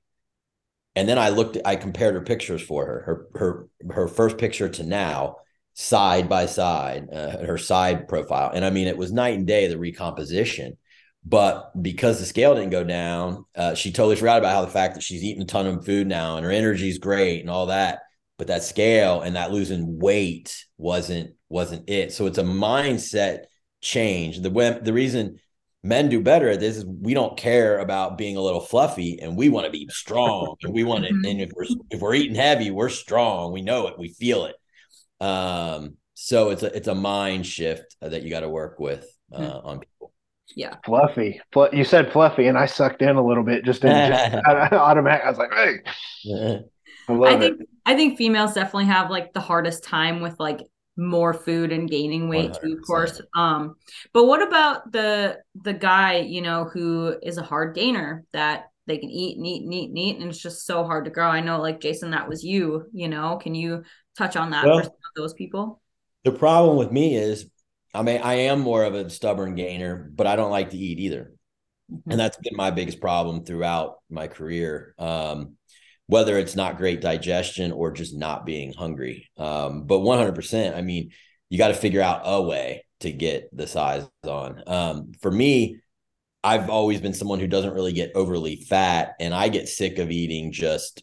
and 0.96 1.08
then 1.08 1.18
I 1.18 1.30
looked, 1.30 1.58
I 1.64 1.76
compared 1.76 2.14
her 2.14 2.20
pictures 2.20 2.62
for 2.62 2.86
her, 2.86 3.28
her, 3.34 3.68
her, 3.88 3.94
her 3.94 4.08
first 4.08 4.38
picture 4.38 4.68
to 4.68 4.84
now, 4.84 5.36
side 5.74 6.28
by 6.28 6.46
side, 6.46 7.08
uh, 7.12 7.44
her 7.44 7.58
side 7.58 8.06
profile. 8.06 8.52
And 8.54 8.64
I 8.64 8.70
mean, 8.70 8.86
it 8.86 8.96
was 8.96 9.12
night 9.12 9.36
and 9.36 9.46
day, 9.46 9.66
the 9.66 9.78
recomposition. 9.78 10.78
But 11.24 11.70
because 11.80 12.18
the 12.18 12.26
scale 12.26 12.54
didn't 12.54 12.70
go 12.70 12.84
down, 12.84 13.46
uh, 13.56 13.74
she 13.74 13.92
totally 13.92 14.16
forgot 14.16 14.38
about 14.38 14.52
how 14.52 14.64
the 14.64 14.70
fact 14.70 14.94
that 14.94 15.02
she's 15.02 15.24
eating 15.24 15.42
a 15.42 15.46
ton 15.46 15.66
of 15.66 15.84
food 15.84 16.06
now 16.06 16.36
and 16.36 16.44
her 16.44 16.52
energy's 16.52 16.98
great 16.98 17.40
and 17.40 17.48
all 17.48 17.66
that. 17.66 18.00
But 18.36 18.48
that 18.48 18.62
scale 18.62 19.22
and 19.22 19.36
that 19.36 19.52
losing 19.52 19.98
weight 19.98 20.64
wasn't 20.76 21.34
wasn't 21.48 21.88
it. 21.88 22.12
So 22.12 22.26
it's 22.26 22.38
a 22.38 22.44
mindset 22.44 23.44
change. 23.80 24.40
The 24.40 24.80
the 24.82 24.92
reason 24.92 25.38
men 25.84 26.08
do 26.08 26.20
better 26.20 26.48
at 26.48 26.60
this 26.60 26.78
is 26.78 26.84
we 26.86 27.14
don't 27.14 27.36
care 27.36 27.78
about 27.78 28.18
being 28.18 28.36
a 28.36 28.40
little 28.40 28.60
fluffy 28.60 29.20
and 29.20 29.36
we 29.36 29.50
want 29.50 29.66
to 29.66 29.70
be 29.70 29.86
strong 29.90 30.56
and 30.62 30.72
we 30.72 30.82
want 30.82 31.04
to 31.04 31.12
mm-hmm. 31.12 31.26
and 31.26 31.40
if 31.42 31.50
we're 31.54 31.66
if 31.90 32.00
we're 32.00 32.14
eating 32.14 32.34
heavy 32.34 32.70
we're 32.70 32.88
strong 32.88 33.52
we 33.52 33.60
know 33.60 33.86
it 33.86 33.98
we 33.98 34.08
feel 34.08 34.46
it 34.46 34.56
um 35.24 35.94
so 36.14 36.50
it's 36.50 36.62
a 36.62 36.74
it's 36.74 36.88
a 36.88 36.94
mind 36.94 37.46
shift 37.46 37.96
that 38.00 38.22
you 38.22 38.30
got 38.30 38.40
to 38.40 38.48
work 38.48 38.80
with 38.80 39.06
uh, 39.32 39.38
mm-hmm. 39.38 39.66
on 39.66 39.78
people 39.78 39.93
yeah 40.56 40.76
fluffy 40.84 41.40
you 41.72 41.84
said 41.84 42.12
fluffy 42.12 42.46
and 42.46 42.58
i 42.58 42.66
sucked 42.66 43.02
in 43.02 43.16
a 43.16 43.24
little 43.24 43.44
bit 43.44 43.64
just 43.64 43.84
in 43.84 43.90
automatic 44.72 45.22
i 45.24 45.28
was 45.28 45.38
like 45.38 45.52
hey 45.52 46.60
I, 47.08 47.12
I 47.12 47.38
think 47.38 47.60
it. 47.60 47.68
I 47.84 47.94
think 47.94 48.16
females 48.16 48.54
definitely 48.54 48.86
have 48.86 49.10
like 49.10 49.32
the 49.34 49.40
hardest 49.40 49.84
time 49.84 50.20
with 50.20 50.38
like 50.40 50.60
more 50.96 51.34
food 51.34 51.72
and 51.72 51.90
gaining 51.90 52.28
weight 52.28 52.52
100%. 52.52 52.60
too, 52.60 52.72
of 52.74 52.86
course. 52.86 53.20
Um, 53.36 53.74
but 54.12 54.24
what 54.24 54.46
about 54.46 54.92
the 54.92 55.38
the 55.62 55.72
guy, 55.72 56.18
you 56.18 56.40
know, 56.40 56.64
who 56.64 57.16
is 57.22 57.36
a 57.36 57.42
hard 57.42 57.74
gainer 57.74 58.24
that 58.32 58.66
they 58.86 58.98
can 58.98 59.10
eat 59.10 59.36
and 59.36 59.46
eat 59.46 59.62
and 59.62 59.74
eat 59.74 59.88
and 59.88 59.98
eat, 59.98 60.18
and 60.18 60.28
it's 60.28 60.40
just 60.40 60.66
so 60.66 60.84
hard 60.84 61.06
to 61.06 61.10
grow. 61.10 61.26
I 61.26 61.40
know, 61.40 61.60
like 61.60 61.80
Jason, 61.80 62.10
that 62.10 62.28
was 62.28 62.44
you. 62.44 62.86
You 62.92 63.08
know, 63.08 63.38
can 63.42 63.54
you 63.54 63.82
touch 64.16 64.36
on 64.36 64.50
that 64.50 64.66
well, 64.66 64.82
for 64.82 64.92
those 65.16 65.34
people? 65.34 65.80
The 66.24 66.32
problem 66.32 66.76
with 66.76 66.92
me 66.92 67.16
is, 67.16 67.50
I 67.94 68.02
mean, 68.02 68.20
I 68.22 68.34
am 68.34 68.60
more 68.60 68.84
of 68.84 68.94
a 68.94 69.08
stubborn 69.08 69.54
gainer, 69.54 70.10
but 70.14 70.26
I 70.26 70.36
don't 70.36 70.50
like 70.50 70.70
to 70.70 70.76
eat 70.76 70.98
either, 70.98 71.32
mm-hmm. 71.90 72.10
and 72.10 72.20
that's 72.20 72.36
been 72.36 72.56
my 72.56 72.70
biggest 72.70 73.00
problem 73.00 73.44
throughout 73.44 73.98
my 74.10 74.26
career. 74.28 74.94
Um, 74.98 75.56
whether 76.06 76.38
it's 76.38 76.54
not 76.54 76.76
great 76.76 77.00
digestion 77.00 77.72
or 77.72 77.90
just 77.90 78.14
not 78.14 78.44
being 78.44 78.72
hungry. 78.72 79.30
Um, 79.38 79.84
but 79.84 80.00
100%, 80.00 80.76
I 80.76 80.82
mean, 80.82 81.12
you 81.48 81.58
got 81.58 81.68
to 81.68 81.74
figure 81.74 82.02
out 82.02 82.22
a 82.24 82.42
way 82.42 82.84
to 83.00 83.12
get 83.12 83.48
the 83.56 83.66
size 83.66 84.06
on. 84.24 84.62
Um, 84.66 85.12
for 85.20 85.30
me, 85.30 85.80
I've 86.42 86.68
always 86.68 87.00
been 87.00 87.14
someone 87.14 87.40
who 87.40 87.46
doesn't 87.46 87.72
really 87.72 87.92
get 87.92 88.12
overly 88.14 88.56
fat, 88.56 89.14
and 89.18 89.32
I 89.32 89.48
get 89.48 89.68
sick 89.68 89.98
of 89.98 90.10
eating 90.10 90.52
just 90.52 91.02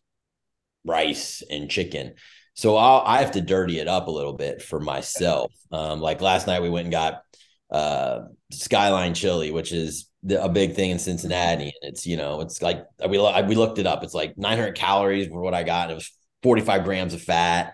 rice 0.85 1.41
and 1.49 1.69
chicken. 1.69 2.13
So 2.53 2.75
I'll, 2.75 3.01
I 3.05 3.19
have 3.21 3.31
to 3.31 3.41
dirty 3.41 3.79
it 3.79 3.87
up 3.87 4.07
a 4.07 4.11
little 4.11 4.33
bit 4.33 4.61
for 4.61 4.79
myself. 4.79 5.53
Um, 5.71 6.01
like 6.01 6.21
last 6.21 6.47
night, 6.47 6.61
we 6.61 6.69
went 6.69 6.85
and 6.85 6.91
got 6.91 7.23
uh, 7.71 8.21
Skyline 8.51 9.13
Chili, 9.13 9.51
which 9.51 9.71
is 9.71 10.09
a 10.29 10.49
big 10.49 10.75
thing 10.75 10.91
in 10.91 10.99
Cincinnati. 10.99 11.73
And 11.81 11.89
it's, 11.91 12.05
you 12.05 12.17
know, 12.17 12.41
it's 12.41 12.61
like 12.61 12.85
we, 13.07 13.17
we 13.17 13.55
looked 13.55 13.79
it 13.79 13.87
up. 13.87 14.03
It's 14.03 14.13
like 14.13 14.37
900 14.37 14.75
calories 14.75 15.27
for 15.27 15.41
what 15.41 15.53
I 15.53 15.63
got. 15.63 15.83
And 15.83 15.93
it 15.93 15.95
was 15.95 16.11
45 16.43 16.83
grams 16.83 17.13
of 17.13 17.21
fat, 17.21 17.73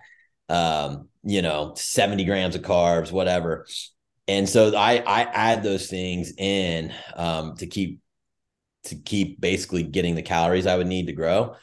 um, 0.50 1.10
you 1.24 1.42
know, 1.42 1.74
70 1.76 2.24
grams 2.26 2.56
of 2.56 2.62
carbs, 2.62 3.12
whatever. 3.12 3.66
And 4.28 4.48
so 4.48 4.76
I, 4.76 5.04
I 5.06 5.22
add 5.24 5.64
those 5.64 5.88
things 5.88 6.34
in 6.38 6.94
um, 7.16 7.56
to 7.58 7.68
keep, 7.68 8.00
to 8.86 8.96
keep 8.96 9.42
basically 9.42 9.84
getting 9.84 10.16
the 10.16 10.22
calories 10.22 10.68
I 10.68 10.78
would 10.78 10.88
need 10.88 11.08
to 11.08 11.14
grow. 11.14 11.56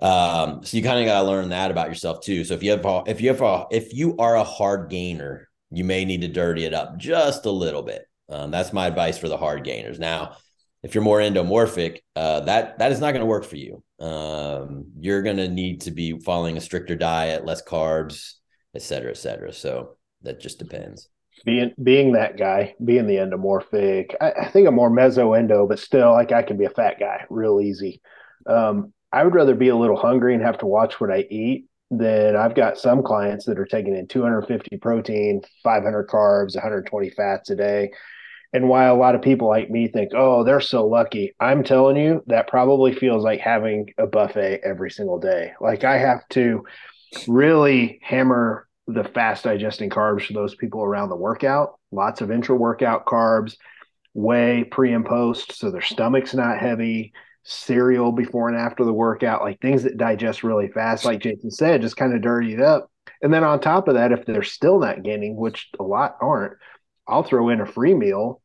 Um, 0.00 0.64
so 0.64 0.76
you 0.76 0.82
kind 0.82 1.00
of 1.00 1.06
got 1.06 1.22
to 1.22 1.28
learn 1.28 1.50
that 1.50 1.70
about 1.70 1.88
yourself 1.88 2.22
too. 2.22 2.44
So 2.44 2.54
if 2.54 2.62
you 2.62 2.70
have, 2.70 2.84
if 3.06 3.20
you 3.20 3.28
have, 3.28 3.42
a, 3.42 3.66
if 3.70 3.92
you 3.92 4.16
are 4.16 4.36
a 4.36 4.44
hard 4.44 4.90
gainer, 4.90 5.48
you 5.70 5.84
may 5.84 6.04
need 6.04 6.22
to 6.22 6.28
dirty 6.28 6.64
it 6.64 6.74
up 6.74 6.96
just 6.96 7.46
a 7.46 7.50
little 7.50 7.82
bit. 7.82 8.02
Um, 8.28 8.50
that's 8.50 8.72
my 8.72 8.86
advice 8.86 9.18
for 9.18 9.28
the 9.28 9.36
hard 9.36 9.64
gainers. 9.64 9.98
Now, 9.98 10.36
if 10.82 10.94
you're 10.94 11.04
more 11.04 11.18
endomorphic, 11.18 11.98
uh, 12.16 12.40
that 12.40 12.78
that 12.78 12.92
is 12.92 13.00
not 13.00 13.10
going 13.12 13.20
to 13.20 13.26
work 13.26 13.44
for 13.44 13.56
you. 13.56 13.82
Um, 13.98 14.86
you're 14.98 15.22
going 15.22 15.36
to 15.36 15.48
need 15.48 15.82
to 15.82 15.90
be 15.90 16.18
following 16.20 16.56
a 16.56 16.60
stricter 16.60 16.96
diet, 16.96 17.44
less 17.44 17.62
carbs, 17.62 18.34
et 18.74 18.82
cetera, 18.82 19.10
et 19.10 19.18
cetera. 19.18 19.52
So 19.52 19.96
that 20.22 20.40
just 20.40 20.58
depends. 20.58 21.08
Being 21.44 21.72
being 21.82 22.12
that 22.12 22.38
guy, 22.38 22.74
being 22.82 23.06
the 23.06 23.16
endomorphic, 23.16 24.14
I, 24.20 24.32
I 24.32 24.48
think 24.48 24.66
I'm 24.66 24.74
more 24.74 24.90
meso 24.90 25.38
endo, 25.38 25.66
but 25.66 25.78
still, 25.78 26.12
like 26.12 26.32
I 26.32 26.42
can 26.42 26.56
be 26.56 26.64
a 26.64 26.70
fat 26.70 26.98
guy 26.98 27.26
real 27.28 27.60
easy. 27.60 28.00
Um, 28.46 28.92
I 29.12 29.24
would 29.24 29.34
rather 29.34 29.54
be 29.54 29.68
a 29.68 29.76
little 29.76 29.96
hungry 29.96 30.34
and 30.34 30.42
have 30.42 30.58
to 30.58 30.66
watch 30.66 31.00
what 31.00 31.10
I 31.10 31.26
eat 31.30 31.66
than 31.90 32.36
I've 32.36 32.54
got 32.54 32.78
some 32.78 33.02
clients 33.02 33.44
that 33.46 33.58
are 33.58 33.66
taking 33.66 33.96
in 33.96 34.06
250 34.06 34.76
protein, 34.78 35.42
500 35.64 36.08
carbs, 36.08 36.54
120 36.54 37.10
fats 37.10 37.50
a 37.50 37.56
day. 37.56 37.90
And 38.52 38.68
while 38.68 38.94
a 38.94 38.98
lot 38.98 39.14
of 39.14 39.22
people 39.22 39.48
like 39.48 39.70
me 39.70 39.88
think, 39.88 40.12
oh, 40.14 40.44
they're 40.44 40.60
so 40.60 40.86
lucky, 40.86 41.34
I'm 41.40 41.62
telling 41.64 41.96
you 41.96 42.22
that 42.26 42.48
probably 42.48 42.92
feels 42.92 43.24
like 43.24 43.40
having 43.40 43.92
a 43.98 44.06
buffet 44.06 44.60
every 44.64 44.90
single 44.90 45.18
day. 45.18 45.52
Like 45.60 45.84
I 45.84 45.98
have 45.98 46.26
to 46.30 46.64
really 47.26 48.00
hammer 48.02 48.68
the 48.86 49.04
fast 49.04 49.44
digesting 49.44 49.90
carbs 49.90 50.26
for 50.26 50.32
those 50.32 50.54
people 50.54 50.82
around 50.82 51.10
the 51.10 51.16
workout, 51.16 51.78
lots 51.92 52.20
of 52.20 52.30
intra 52.30 52.56
workout 52.56 53.06
carbs, 53.06 53.56
whey 54.14 54.64
pre 54.64 54.92
and 54.92 55.06
post, 55.06 55.52
so 55.56 55.70
their 55.70 55.80
stomach's 55.80 56.34
not 56.34 56.58
heavy 56.58 57.12
cereal 57.42 58.12
before 58.12 58.48
and 58.48 58.58
after 58.58 58.84
the 58.84 58.92
workout, 58.92 59.42
like 59.42 59.60
things 59.60 59.82
that 59.82 59.96
digest 59.96 60.44
really 60.44 60.68
fast, 60.68 61.04
like 61.04 61.20
Jason 61.20 61.50
said, 61.50 61.82
just 61.82 61.96
kind 61.96 62.14
of 62.14 62.22
dirty 62.22 62.54
it 62.54 62.60
up. 62.60 62.90
And 63.22 63.32
then 63.32 63.44
on 63.44 63.60
top 63.60 63.88
of 63.88 63.94
that, 63.94 64.12
if 64.12 64.24
they're 64.24 64.42
still 64.42 64.78
not 64.78 65.02
gaining, 65.02 65.36
which 65.36 65.68
a 65.78 65.82
lot 65.82 66.16
aren't, 66.20 66.54
I'll 67.08 67.22
throw 67.22 67.48
in 67.48 67.60
a 67.60 67.66
free 67.66 67.94
meal 67.94 68.40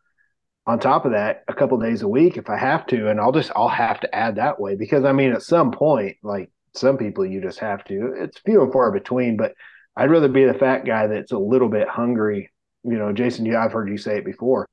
on 0.68 0.80
top 0.80 1.06
of 1.06 1.12
that 1.12 1.44
a 1.48 1.54
couple 1.54 1.78
days 1.78 2.02
a 2.02 2.08
week 2.08 2.38
if 2.38 2.50
I 2.50 2.58
have 2.58 2.88
to, 2.88 3.10
and 3.10 3.20
I'll 3.20 3.32
just 3.32 3.52
I'll 3.56 3.70
have 3.70 4.00
to 4.02 4.16
add 4.16 4.36
that 4.38 4.60
way 4.60 4.76
because 4.76 5.06
I 5.06 5.12
mean 5.12 5.32
at 5.32 5.44
some 5.44 5.72
point, 5.72 6.18
like 6.24 6.50
some 6.74 6.98
people 6.98 7.26
you 7.26 7.42
just 7.42 7.60
have 7.60 7.84
to. 7.86 8.14
It's 8.18 8.40
few 8.40 8.64
and 8.64 8.74
far 8.74 8.92
between, 8.92 9.38
but 9.38 9.54
I'd 9.96 10.12
rather 10.12 10.28
be 10.28 10.46
the 10.46 10.54
fat 10.54 10.86
guy 10.86 11.08
that's 11.08 11.32
a 11.32 11.38
little 11.38 11.70
bit 11.70 11.88
hungry. 11.88 12.52
You 12.84 12.98
know, 12.98 13.14
Jason, 13.14 13.46
you 13.46 13.58
I've 13.58 13.72
heard 13.72 13.90
you 13.90 13.98
say 13.98 14.18
it 14.18 14.26
before. 14.26 14.68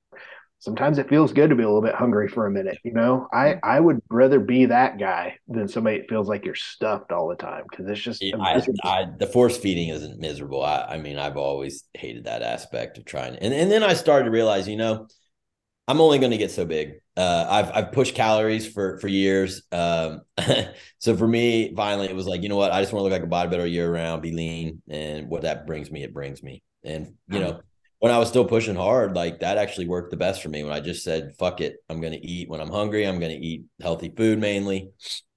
Sometimes 0.62 0.98
it 0.98 1.09
feels 1.09 1.33
good 1.33 1.51
to 1.51 1.57
be 1.57 1.64
a 1.64 1.66
little 1.66 1.83
bit 1.83 1.96
hungry 1.96 2.29
for 2.29 2.46
a 2.46 2.51
minute. 2.51 2.79
You 2.85 2.92
know, 2.92 3.27
I 3.33 3.57
I 3.64 3.81
would 3.81 4.01
rather 4.09 4.38
be 4.38 4.66
that 4.66 4.96
guy 4.96 5.38
than 5.48 5.66
somebody 5.66 5.98
that 5.98 6.09
feels 6.09 6.29
like 6.29 6.44
you're 6.44 6.55
stuffed 6.55 7.11
all 7.11 7.27
the 7.27 7.35
time 7.35 7.64
because 7.68 7.88
it's 7.88 8.01
just 8.01 8.22
yeah, 8.22 8.37
I, 8.38 8.62
I, 8.85 9.07
the 9.18 9.27
force 9.27 9.59
feeding 9.59 9.88
isn't 9.88 10.20
miserable. 10.20 10.62
I, 10.62 10.83
I 10.90 10.98
mean, 10.98 11.18
I've 11.18 11.37
always 11.37 11.83
hated 11.94 12.27
that 12.27 12.42
aspect 12.42 12.96
of 12.96 13.05
trying, 13.05 13.35
and 13.35 13.53
and 13.53 13.72
then 13.72 13.83
I 13.83 13.94
started 13.94 14.27
to 14.27 14.31
realize, 14.31 14.68
you 14.68 14.77
know, 14.77 15.09
I'm 15.88 16.01
only 16.01 16.20
going 16.20 16.31
to 16.31 16.38
get 16.38 16.53
so 16.53 16.64
big. 16.64 16.92
Uh, 17.16 17.44
I've 17.51 17.72
I've 17.75 17.92
pushed 17.92 18.14
calories 18.14 18.64
for 18.64 18.98
for 19.01 19.09
years. 19.09 19.64
Um, 19.72 20.20
so 21.01 21.16
for 21.16 21.27
me, 21.27 21.75
finally, 21.75 22.07
it 22.07 22.14
was 22.14 22.29
like, 22.29 22.44
you 22.44 22.48
know 22.48 22.57
what? 22.57 22.70
I 22.70 22.81
just 22.83 22.92
want 22.92 23.01
to 23.01 23.09
look 23.09 23.20
like 23.20 23.29
a 23.29 23.48
bodybuilder 23.57 23.68
year 23.68 23.92
round, 23.92 24.22
be 24.22 24.31
lean, 24.31 24.81
and 24.88 25.29
what 25.29 25.42
that 25.42 25.66
brings 25.66 25.90
me, 25.90 26.05
it 26.05 26.14
brings 26.14 26.40
me. 26.40 26.62
And 26.85 27.14
you 27.29 27.40
know, 27.40 27.62
when 28.02 28.10
I 28.10 28.18
was 28.18 28.28
still 28.28 28.44
pushing 28.44 28.74
hard, 28.74 29.14
like 29.14 29.38
that 29.40 29.58
actually 29.58 29.86
worked 29.86 30.10
the 30.10 30.16
best 30.16 30.42
for 30.42 30.48
me. 30.48 30.64
When 30.64 30.72
I 30.72 30.80
just 30.80 31.04
said, 31.04 31.36
"Fuck 31.38 31.60
it, 31.60 31.76
I'm 31.88 32.00
going 32.00 32.12
to 32.12 32.26
eat 32.26 32.48
when 32.48 32.60
I'm 32.60 32.68
hungry. 32.68 33.06
I'm 33.06 33.20
going 33.20 33.30
to 33.30 33.46
eat 33.46 33.66
healthy 33.80 34.12
food 34.16 34.40
mainly." 34.40 34.90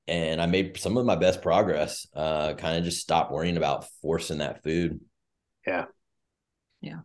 And 0.08 0.42
I 0.42 0.48
made 0.48 0.76
some 0.80 0.98
of 0.98 1.06
my 1.06 1.16
best 1.16 1.44
progress. 1.44 2.08
Uh, 2.16 2.56
kind 2.56 2.76
of 2.76 2.84
just 2.84 3.02
stopped 3.02 3.32
worrying 3.32 3.58
about 3.58 3.86
forcing 4.02 4.40
that 4.40 4.64
food. 4.64 5.00
Yeah. 5.68 5.86
Yeah. 6.82 7.02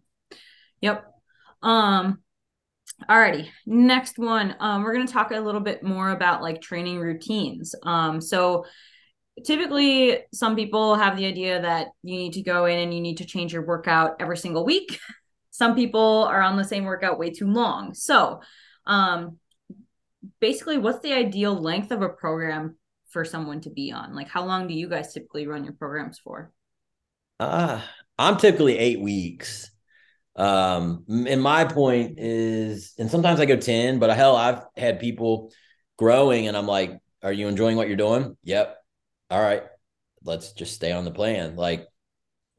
Yep. 0.80 1.04
Um, 1.60 2.22
Alrighty, 3.06 3.48
next 3.66 4.18
one. 4.18 4.56
Um, 4.60 4.82
we're 4.82 4.94
going 4.94 5.06
to 5.06 5.12
talk 5.12 5.30
a 5.30 5.40
little 5.40 5.60
bit 5.60 5.82
more 5.82 6.08
about 6.08 6.40
like 6.40 6.62
training 6.62 7.00
routines. 7.00 7.74
Um, 7.82 8.22
so 8.22 8.64
typically, 9.44 10.20
some 10.32 10.56
people 10.56 10.94
have 10.94 11.18
the 11.18 11.26
idea 11.26 11.60
that 11.60 11.88
you 12.02 12.16
need 12.16 12.32
to 12.34 12.42
go 12.42 12.64
in 12.64 12.78
and 12.78 12.94
you 12.94 13.00
need 13.02 13.18
to 13.18 13.26
change 13.26 13.52
your 13.52 13.66
workout 13.66 14.16
every 14.20 14.38
single 14.38 14.64
week. 14.64 14.98
Some 15.60 15.74
people 15.74 16.24
are 16.24 16.40
on 16.40 16.56
the 16.56 16.64
same 16.64 16.84
workout 16.84 17.18
way 17.18 17.28
too 17.28 17.46
long. 17.46 17.92
So, 17.92 18.40
um, 18.86 19.36
basically, 20.40 20.78
what's 20.78 21.00
the 21.00 21.12
ideal 21.12 21.54
length 21.54 21.90
of 21.90 22.00
a 22.00 22.08
program 22.08 22.78
for 23.10 23.26
someone 23.26 23.60
to 23.60 23.68
be 23.68 23.92
on? 23.92 24.14
Like, 24.14 24.28
how 24.28 24.46
long 24.46 24.68
do 24.68 24.72
you 24.72 24.88
guys 24.88 25.12
typically 25.12 25.46
run 25.46 25.64
your 25.64 25.74
programs 25.74 26.18
for? 26.18 26.50
Uh, 27.38 27.78
I'm 28.18 28.38
typically 28.38 28.78
eight 28.78 29.02
weeks. 29.02 29.70
Um, 30.34 31.04
and 31.28 31.42
my 31.42 31.66
point 31.66 32.14
is, 32.16 32.94
and 32.98 33.10
sometimes 33.10 33.38
I 33.38 33.44
go 33.44 33.56
10, 33.56 33.98
but 33.98 34.16
hell, 34.16 34.36
I've 34.36 34.62
had 34.78 34.98
people 34.98 35.52
growing 35.98 36.48
and 36.48 36.56
I'm 36.56 36.66
like, 36.66 36.98
are 37.22 37.34
you 37.34 37.48
enjoying 37.48 37.76
what 37.76 37.88
you're 37.88 37.98
doing? 37.98 38.34
Yep. 38.44 38.78
All 39.28 39.42
right. 39.42 39.64
Let's 40.24 40.54
just 40.54 40.74
stay 40.74 40.92
on 40.92 41.04
the 41.04 41.10
plan. 41.10 41.54
Like 41.54 41.86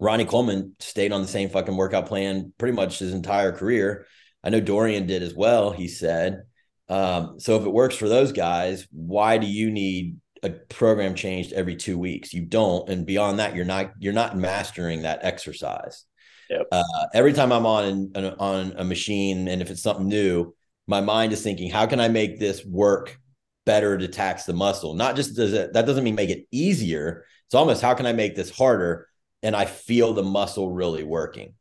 Ronnie 0.02 0.26
Coleman 0.26 0.76
stayed 0.80 1.12
on 1.12 1.22
the 1.22 1.28
same 1.28 1.50
fucking 1.50 1.78
workout 1.78 2.08
plan 2.08 2.52
pretty 2.58 2.76
much 2.76 3.00
his 3.00 3.14
entire 3.14 3.52
career. 3.52 4.08
I 4.44 4.50
know 4.50 4.60
Dorian 4.60 5.06
did 5.06 5.22
as 5.22 5.36
well, 5.36 5.70
he 5.72 5.88
said. 5.88 6.42
Um, 6.90 7.40
so 7.40 7.56
if 7.56 7.66
it 7.66 7.72
works 7.72 7.96
for 7.96 8.10
those 8.10 8.32
guys, 8.32 8.88
why 8.92 9.38
do 9.38 9.46
you 9.46 9.70
need 9.70 10.18
a 10.42 10.50
program 10.50 11.14
changed 11.14 11.54
every 11.54 11.76
two 11.76 12.00
weeks? 12.00 12.34
You 12.34 12.42
don't. 12.42 12.90
And 12.90 13.06
beyond 13.06 13.40
that, 13.40 13.56
you're 13.56 13.64
not 13.64 13.92
you're 14.00 14.12
not 14.12 14.36
mastering 14.36 15.04
that 15.04 15.20
exercise. 15.22 16.04
Yep. 16.50 16.68
Uh, 16.72 17.06
every 17.14 17.32
time 17.32 17.52
I'm 17.52 17.68
on 17.68 18.12
an, 18.16 18.26
on 18.40 18.74
a 18.78 18.84
machine, 18.84 19.48
and 19.48 19.62
if 19.62 19.70
it's 19.70 19.84
something 19.84 20.08
new, 20.08 20.54
my 20.88 21.00
mind 21.00 21.32
is 21.32 21.44
thinking, 21.44 21.70
how 21.70 21.86
can 21.86 22.00
I 22.00 22.08
make 22.08 22.40
this 22.40 22.66
work 22.66 23.18
better 23.68 23.98
to 24.00 24.08
tax 24.08 24.46
the 24.46 24.54
muscle? 24.54 24.96
Not 24.96 25.16
just 25.16 25.36
does 25.36 25.54
it 25.54 25.74
that 25.74 25.86
doesn't 25.86 26.04
mean 26.04 26.16
make 26.16 26.32
it 26.32 26.48
easier. 26.52 27.24
It's 27.46 27.56
almost 27.56 27.84
how 27.84 27.94
can 27.94 28.08
I 28.08 28.14
make 28.14 28.36
this 28.36 28.50
harder, 28.50 29.08
and 29.44 29.56
I 29.56 29.66
feel 29.66 30.14
the 30.14 30.24
muscle 30.24 30.72
really 30.72 31.04
working. 31.04 31.54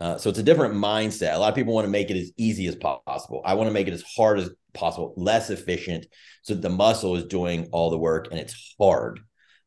Uh, 0.00 0.16
so 0.16 0.30
it's 0.30 0.38
a 0.38 0.44
different 0.44 0.74
mindset. 0.74 1.34
A 1.34 1.38
lot 1.38 1.48
of 1.48 1.54
people 1.54 1.74
want 1.74 1.86
to 1.86 1.90
make 1.90 2.10
it 2.10 2.16
as 2.16 2.30
easy 2.36 2.66
as 2.68 2.76
possible. 2.76 3.42
I 3.44 3.54
want 3.54 3.68
to 3.68 3.72
make 3.72 3.88
it 3.88 3.92
as 3.92 4.04
hard 4.16 4.38
as 4.38 4.50
possible, 4.72 5.12
less 5.16 5.50
efficient, 5.50 6.06
so 6.42 6.54
that 6.54 6.62
the 6.62 6.68
muscle 6.68 7.16
is 7.16 7.24
doing 7.24 7.68
all 7.72 7.90
the 7.90 7.98
work 7.98 8.28
and 8.30 8.38
it's 8.38 8.74
hard. 8.78 9.20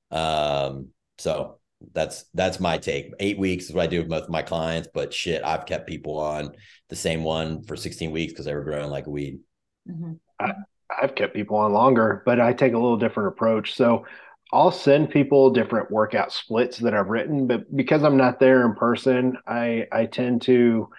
Um, 0.09 0.89
so 1.17 1.59
that's 1.93 2.25
that's 2.33 2.59
my 2.59 2.77
take. 2.77 3.11
Eight 3.19 3.37
weeks 3.37 3.65
is 3.65 3.73
what 3.73 3.83
I 3.83 3.87
do 3.87 3.99
with 3.99 4.09
most 4.09 4.23
of 4.23 4.29
my 4.29 4.41
clients, 4.41 4.87
but 4.93 5.13
shit, 5.13 5.43
I've 5.43 5.65
kept 5.65 5.87
people 5.87 6.17
on 6.17 6.51
the 6.89 6.95
same 6.95 7.23
one 7.23 7.63
for 7.63 7.75
16 7.75 8.11
weeks 8.11 8.31
because 8.31 8.45
they 8.45 8.53
were 8.53 8.63
growing 8.63 8.89
like 8.89 9.07
a 9.07 9.09
weed. 9.09 9.39
Mm-hmm. 9.89 10.13
I, 10.39 10.53
I've 11.01 11.15
kept 11.15 11.33
people 11.33 11.57
on 11.57 11.73
longer, 11.73 12.23
but 12.25 12.39
I 12.39 12.53
take 12.53 12.73
a 12.73 12.77
little 12.77 12.97
different 12.97 13.29
approach. 13.29 13.75
So 13.75 14.05
I'll 14.53 14.71
send 14.71 15.09
people 15.09 15.51
different 15.51 15.91
workout 15.91 16.33
splits 16.33 16.77
that 16.79 16.93
I've 16.93 17.07
written, 17.07 17.47
but 17.47 17.73
because 17.75 18.03
I'm 18.03 18.17
not 18.17 18.39
there 18.39 18.65
in 18.65 18.75
person, 18.75 19.37
I 19.47 19.87
I 19.91 20.05
tend 20.07 20.41
to 20.43 20.89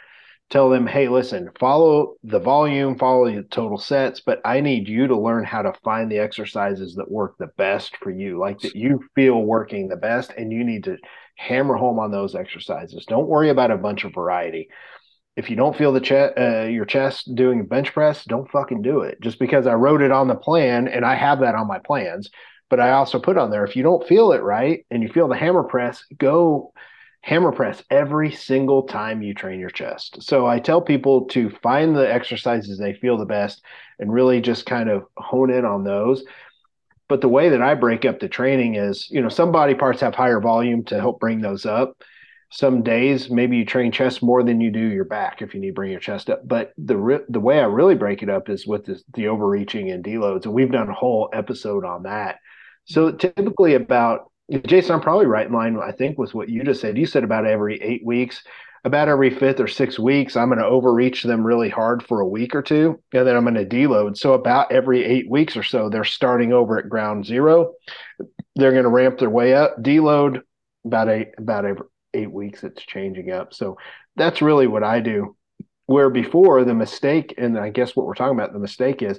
tell 0.49 0.69
them, 0.69 0.87
hey, 0.87 1.09
listen, 1.09 1.49
follow 1.59 2.17
the 2.25 2.39
volume, 2.39 2.99
follow 2.99 3.25
the 3.25 3.43
total 3.43 3.79
sets, 3.79 4.21
but 4.21 4.41
I 4.45 4.61
need 4.61 4.87
you 4.87 5.07
to 5.07 5.19
learn 5.19 5.45
how 5.45 5.63
to 5.63 5.73
find 5.83 6.11
the 6.11 6.19
exercises 6.19 6.95
that 6.97 7.11
work 7.11 7.37
the 7.39 7.47
best 7.57 7.97
for 7.97 8.11
you, 8.11 8.39
like 8.39 8.61
that 8.61 8.77
you 8.77 9.01
feel 9.15 9.43
working 9.43 9.89
the 9.89 9.97
best, 9.97 10.33
and 10.37 10.53
you 10.53 10.63
need 10.63 10.85
to 10.85 10.99
hammer 11.37 11.77
home 11.77 11.99
on 11.99 12.11
those 12.11 12.35
exercises. 12.35 13.07
Don't 13.07 13.29
worry 13.29 13.49
about 13.49 13.71
a 13.71 13.79
bunch 13.79 14.05
of 14.05 14.15
variety. 14.15 14.69
If 15.37 15.49
you 15.49 15.57
don't 15.57 15.77
feel 15.77 15.93
the 15.93 16.01
chest, 16.01 16.35
uh, 16.39 16.65
your 16.65 16.85
chest 16.85 17.35
doing 17.35 17.61
a 17.61 17.65
bench 17.65 17.95
press, 17.95 18.23
don't 18.25 18.51
fucking 18.51 18.83
do 18.83 19.01
it. 19.01 19.23
Just 19.23 19.39
because 19.39 19.67
I 19.67 19.73
wrote 19.73 20.03
it 20.03 20.13
on 20.13 20.29
the 20.29 20.35
plan 20.35 20.87
and 20.89 21.07
I 21.07 21.15
have 21.15 21.41
that 21.41 21.55
on 21.55 21.67
my 21.67 21.79
plans, 21.79 22.29
but 22.73 22.81
I 22.81 22.93
also 22.93 23.19
put 23.19 23.37
on 23.37 23.51
there 23.51 23.67
if 23.67 23.77
you 23.77 23.83
don't 23.83 24.09
feel 24.09 24.33
it 24.33 24.43
right 24.43 24.87
and 24.91 25.03
you 25.03 25.11
feel 25.11 25.29
the 25.29 25.37
hammer 25.37 25.63
press, 25.63 26.07
go 26.17 26.73
hammer 27.21 27.53
press 27.53 27.83
every 27.91 28.33
single 28.33 28.85
time 28.85 29.21
you 29.21 29.35
train 29.35 29.61
your 29.61 29.69
chest. 29.69 30.23
So 30.23 30.47
I 30.47 30.59
tell 30.59 30.81
people 30.81 31.27
to 31.27 31.51
find 31.63 31.95
the 31.95 32.11
exercises 32.11 32.79
they 32.79 32.95
feel 32.95 33.19
the 33.19 33.27
best 33.27 33.63
and 33.99 34.11
really 34.11 34.41
just 34.41 34.65
kind 34.65 34.89
of 34.89 35.05
hone 35.19 35.51
in 35.51 35.67
on 35.67 35.85
those. 35.85 36.25
But 37.11 37.21
the 37.21 37.29
way 37.29 37.51
that 37.51 37.61
I 37.61 37.75
break 37.75 38.07
up 38.07 38.21
the 38.21 38.29
training 38.31 38.77
is, 38.77 39.07
you 39.11 39.21
know, 39.21 39.29
some 39.29 39.53
body 39.53 39.75
parts 39.75 40.01
have 40.01 40.15
higher 40.15 40.41
volume 40.41 40.83
to 40.85 40.99
help 40.99 41.21
bring 41.21 41.43
those 41.43 41.67
up. 41.67 42.03
Some 42.53 42.83
days 42.83 43.29
maybe 43.29 43.59
you 43.59 43.67
train 43.67 43.93
chest 43.93 44.23
more 44.23 44.43
than 44.43 44.63
you 44.63 44.71
do 44.71 44.81
your 44.81 45.05
back 45.05 45.43
if 45.43 45.53
you 45.53 45.61
need 45.61 45.69
to 45.69 45.75
bring 45.75 45.91
your 45.91 46.01
chest 46.01 46.31
up. 46.31 46.49
But 46.49 46.73
the 46.79 46.97
re- 46.97 47.27
the 47.29 47.39
way 47.39 47.61
I 47.61 47.65
really 47.65 47.97
break 47.97 48.23
it 48.23 48.31
up 48.31 48.49
is 48.49 48.67
with 48.67 48.87
this, 48.87 49.05
the 49.13 49.29
overreaching 49.29 49.91
and 49.91 50.03
deloads, 50.03 50.47
and 50.47 50.55
we've 50.55 50.73
done 50.73 50.89
a 50.89 50.95
whole 50.95 51.29
episode 51.35 51.85
on 51.85 52.05
that. 52.05 52.39
So 52.93 53.11
typically 53.11 53.75
about 53.75 54.31
Jason, 54.67 54.95
I'm 54.95 55.01
probably 55.01 55.25
right 55.25 55.47
in 55.47 55.53
line, 55.53 55.79
I 55.83 55.93
think, 55.93 56.19
with 56.19 56.35
what 56.35 56.51
you 56.51 56.63
just 56.63 56.83
said. 56.83 56.99
You 56.99 57.07
said 57.07 57.25
about 57.25 57.47
every 57.47 57.81
eight 57.81 58.05
weeks, 58.05 58.43
about 58.85 59.09
every 59.09 59.31
fifth 59.31 59.61
or 59.61 59.67
six 59.69 59.99
weeks, 59.99 60.37
I'm 60.37 60.49
going 60.49 60.59
to 60.59 60.67
overreach 60.67 61.23
them 61.23 61.43
really 61.43 61.71
hard 61.71 62.03
for 62.03 62.21
a 62.21 62.29
week 62.29 62.55
or 62.55 62.61
two, 62.61 63.01
and 63.15 63.27
then 63.27 63.35
I'm 63.35 63.45
going 63.45 63.55
to 63.55 63.65
deload. 63.65 64.19
So 64.19 64.35
about 64.35 64.71
every 64.71 65.05
eight 65.05 65.31
weeks 65.31 65.57
or 65.57 65.63
so, 65.63 65.89
they're 65.89 66.05
starting 66.05 66.53
over 66.53 66.79
at 66.79 66.91
ground 66.91 67.25
zero. 67.25 67.73
They're 68.57 68.73
going 68.73 68.85
to 68.85 68.91
ramp 68.91 69.19
their 69.19 69.31
way 69.31 69.55
up, 69.55 69.79
deload 69.81 70.43
about 70.85 71.09
eight 71.09 71.29
about 71.39 71.65
every 71.65 71.87
eight 72.13 72.31
weeks. 72.31 72.63
It's 72.63 72.85
changing 72.85 73.31
up. 73.31 73.55
So 73.55 73.79
that's 74.17 74.43
really 74.43 74.67
what 74.67 74.85
I 74.85 75.01
do. 75.01 75.35
Where 75.87 76.11
before 76.11 76.63
the 76.65 76.75
mistake, 76.75 77.33
and 77.39 77.59
I 77.59 77.71
guess 77.71 77.97
what 77.97 78.05
we're 78.05 78.15
talking 78.15 78.39
about, 78.39 78.53
the 78.53 78.59
mistake 78.59 79.01
is, 79.01 79.19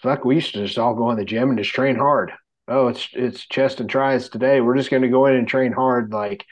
fuck, 0.00 0.24
we 0.24 0.36
used 0.36 0.54
to 0.54 0.64
just 0.64 0.78
all 0.78 0.94
go 0.94 1.10
in 1.10 1.16
the 1.16 1.24
gym 1.24 1.48
and 1.48 1.58
just 1.58 1.72
train 1.72 1.96
hard 1.96 2.30
oh, 2.68 2.88
it's 2.88 3.08
it's 3.12 3.46
chest 3.46 3.80
and 3.80 3.88
tris 3.88 4.28
today. 4.28 4.60
We're 4.60 4.76
just 4.76 4.90
going 4.90 5.02
to 5.02 5.08
go 5.08 5.26
in 5.26 5.34
and 5.34 5.48
train 5.48 5.72
hard. 5.72 6.12
Like, 6.12 6.46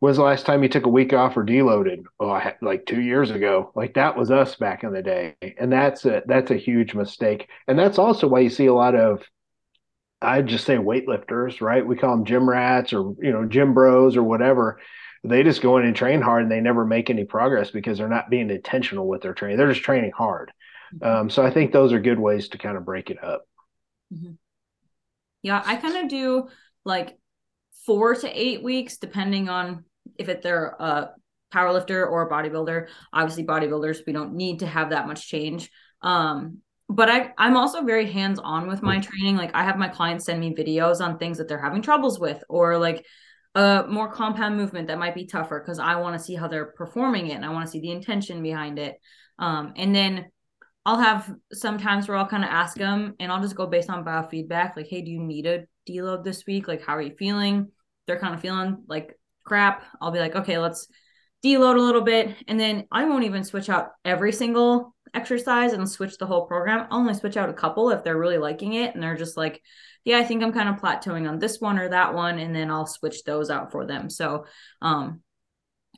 when's 0.00 0.16
the 0.16 0.22
last 0.22 0.46
time 0.46 0.62
you 0.62 0.68
took 0.68 0.86
a 0.86 0.90
week 0.90 1.12
off 1.12 1.36
or 1.36 1.44
deloaded? 1.44 2.04
Oh, 2.18 2.30
I 2.30 2.40
had, 2.40 2.56
like 2.62 2.86
two 2.86 3.00
years 3.00 3.30
ago. 3.30 3.72
Like 3.74 3.94
that 3.94 4.16
was 4.16 4.30
us 4.30 4.56
back 4.56 4.84
in 4.84 4.92
the 4.92 5.02
day, 5.02 5.36
and 5.58 5.72
that's 5.72 6.04
a 6.04 6.22
that's 6.26 6.50
a 6.50 6.56
huge 6.56 6.94
mistake. 6.94 7.48
And 7.68 7.78
that's 7.78 7.98
also 7.98 8.26
why 8.28 8.40
you 8.40 8.50
see 8.50 8.66
a 8.66 8.74
lot 8.74 8.94
of 8.94 9.22
I'd 10.22 10.46
just 10.46 10.64
say 10.64 10.76
weightlifters, 10.76 11.60
right? 11.60 11.84
We 11.86 11.96
call 11.96 12.16
them 12.16 12.24
gym 12.24 12.48
rats 12.48 12.92
or 12.92 13.14
you 13.20 13.32
know 13.32 13.44
gym 13.44 13.74
bros 13.74 14.16
or 14.16 14.22
whatever. 14.22 14.80
They 15.24 15.42
just 15.42 15.62
go 15.62 15.78
in 15.78 15.86
and 15.86 15.94
train 15.94 16.20
hard, 16.20 16.42
and 16.42 16.50
they 16.50 16.60
never 16.60 16.84
make 16.84 17.10
any 17.10 17.24
progress 17.24 17.70
because 17.70 17.98
they're 17.98 18.08
not 18.08 18.30
being 18.30 18.50
intentional 18.50 19.06
with 19.06 19.22
their 19.22 19.34
training. 19.34 19.56
They're 19.56 19.72
just 19.72 19.84
training 19.84 20.12
hard. 20.16 20.52
Mm-hmm. 20.94 21.20
Um, 21.20 21.30
so 21.30 21.44
I 21.44 21.50
think 21.50 21.72
those 21.72 21.92
are 21.92 22.00
good 22.00 22.18
ways 22.18 22.48
to 22.48 22.58
kind 22.58 22.76
of 22.76 22.84
break 22.84 23.10
it 23.10 23.22
up. 23.22 23.46
Mm-hmm. 24.12 24.32
Yeah, 25.42 25.62
I 25.64 25.76
kind 25.76 25.96
of 25.96 26.08
do 26.08 26.48
like 26.84 27.18
four 27.84 28.14
to 28.14 28.28
eight 28.28 28.62
weeks, 28.62 28.96
depending 28.96 29.48
on 29.48 29.84
if 30.18 30.28
it, 30.28 30.42
they're 30.42 30.76
a 30.78 31.10
power 31.50 31.72
lifter 31.72 32.06
or 32.06 32.26
a 32.26 32.30
bodybuilder. 32.30 32.88
Obviously, 33.12 33.44
bodybuilders, 33.44 33.98
we 34.06 34.12
don't 34.12 34.34
need 34.34 34.60
to 34.60 34.66
have 34.66 34.90
that 34.90 35.06
much 35.06 35.28
change. 35.28 35.70
Um, 36.00 36.58
but 36.88 37.08
I, 37.08 37.32
I'm 37.38 37.56
also 37.56 37.82
very 37.82 38.10
hands 38.10 38.38
on 38.38 38.68
with 38.68 38.82
my 38.82 39.00
training. 39.00 39.36
Like 39.36 39.54
I 39.54 39.64
have 39.64 39.78
my 39.78 39.88
clients 39.88 40.26
send 40.26 40.40
me 40.40 40.54
videos 40.54 41.00
on 41.00 41.18
things 41.18 41.38
that 41.38 41.48
they're 41.48 41.60
having 41.60 41.82
troubles 41.82 42.18
with, 42.20 42.42
or 42.48 42.78
like 42.78 43.06
a 43.54 43.84
more 43.88 44.10
compound 44.10 44.56
movement 44.56 44.88
that 44.88 44.98
might 44.98 45.14
be 45.14 45.26
tougher 45.26 45.60
because 45.60 45.78
I 45.78 45.96
want 45.96 46.18
to 46.18 46.24
see 46.24 46.34
how 46.34 46.48
they're 46.48 46.72
performing 46.72 47.28
it 47.28 47.34
and 47.34 47.44
I 47.44 47.50
want 47.50 47.66
to 47.66 47.70
see 47.70 47.80
the 47.80 47.90
intention 47.90 48.42
behind 48.42 48.78
it. 48.78 48.96
Um, 49.38 49.72
and 49.76 49.94
then 49.94 50.26
I'll 50.84 50.98
have 50.98 51.32
sometimes 51.52 52.08
where 52.08 52.16
I'll 52.16 52.26
kind 52.26 52.44
of 52.44 52.50
ask 52.50 52.76
them 52.76 53.14
and 53.20 53.30
I'll 53.30 53.40
just 53.40 53.54
go 53.54 53.66
based 53.66 53.90
on 53.90 54.04
biofeedback. 54.04 54.76
Like, 54.76 54.88
hey, 54.88 55.02
do 55.02 55.10
you 55.10 55.20
need 55.20 55.46
a 55.46 55.64
deload 55.88 56.24
this 56.24 56.44
week? 56.46 56.66
Like, 56.66 56.84
how 56.84 56.96
are 56.96 57.02
you 57.02 57.14
feeling? 57.16 57.70
They're 58.06 58.18
kind 58.18 58.34
of 58.34 58.40
feeling 58.40 58.82
like 58.88 59.18
crap. 59.44 59.84
I'll 60.00 60.10
be 60.10 60.18
like, 60.18 60.34
okay, 60.34 60.58
let's 60.58 60.88
deload 61.44 61.76
a 61.76 61.82
little 61.82 62.00
bit. 62.00 62.34
And 62.48 62.58
then 62.58 62.86
I 62.90 63.04
won't 63.04 63.24
even 63.24 63.44
switch 63.44 63.68
out 63.68 63.90
every 64.04 64.32
single 64.32 64.94
exercise 65.14 65.72
and 65.72 65.88
switch 65.88 66.18
the 66.18 66.26
whole 66.26 66.46
program. 66.46 66.86
I'll 66.90 66.98
only 66.98 67.14
switch 67.14 67.36
out 67.36 67.50
a 67.50 67.54
couple 67.54 67.90
if 67.90 68.02
they're 68.02 68.18
really 68.18 68.38
liking 68.38 68.74
it 68.74 68.94
and 68.94 69.02
they're 69.02 69.16
just 69.16 69.36
like, 69.36 69.62
yeah, 70.04 70.18
I 70.18 70.24
think 70.24 70.42
I'm 70.42 70.52
kind 70.52 70.68
of 70.68 70.80
plateauing 70.80 71.28
on 71.28 71.38
this 71.38 71.60
one 71.60 71.78
or 71.78 71.88
that 71.90 72.14
one. 72.14 72.38
And 72.38 72.54
then 72.54 72.70
I'll 72.70 72.86
switch 72.86 73.22
those 73.24 73.50
out 73.50 73.70
for 73.70 73.86
them. 73.86 74.10
So, 74.10 74.46
um, 74.80 75.20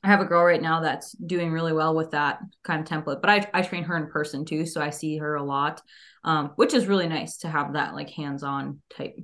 I 0.04 0.08
have 0.08 0.20
a 0.20 0.26
girl 0.26 0.44
right 0.44 0.60
now 0.60 0.80
that's 0.80 1.12
doing 1.12 1.50
really 1.50 1.72
well 1.72 1.94
with 1.94 2.10
that 2.10 2.40
kind 2.62 2.80
of 2.80 2.86
template, 2.86 3.22
but 3.22 3.30
I, 3.30 3.48
I 3.54 3.62
train 3.62 3.84
her 3.84 3.96
in 3.96 4.08
person 4.08 4.44
too. 4.44 4.66
So 4.66 4.82
I 4.82 4.90
see 4.90 5.16
her 5.16 5.36
a 5.36 5.42
lot, 5.42 5.80
um, 6.24 6.52
which 6.56 6.74
is 6.74 6.86
really 6.86 7.08
nice 7.08 7.38
to 7.38 7.48
have 7.48 7.72
that 7.72 7.94
like 7.94 8.10
hands-on 8.10 8.80
type 8.94 9.16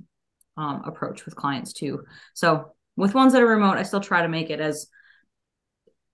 um, 0.57 0.81
approach 0.85 1.23
with 1.25 1.35
clients 1.35 1.73
too. 1.73 2.03
So 2.33 2.73
with 2.97 3.13
ones 3.13 3.33
that 3.33 3.43
are 3.43 3.47
remote, 3.47 3.77
I 3.77 3.83
still 3.83 4.01
try 4.01 4.23
to 4.23 4.27
make 4.27 4.49
it 4.49 4.59
as 4.59 4.87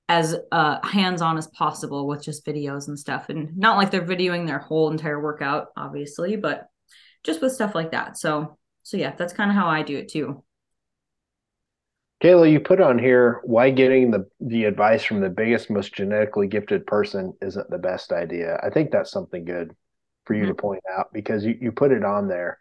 as 0.09 0.35
uh, 0.51 0.85
hands-on 0.85 1.37
as 1.37 1.47
possible 1.47 2.07
with 2.07 2.23
just 2.23 2.45
videos 2.45 2.87
and 2.87 2.97
stuff 2.97 3.29
and 3.29 3.57
not 3.57 3.77
like 3.77 3.91
they're 3.91 4.05
videoing 4.05 4.47
their 4.47 4.59
whole 4.59 4.89
entire 4.89 5.21
workout 5.21 5.67
obviously 5.75 6.37
but 6.37 6.67
just 7.25 7.41
with 7.41 7.51
stuff 7.51 7.75
like 7.75 7.91
that 7.91 8.17
so 8.17 8.57
so 8.83 8.95
yeah 8.95 9.13
that's 9.17 9.33
kind 9.33 9.51
of 9.51 9.57
how 9.57 9.67
i 9.67 9.81
do 9.81 9.97
it 9.97 10.07
too 10.07 10.41
Kayla, 12.23 12.51
you 12.51 12.59
put 12.59 12.81
on 12.81 12.97
here 12.97 13.41
why 13.43 13.69
getting 13.69 14.09
the 14.09 14.27
the 14.39 14.65
advice 14.65 15.03
from 15.03 15.21
the 15.21 15.29
biggest, 15.29 15.69
most 15.69 15.93
genetically 15.93 16.47
gifted 16.47 16.87
person 16.87 17.33
isn't 17.41 17.69
the 17.69 17.77
best 17.77 18.11
idea. 18.11 18.59
I 18.63 18.69
think 18.69 18.89
that's 18.89 19.11
something 19.11 19.45
good 19.45 19.75
for 20.25 20.33
you 20.33 20.43
mm-hmm. 20.43 20.49
to 20.49 20.55
point 20.55 20.83
out 20.91 21.07
because 21.13 21.45
you, 21.45 21.57
you 21.61 21.71
put 21.71 21.91
it 21.91 22.03
on 22.03 22.27
there. 22.27 22.57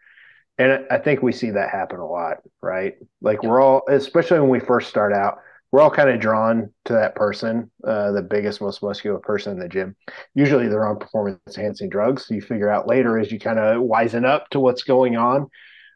And 0.59 0.85
I 0.89 0.97
think 0.97 1.21
we 1.21 1.31
see 1.31 1.51
that 1.51 1.69
happen 1.69 1.99
a 1.99 2.07
lot, 2.07 2.37
right? 2.61 2.95
Like 3.21 3.43
we're 3.43 3.61
all, 3.61 3.83
especially 3.89 4.39
when 4.39 4.49
we 4.49 4.59
first 4.59 4.89
start 4.89 5.13
out, 5.13 5.39
we're 5.71 5.81
all 5.81 5.91
kind 5.91 6.09
of 6.09 6.19
drawn 6.19 6.73
to 6.85 6.93
that 6.93 7.13
person, 7.13 7.69
uh, 7.83 8.11
the 8.11 8.21
biggest, 8.21 8.61
most 8.61 8.81
muscular 8.81 9.19
person 9.19 9.53
in 9.53 9.59
the 9.59 9.67
gym. 9.67 9.95
Usually 10.33 10.67
they're 10.67 10.87
on 10.87 10.97
performance 10.97 11.39
enhancing 11.57 11.89
drugs. 11.89 12.25
So 12.25 12.33
you 12.33 12.41
figure 12.41 12.69
out 12.69 12.87
later 12.87 13.19
as 13.19 13.31
you 13.31 13.39
kind 13.39 13.59
of 13.59 13.81
wisen 13.83 14.25
up 14.25 14.49
to 14.51 14.59
what's 14.59 14.83
going 14.83 15.17
on. 15.17 15.47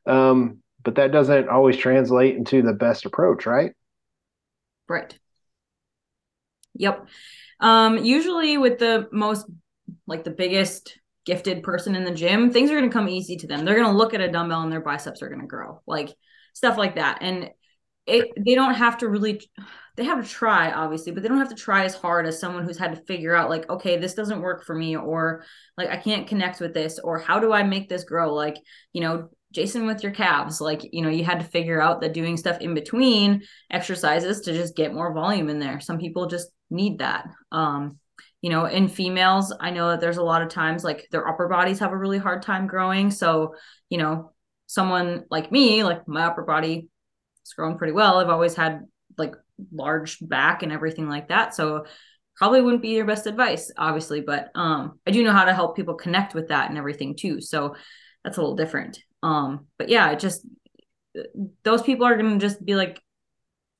Um, 0.05 0.61
but 0.84 0.95
that 0.95 1.11
doesn't 1.11 1.49
always 1.49 1.77
translate 1.77 2.36
into 2.36 2.61
the 2.61 2.73
best 2.73 3.05
approach, 3.05 3.45
right? 3.45 3.71
Right. 4.88 5.17
Yep. 6.75 7.07
Um, 7.59 8.03
usually 8.03 8.57
with 8.57 8.79
the 8.79 9.07
most 9.11 9.45
like 10.07 10.23
the 10.23 10.32
biggest 10.32 10.97
gifted 11.25 11.63
person 11.63 11.95
in 11.95 12.03
the 12.03 12.11
gym, 12.11 12.51
things 12.51 12.71
are 12.71 12.77
going 12.77 12.89
to 12.89 12.93
come 12.93 13.07
easy 13.07 13.38
to 13.38 13.47
them. 13.47 13.63
They're 13.63 13.75
going 13.75 13.91
to 13.91 13.97
look 13.97 14.13
at 14.13 14.21
a 14.21 14.32
dumbbell 14.32 14.61
and 14.61 14.71
their 14.71 14.82
biceps 14.82 15.21
are 15.21 15.29
going 15.29 15.41
to 15.41 15.47
grow, 15.47 15.82
like 15.86 16.13
stuff 16.53 16.77
like 16.77 16.95
that. 16.95 17.19
And 17.21 17.51
it, 18.07 18.32
they 18.36 18.55
don't 18.55 18.73
have 18.73 18.97
to 18.99 19.07
really, 19.07 19.41
they 19.95 20.05
have 20.05 20.23
to 20.23 20.29
try, 20.29 20.71
obviously, 20.71 21.11
but 21.11 21.21
they 21.21 21.29
don't 21.29 21.38
have 21.38 21.49
to 21.49 21.55
try 21.55 21.86
as 21.86 21.93
hard 21.93 22.25
as 22.25 22.39
someone 22.39 22.63
who's 22.63 22.79
had 22.79 22.95
to 22.95 23.01
figure 23.03 23.36
out, 23.36 23.49
like, 23.49 23.69
okay, 23.69 23.97
this 23.97 24.15
doesn't 24.15 24.41
work 24.41 24.65
for 24.65 24.73
me, 24.73 24.95
or 24.97 25.43
like, 25.77 25.89
I 25.89 25.97
can't 25.97 26.27
connect 26.27 26.59
with 26.59 26.73
this, 26.73 26.97
or 26.97 27.19
how 27.19 27.39
do 27.39 27.53
I 27.53 27.63
make 27.63 27.89
this 27.89 28.03
grow? 28.03 28.34
Like, 28.34 28.57
you 28.93 29.01
know, 29.01 29.29
Jason 29.51 29.85
with 29.85 30.03
your 30.03 30.11
calves, 30.11 30.61
like, 30.61 30.81
you 30.93 31.01
know, 31.01 31.09
you 31.09 31.23
had 31.23 31.39
to 31.39 31.45
figure 31.45 31.81
out 31.81 32.01
that 32.01 32.13
doing 32.13 32.37
stuff 32.37 32.61
in 32.61 32.73
between 32.73 33.43
exercises 33.69 34.41
to 34.41 34.53
just 34.53 34.75
get 34.75 34.93
more 34.93 35.13
volume 35.13 35.49
in 35.49 35.59
there. 35.59 35.79
Some 35.79 35.99
people 35.99 36.27
just 36.27 36.49
need 36.69 36.99
that. 36.99 37.25
Um, 37.51 37.99
you 38.41 38.49
know, 38.49 38.65
in 38.65 38.87
females, 38.87 39.53
I 39.59 39.69
know 39.71 39.89
that 39.89 40.01
there's 40.01 40.17
a 40.17 40.23
lot 40.23 40.41
of 40.41 40.49
times 40.49 40.83
like 40.83 41.07
their 41.11 41.27
upper 41.27 41.47
bodies 41.47 41.79
have 41.79 41.91
a 41.91 41.97
really 41.97 42.17
hard 42.17 42.41
time 42.41 42.65
growing. 42.65 43.11
So, 43.11 43.55
you 43.89 43.97
know, 43.97 44.31
someone 44.67 45.25
like 45.29 45.51
me, 45.51 45.83
like 45.83 46.07
my 46.07 46.25
upper 46.25 46.43
body 46.43 46.89
is 47.45 47.53
growing 47.53 47.77
pretty 47.77 47.93
well. 47.93 48.17
I've 48.17 48.29
always 48.29 48.55
had 48.55 48.87
like 49.17 49.35
large 49.71 50.17
back 50.21 50.63
and 50.63 50.71
everything 50.71 51.07
like 51.07 51.27
that. 51.27 51.53
So 51.53 51.85
probably 52.35 52.61
wouldn't 52.61 52.81
be 52.81 52.89
your 52.89 53.05
best 53.05 53.27
advice, 53.27 53.71
obviously, 53.77 54.21
but 54.21 54.49
um 54.55 54.99
I 55.05 55.11
do 55.11 55.23
know 55.23 55.33
how 55.33 55.45
to 55.45 55.53
help 55.53 55.75
people 55.75 55.95
connect 55.95 56.33
with 56.33 56.47
that 56.47 56.69
and 56.69 56.77
everything 56.77 57.15
too. 57.15 57.41
So 57.41 57.75
that's 58.23 58.37
a 58.37 58.41
little 58.41 58.55
different. 58.55 58.99
Um, 59.24 59.67
but 59.78 59.89
yeah, 59.89 60.11
it 60.11 60.19
just 60.19 60.45
those 61.63 61.82
people 61.82 62.05
are 62.05 62.15
gonna 62.15 62.39
just 62.39 62.63
be 62.63 62.76
like 62.76 63.01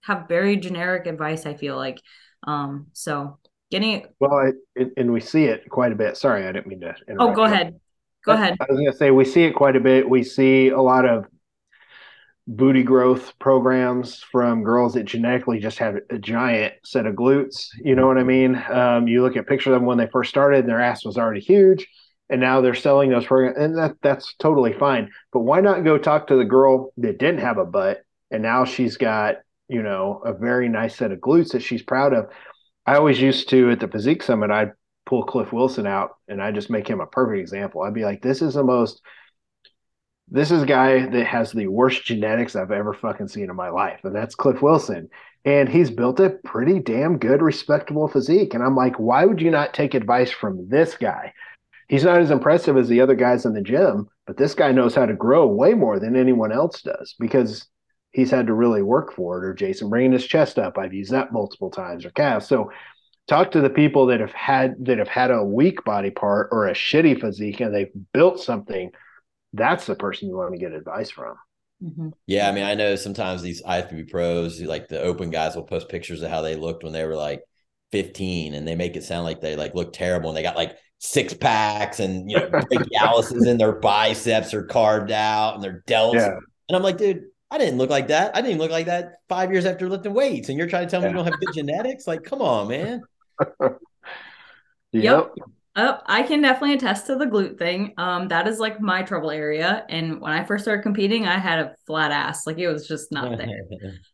have 0.02 0.28
very 0.28 0.58
generic 0.58 1.08
advice. 1.08 1.46
I 1.46 1.54
feel 1.54 1.76
like, 1.76 2.00
um, 2.46 2.88
so 2.94 3.38
getting 3.70 3.92
it. 3.92 4.16
Well, 4.20 4.34
I, 4.34 4.86
and 4.98 5.12
we 5.12 5.20
see 5.20 5.46
it 5.46 5.70
quite 5.70 5.92
a 5.92 5.96
bit. 5.96 6.18
Sorry, 6.18 6.48
I 6.48 6.52
didn't 6.52 6.68
mean 6.68 6.82
to. 6.82 6.96
Oh, 7.20 7.34
go 7.34 7.46
you. 7.46 7.54
ahead. 7.54 7.80
Go 8.26 8.34
ahead. 8.34 8.58
I 8.60 8.66
was 8.70 8.80
gonna 8.80 8.94
say 8.94 9.12
we 9.12 9.26
see 9.26 9.44
it 9.44 9.54
quite 9.56 9.76
a 9.76 9.80
bit. 9.80 10.08
We 10.08 10.24
see 10.24 10.70
a 10.70 10.82
lot 10.82 11.06
of 11.06 11.26
booty 12.48 12.84
growth 12.84 13.34
programs 13.39 14.18
from 14.32 14.64
girls 14.64 14.96
that 14.96 15.06
genetically 15.06 15.60
just 15.60 15.78
have 15.78 15.96
a 16.10 16.18
giant 16.18 16.74
set 16.84 17.06
of 17.06 17.16
glutes. 17.16 17.68
You 17.78 17.96
know 17.96 18.08
what 18.08 18.18
I 18.18 18.24
mean? 18.24 18.62
Um, 18.70 19.08
you 19.08 19.22
look 19.22 19.38
at 19.38 19.48
pictures 19.48 19.74
of 19.74 19.80
them 19.80 19.86
when 19.86 19.98
they 19.98 20.08
first 20.08 20.30
started, 20.30 20.62
and 20.62 20.70
their 20.70 20.82
ass 20.82 21.06
was 21.06 21.18
already 21.18 21.39
huge 21.39 21.88
and 22.32 22.40
now 22.40 22.62
they're 22.62 22.74
selling 22.74 23.12
those 23.12 23.26
programs 23.26 23.58
and 23.58 23.78
that 23.78 23.98
that's 24.02 24.34
totally 24.36 24.74
fine. 24.74 25.12
But 25.34 25.42
why 25.42 25.60
not 25.60 25.84
go 25.84 25.98
talk 25.98 26.28
to 26.28 26.38
the 26.38 26.46
girl 26.46 26.94
that 26.98 27.20
didn't 27.20 27.42
have 27.42 27.58
a 27.58 27.66
butt 27.66 28.04
and 28.32 28.42
now 28.42 28.66
she's 28.66 28.98
got 28.98 29.36
you 29.68 29.84
know 29.84 30.22
a 30.26 30.34
very 30.34 30.70
nice 30.70 30.96
set 30.96 31.12
of 31.12 31.20
glutes 31.20 31.52
that 31.52 31.62
she's 31.62 31.84
proud 31.84 32.14
of. 32.14 32.30
I 32.86 32.96
always 32.96 33.22
used 33.22 33.50
to 33.50 33.70
at 33.70 33.80
the 33.80 33.88
physique 33.88 34.24
summit 34.24 34.50
i'd 34.50 34.72
pull 35.06 35.24
cliff 35.24 35.52
wilson 35.52 35.86
out 35.86 36.12
and 36.28 36.42
i 36.42 36.52
just 36.52 36.70
make 36.70 36.88
him 36.88 37.02
a 37.02 37.06
perfect 37.06 37.42
example. 37.42 37.82
I'd 37.82 37.94
be 37.94 38.06
like 38.06 38.22
this 38.22 38.42
is 38.42 38.54
the 38.54 38.64
most 38.64 39.02
this 40.34 40.50
is 40.50 40.64
a 40.64 40.66
guy 40.66 41.06
that 41.06 41.28
has 41.28 41.52
the 41.52 41.68
worst 41.68 42.06
genetics 42.06 42.56
i've 42.56 42.72
ever 42.72 42.94
fucking 42.94 43.28
seen 43.28 43.50
in 43.50 43.56
my 43.56 43.70
life 43.70 44.00
and 44.06 44.16
that's 44.16 44.36
cliff 44.36 44.62
wilson. 44.62 45.10
And 45.44 45.68
he's 45.68 45.90
built 45.90 46.20
a 46.20 46.38
pretty 46.46 46.78
damn 46.78 47.18
good 47.18 47.42
respectable 47.42 48.08
physique. 48.08 48.54
And 48.54 48.64
i'm 48.64 48.76
like 48.76 48.98
why 48.98 49.26
would 49.26 49.42
you 49.42 49.52
not 49.52 49.74
take 49.74 49.94
advice 49.96 50.32
from 50.32 50.70
this 50.70 50.96
guy 50.96 51.34
he's 51.92 52.06
not 52.06 52.22
as 52.22 52.32
impressive 52.32 52.78
as 52.78 52.88
the 52.88 53.02
other 53.02 53.16
guys 53.16 53.46
in 53.46 53.54
the 53.54 53.62
gym, 53.62 54.08
but 54.26 54.38
this 54.38 54.56
guy 54.56 54.72
knows 54.72 54.96
how 54.96 55.06
to 55.06 55.14
grow 55.14 55.46
way 55.46 55.74
more 55.74 56.00
than 56.00 56.16
anyone 56.16 56.54
else 56.54 56.82
does 56.82 57.16
because 57.20 57.68
he's 58.12 58.32
had 58.32 58.48
to 58.48 58.54
really 58.54 58.82
work 58.82 59.14
for 59.14 59.38
it. 59.38 59.46
Or 59.46 59.54
Jason 59.54 59.89
bringing 59.89 60.14
his 60.14 60.26
chest 60.26 60.58
up, 60.58 60.78
I've 60.78 60.94
used 60.94 61.12
that 61.12 61.34
multiple 61.34 61.70
times. 61.70 62.06
Or 62.06 62.12
calves. 62.12 62.48
So 62.48 62.72
talk 63.28 63.52
to 63.52 63.62
the 63.62 63.70
people 63.70 64.06
that 64.06 64.22
have 64.22 64.32
had 64.32 64.76
that 64.86 65.00
have 65.00 65.10
had 65.10 65.32
a 65.32 65.44
weak 65.44 65.84
body 65.84 66.12
part 66.12 66.48
or 66.54 66.68
a 66.68 66.74
shitty 66.74 67.20
physique 67.20 67.60
and 67.60 67.76
they've 67.76 67.92
built 68.14 68.39
something. 68.39 68.92
That's 69.52 69.86
the 69.86 69.96
person 69.96 70.30
you 70.30 70.38
want 70.38 70.54
to 70.54 70.60
get 70.60 70.72
advice 70.72 71.12
from. 71.12 71.36
Mm-hmm. 71.84 72.10
Yeah, 72.26 72.48
I 72.48 72.54
mean, 72.54 72.64
I 72.64 72.74
know 72.74 72.96
sometimes 72.96 73.42
these 73.42 73.62
IFBB 73.64 74.10
pros, 74.10 74.62
like 74.62 74.88
the 74.88 75.02
open 75.02 75.30
guys, 75.30 75.58
will 75.58 75.64
post 75.64 75.89
pictures 75.89 76.22
of 76.22 76.30
how 76.30 76.42
they 76.42 76.56
looked 76.56 76.86
when 76.86 76.94
they 76.94 77.04
were 77.04 77.18
like 77.18 77.44
15, 77.92 78.54
and 78.54 78.66
they 78.66 78.76
make 78.76 78.96
it 78.96 79.04
sound 79.04 79.26
like 79.26 79.42
they 79.42 79.58
like 79.58 79.76
look 79.76 79.92
terrible, 79.92 80.30
and 80.30 80.38
they 80.38 80.44
got 80.44 80.56
like 80.56 80.78
six 81.04 81.34
packs 81.34 81.99
and 81.99 82.30
you 82.30 82.38
know 82.38 82.47
brachialises 82.47 83.47
in 83.47 83.58
their 83.58 83.74
biceps 83.74 84.54
are 84.54 84.64
carved 84.64 85.12
out 85.12 85.56
and 85.56 85.64
their 85.64 85.84
delts. 85.88 86.14
Yeah. 86.14 86.38
And 86.70 86.76
I'm 86.78 86.84
like, 86.84 86.97
dude, 86.97 87.24
I 87.49 87.58
didn't 87.58 87.80
look 87.80 87.89
like 87.89 88.08
that. 88.08 88.36
I 88.36 88.41
didn't 88.41 88.60
look 88.60 88.72
like 88.72 88.86
that 88.86 89.16
five 89.28 89.52
years 89.52 89.66
after 89.66 89.89
lifting 89.89 90.14
weights. 90.14 90.47
And 90.47 90.58
you're 90.58 90.70
trying 90.70 90.88
to 90.88 90.91
tell 90.91 91.02
me 91.02 91.08
yeah. 91.08 91.12
you 91.12 91.18
don't 91.18 91.26
have 91.26 91.39
good 91.39 91.54
genetics? 91.54 92.08
Like, 92.08 92.24
come 92.24 92.41
on, 92.41 92.70
man. 92.70 93.02
yep. 94.93 95.32
Oh, 95.76 95.97
I 96.06 96.24
can 96.24 96.41
definitely 96.41 96.76
attest 96.76 97.08
to 97.08 97.16
the 97.16 97.26
glute 97.26 97.58
thing. 97.58 97.93
Um, 97.97 98.28
that 98.28 98.47
is 98.47 98.60
like 98.60 98.80
my 98.80 99.04
trouble 99.04 99.32
area. 99.32 99.86
And 99.89 100.22
when 100.22 100.34
I 100.34 100.43
first 100.43 100.66
started 100.66 100.84
competing, 100.84 101.28
I 101.28 101.39
had 101.39 101.60
a 101.60 101.76
flat 101.88 102.12
ass. 102.12 102.45
Like 102.45 102.60
it 102.60 102.68
was 102.68 102.88
just 102.88 103.12
not 103.12 103.38
there. 103.38 103.68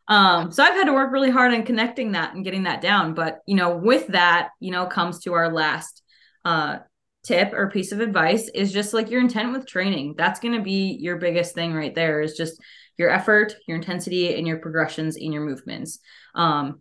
um, 0.08 0.52
so 0.52 0.64
I've 0.64 0.76
had 0.76 0.86
to 0.86 0.94
work 0.94 1.12
really 1.12 1.32
hard 1.32 1.54
on 1.54 1.64
connecting 1.64 2.14
that 2.14 2.34
and 2.34 2.46
getting 2.46 2.64
that 2.64 2.82
down. 2.82 3.14
But 3.14 3.40
you 3.46 3.56
know, 3.56 3.76
with 3.76 4.08
that, 4.08 4.50
you 4.60 4.72
know, 4.72 4.86
comes 4.86 5.20
to 5.22 5.34
our 5.34 5.52
last 5.52 6.02
uh, 6.48 6.80
tip 7.26 7.52
or 7.52 7.70
piece 7.70 7.92
of 7.92 8.00
advice 8.00 8.48
is 8.56 8.72
just 8.72 8.94
like 8.94 9.12
your 9.12 9.20
intent 9.20 9.52
with 9.52 9.68
training. 9.68 10.16
That's 10.18 10.40
going 10.40 10.56
to 10.56 10.62
be 10.62 10.98
your 11.02 11.18
biggest 11.18 11.54
thing 11.54 11.74
right 11.74 11.94
there 11.94 12.22
is 12.22 12.38
just 12.38 12.62
your 12.98 13.10
effort, 13.10 13.54
your 13.68 13.76
intensity, 13.76 14.34
and 14.36 14.48
your 14.48 14.60
progressions 14.60 15.18
in 15.18 15.34
your 15.34 15.44
movements. 15.44 16.00
Um, 16.36 16.80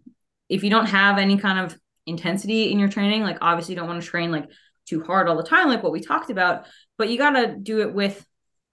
if 0.49 0.63
you 0.63 0.71
don't 0.71 0.87
have 0.87 1.19
any 1.19 1.37
kind 1.37 1.59
of 1.59 1.77
intensity 2.07 2.71
in 2.71 2.79
your 2.79 2.89
training, 2.89 3.25
like 3.25 3.39
obviously 3.41 3.75
you 3.75 3.81
don't 3.81 3.89
want 3.89 4.01
to 4.01 4.09
train 4.09 4.31
like 4.31 4.49
too 4.89 5.03
hard 5.03 5.29
all 5.29 5.37
the 5.37 5.43
time, 5.43 5.67
like 5.67 5.83
what 5.83 5.91
we 5.91 6.01
talked 6.01 6.31
about, 6.31 6.67
but 6.97 7.09
you 7.09 7.19
got 7.19 7.31
to 7.31 7.57
do 7.57 7.81
it 7.81 7.93
with 7.93 8.25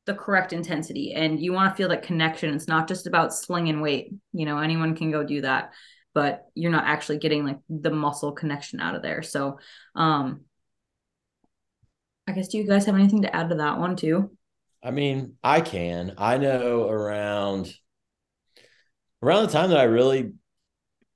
the 0.05 0.13
correct 0.13 0.53
intensity 0.53 1.13
and 1.13 1.39
you 1.39 1.53
want 1.53 1.71
to 1.71 1.75
feel 1.75 1.89
that 1.89 2.03
connection. 2.03 2.53
It's 2.53 2.67
not 2.67 2.87
just 2.87 3.07
about 3.07 3.33
slinging 3.33 3.81
weight. 3.81 4.13
You 4.31 4.45
know, 4.45 4.59
anyone 4.59 4.95
can 4.95 5.09
go 5.09 5.23
do 5.23 5.41
that, 5.41 5.71
but 6.13 6.45
you're 6.53 6.71
not 6.71 6.85
actually 6.85 7.17
getting 7.17 7.43
like 7.43 7.57
the 7.67 7.89
muscle 7.89 8.33
connection 8.33 8.79
out 8.79 8.93
of 8.93 9.01
there. 9.01 9.23
So, 9.23 9.57
um, 9.95 10.41
I 12.27 12.31
guess 12.31 12.47
do 12.47 12.57
you 12.57 12.67
guys 12.67 12.85
have 12.85 12.95
anything 12.95 13.23
to 13.23 13.35
add 13.35 13.49
to 13.49 13.55
that 13.55 13.79
one 13.79 13.95
too? 13.95 14.31
I 14.83 14.91
mean, 14.91 15.35
I 15.43 15.61
can. 15.61 16.15
I 16.17 16.37
know 16.37 16.87
around 16.89 17.73
around 19.21 19.45
the 19.45 19.51
time 19.51 19.69
that 19.69 19.79
I 19.79 19.83
really 19.83 20.33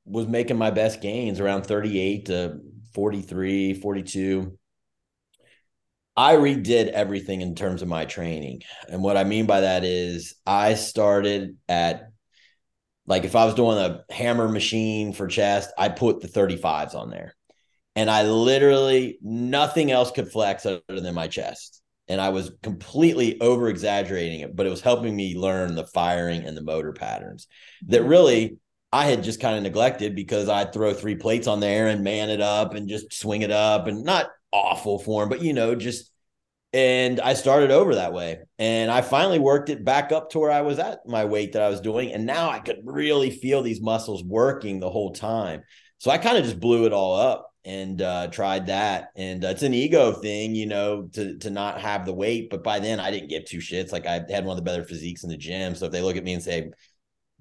was 0.05 0.27
making 0.27 0.57
my 0.57 0.71
best 0.71 1.01
gains 1.01 1.39
around 1.39 1.63
38 1.63 2.25
to 2.27 2.59
43, 2.93 3.73
42. 3.73 4.57
I 6.15 6.35
redid 6.35 6.87
everything 6.87 7.41
in 7.41 7.53
terms 7.55 7.81
of 7.81 7.87
my 7.87 8.05
training. 8.05 8.61
And 8.89 9.03
what 9.03 9.17
I 9.17 9.23
mean 9.23 9.45
by 9.45 9.61
that 9.61 9.83
is 9.83 10.35
I 10.45 10.73
started 10.73 11.57
at 11.69 12.09
like 13.05 13.23
if 13.23 13.35
I 13.35 13.45
was 13.45 13.53
doing 13.53 13.77
a 13.77 14.03
hammer 14.11 14.49
machine 14.49 15.13
for 15.13 15.27
chest, 15.27 15.71
I 15.77 15.89
put 15.89 16.21
the 16.21 16.27
35s 16.27 16.95
on 16.95 17.09
there. 17.09 17.36
And 17.97 18.11
I 18.11 18.21
literally 18.21 19.17
nothing 19.23 19.89
else 19.89 20.11
could 20.11 20.31
flex 20.31 20.67
other 20.67 20.81
than 20.87 21.15
my 21.15 21.27
chest. 21.27 21.81
And 22.07 22.21
I 22.21 22.29
was 22.29 22.51
completely 22.61 23.41
over 23.41 23.69
exaggerating 23.69 24.41
it, 24.41 24.55
but 24.55 24.67
it 24.67 24.69
was 24.69 24.81
helping 24.81 25.15
me 25.15 25.35
learn 25.35 25.73
the 25.73 25.87
firing 25.87 26.43
and 26.43 26.55
the 26.55 26.61
motor 26.61 26.93
patterns 26.93 27.47
that 27.87 28.01
mm-hmm. 28.01 28.09
really 28.09 28.57
I 28.93 29.05
had 29.05 29.23
just 29.23 29.41
kind 29.41 29.57
of 29.57 29.63
neglected 29.63 30.15
because 30.15 30.47
I'd 30.47 30.73
throw 30.73 30.93
three 30.93 31.15
plates 31.15 31.47
on 31.47 31.59
there 31.59 31.87
and 31.87 32.03
man 32.03 32.29
it 32.29 32.39
up 32.39 32.75
and 32.75 32.87
just 32.87 33.11
swing 33.13 33.41
it 33.41 33.49
up 33.49 33.87
and 33.87 34.03
not 34.03 34.29
awful 34.53 34.99
form, 34.99 35.27
but 35.27 35.41
you 35.41 35.53
know, 35.53 35.73
just 35.73 36.11
and 36.73 37.19
I 37.19 37.33
started 37.33 37.71
over 37.71 37.95
that 37.95 38.13
way. 38.13 38.37
And 38.59 38.91
I 38.91 39.01
finally 39.01 39.39
worked 39.39 39.69
it 39.69 39.83
back 39.83 40.11
up 40.11 40.29
to 40.31 40.39
where 40.39 40.51
I 40.51 40.61
was 40.61 40.77
at 40.77 40.99
my 41.07 41.25
weight 41.25 41.53
that 41.53 41.63
I 41.63 41.69
was 41.69 41.81
doing. 41.81 42.13
And 42.13 42.27
now 42.27 42.51
I 42.51 42.59
could 42.59 42.81
really 42.83 43.31
feel 43.31 43.63
these 43.63 43.81
muscles 43.81 44.23
working 44.23 44.79
the 44.79 44.89
whole 44.89 45.13
time. 45.13 45.63
So 45.97 46.11
I 46.11 46.19
kind 46.19 46.37
of 46.37 46.43
just 46.43 46.59
blew 46.59 46.85
it 46.85 46.93
all 46.93 47.15
up 47.15 47.51
and 47.67 48.01
uh, 48.01 48.27
tried 48.29 48.67
that. 48.67 49.09
And 49.15 49.43
uh, 49.45 49.49
it's 49.49 49.61
an 49.61 49.73
ego 49.73 50.13
thing, 50.13 50.55
you 50.55 50.65
know, 50.65 51.09
to 51.13 51.37
to 51.39 51.49
not 51.49 51.79
have 51.81 52.05
the 52.05 52.13
weight. 52.13 52.49
But 52.49 52.63
by 52.63 52.79
then 52.79 52.99
I 52.99 53.11
didn't 53.11 53.29
give 53.29 53.45
two 53.45 53.59
shits. 53.59 53.91
Like 53.91 54.07
I 54.07 54.23
had 54.29 54.45
one 54.45 54.57
of 54.57 54.63
the 54.63 54.69
better 54.69 54.85
physiques 54.85 55.23
in 55.23 55.29
the 55.29 55.37
gym. 55.37 55.75
So 55.75 55.85
if 55.85 55.91
they 55.91 56.01
look 56.01 56.15
at 56.15 56.23
me 56.23 56.33
and 56.33 56.41
say, 56.41 56.71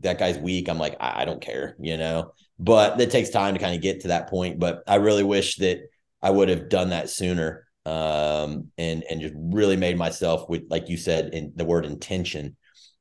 that 0.00 0.18
guy's 0.18 0.38
weak, 0.38 0.68
I'm 0.68 0.78
like, 0.78 0.96
I, 1.00 1.22
I 1.22 1.24
don't 1.24 1.40
care, 1.40 1.76
you 1.80 1.96
know. 1.96 2.32
But 2.58 3.00
it 3.00 3.10
takes 3.10 3.30
time 3.30 3.54
to 3.54 3.60
kind 3.60 3.74
of 3.74 3.82
get 3.82 4.00
to 4.00 4.08
that 4.08 4.28
point. 4.28 4.58
But 4.58 4.82
I 4.86 4.96
really 4.96 5.24
wish 5.24 5.56
that 5.56 5.78
I 6.20 6.30
would 6.30 6.48
have 6.48 6.68
done 6.68 6.90
that 6.90 7.08
sooner 7.08 7.66
um, 7.86 8.72
and 8.76 9.04
and 9.08 9.20
just 9.20 9.34
really 9.36 9.76
made 9.76 9.96
myself 9.96 10.48
with 10.48 10.64
like 10.68 10.88
you 10.88 10.96
said 10.96 11.32
in 11.32 11.52
the 11.54 11.64
word 11.64 11.86
intention 11.86 12.56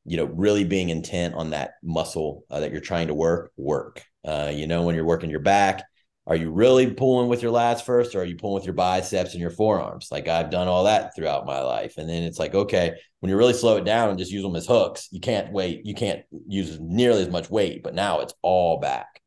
you 0.06 0.16
know 0.16 0.26
really 0.26 0.64
being 0.64 0.90
intent 0.90 1.34
on 1.34 1.50
that 1.50 1.72
muscle 1.84 2.44
uh, 2.52 2.60
that 2.60 2.72
you're 2.72 2.82
trying 2.82 3.08
to 3.08 3.16
work 3.16 3.52
work 3.58 4.04
uh, 4.26 4.52
you 4.54 4.68
know 4.68 4.84
when 4.84 4.94
you're 4.94 5.04
working 5.04 5.32
your 5.32 5.40
back 5.40 5.84
are 6.28 6.36
you 6.36 6.52
really 6.52 6.92
pulling 6.92 7.30
with 7.30 7.44
your 7.44 7.52
lats 7.52 7.84
first 7.84 8.16
or 8.16 8.22
are 8.22 8.26
you 8.26 8.36
pulling 8.36 8.56
with 8.56 8.66
your 8.66 8.74
biceps 8.74 9.34
and 9.34 9.42
your 9.42 9.50
forearms 9.50 10.10
like 10.12 10.28
i've 10.28 10.50
done 10.50 10.68
all 10.68 10.84
that 10.84 11.16
throughout 11.16 11.46
my 11.46 11.62
life 11.62 11.98
and 11.98 12.10
then 12.10 12.24
it's 12.24 12.40
like 12.40 12.54
okay 12.54 12.94
when 13.20 13.30
you 13.30 13.38
really 13.38 13.54
slow 13.54 13.78
it 13.78 13.86
down 13.86 14.10
and 14.10 14.20
just 14.20 14.32
use 14.32 14.44
them 14.44 14.56
as 14.56 14.66
hooks 14.66 15.08
you 15.12 15.20
can't 15.20 15.52
wait 15.52 15.86
you 15.86 15.94
can't 15.94 16.24
use 16.48 16.78
nearly 16.80 17.22
as 17.22 17.30
much 17.30 17.50
weight 17.50 17.84
but 17.84 17.96
now 17.96 18.20
it's 18.20 18.34
all 18.42 18.80
back 18.80 19.22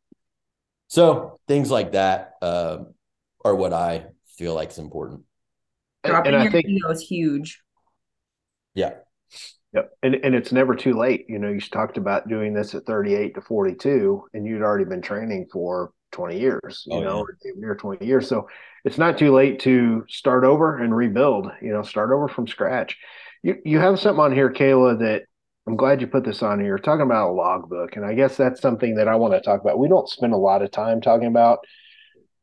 so 0.89 1.39
things 1.47 1.71
like 1.71 1.93
that 1.93 2.33
uh, 2.43 2.79
are 3.45 3.55
what 3.55 3.73
i 3.73 4.07
feel 4.37 4.55
like 4.55 4.71
is 4.71 4.79
important 4.79 5.23
Dropping 6.05 6.35
and 6.35 6.43
your 6.43 6.51
I 6.51 6.53
think, 6.53 6.67
ego 6.69 6.91
is 6.91 7.01
huge. 7.01 7.61
Yeah. 8.75 8.95
Yep. 9.75 9.91
And, 10.03 10.15
and 10.17 10.35
it's 10.35 10.53
never 10.53 10.75
too 10.75 10.95
late. 10.95 11.27
You 11.29 11.39
know, 11.39 11.49
you 11.49 11.61
talked 11.61 11.99
about 11.99 12.29
doing 12.29 12.55
this 12.55 12.75
at 12.75 12.87
38 12.87 13.35
to 13.35 13.41
42, 13.41 14.29
and 14.33 14.47
you'd 14.47 14.63
already 14.63 14.85
been 14.85 15.03
training 15.03 15.49
for 15.53 15.93
20 16.13 16.39
years, 16.39 16.85
you 16.87 16.99
oh, 16.99 17.01
know, 17.01 17.27
yeah. 17.45 17.53
near 17.57 17.75
20 17.75 18.05
years. 18.05 18.29
So 18.29 18.49
it's 18.85 18.99
not 18.99 19.19
too 19.19 19.33
late 19.33 19.61
to 19.61 20.05
start 20.09 20.45
over 20.45 20.79
and 20.79 20.95
rebuild, 20.95 21.51
you 21.61 21.73
know, 21.73 21.83
start 21.83 22.11
over 22.11 22.29
from 22.29 22.47
scratch. 22.47 22.97
You, 23.43 23.57
you 23.65 23.79
have 23.79 24.01
something 24.01 24.21
on 24.21 24.33
here, 24.33 24.53
Kayla, 24.53 24.99
that 25.01 25.23
I'm 25.67 25.77
glad 25.77 26.01
you 26.01 26.07
put 26.07 26.25
this 26.25 26.43
on 26.43 26.59
here. 26.59 26.69
You're 26.69 26.79
talking 26.79 27.03
about 27.03 27.31
a 27.31 27.33
logbook. 27.33 27.97
And 27.97 28.05
I 28.05 28.15
guess 28.15 28.37
that's 28.37 28.61
something 28.61 28.97
that 28.97 29.09
I 29.09 29.17
want 29.17 29.35
to 29.35 29.41
talk 29.41 29.61
about. 29.61 29.79
We 29.79 29.89
don't 29.89 30.09
spend 30.09 30.33
a 30.33 30.39
lot 30.39 30.63
of 30.63 30.71
time 30.71 31.01
talking 31.01 31.29
about 31.29 31.61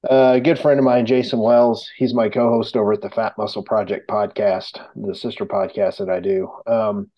uh, 0.10 0.34
a 0.36 0.42
good 0.42 0.60
friend 0.60 0.80
of 0.80 0.84
mine, 0.84 1.06
Jason 1.06 1.40
Wells, 1.40 1.90
he's 1.98 2.14
my 2.14 2.30
co-host 2.30 2.76
over 2.76 2.94
at 2.94 3.02
the 3.02 3.10
Phat 3.10 3.34
Muscle 3.38 3.64
Project 3.64 4.08
podcast, 4.08 4.80
the 4.96 5.16
sister 5.16 5.46
podcast 5.46 5.98
that 5.98 6.10
I 6.10 6.20
do. 6.20 6.52
Um, 6.68 7.10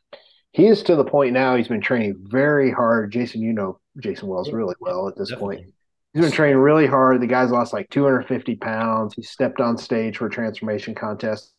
he 0.52 0.68
is 0.68 0.84
to 0.84 0.96
the 0.96 1.04
point 1.04 1.34
now 1.34 1.56
he's 1.56 1.68
been 1.68 1.82
training 1.82 2.16
very 2.18 2.72
hard. 2.72 3.12
Jason, 3.12 3.42
you 3.42 3.52
know 3.52 3.80
Jason 4.00 4.30
Wells 4.30 4.54
really 4.54 4.76
well 4.80 5.10
at 5.10 5.18
this 5.18 5.30
Definitely. 5.30 5.56
point. 5.58 5.74
He's 6.18 6.26
been 6.26 6.34
training 6.34 6.58
really 6.58 6.88
hard. 6.88 7.22
The 7.22 7.28
guy's 7.28 7.52
lost 7.52 7.74
like 7.74 7.92
250 7.92 8.56
pounds. 8.56 9.14
He 9.14 9.22
stepped 9.22 9.62
on 9.62 9.78
stage 9.78 10.18
for 10.18 10.26
a 10.26 10.32
transformation 10.32 10.96
contest. 10.96 11.54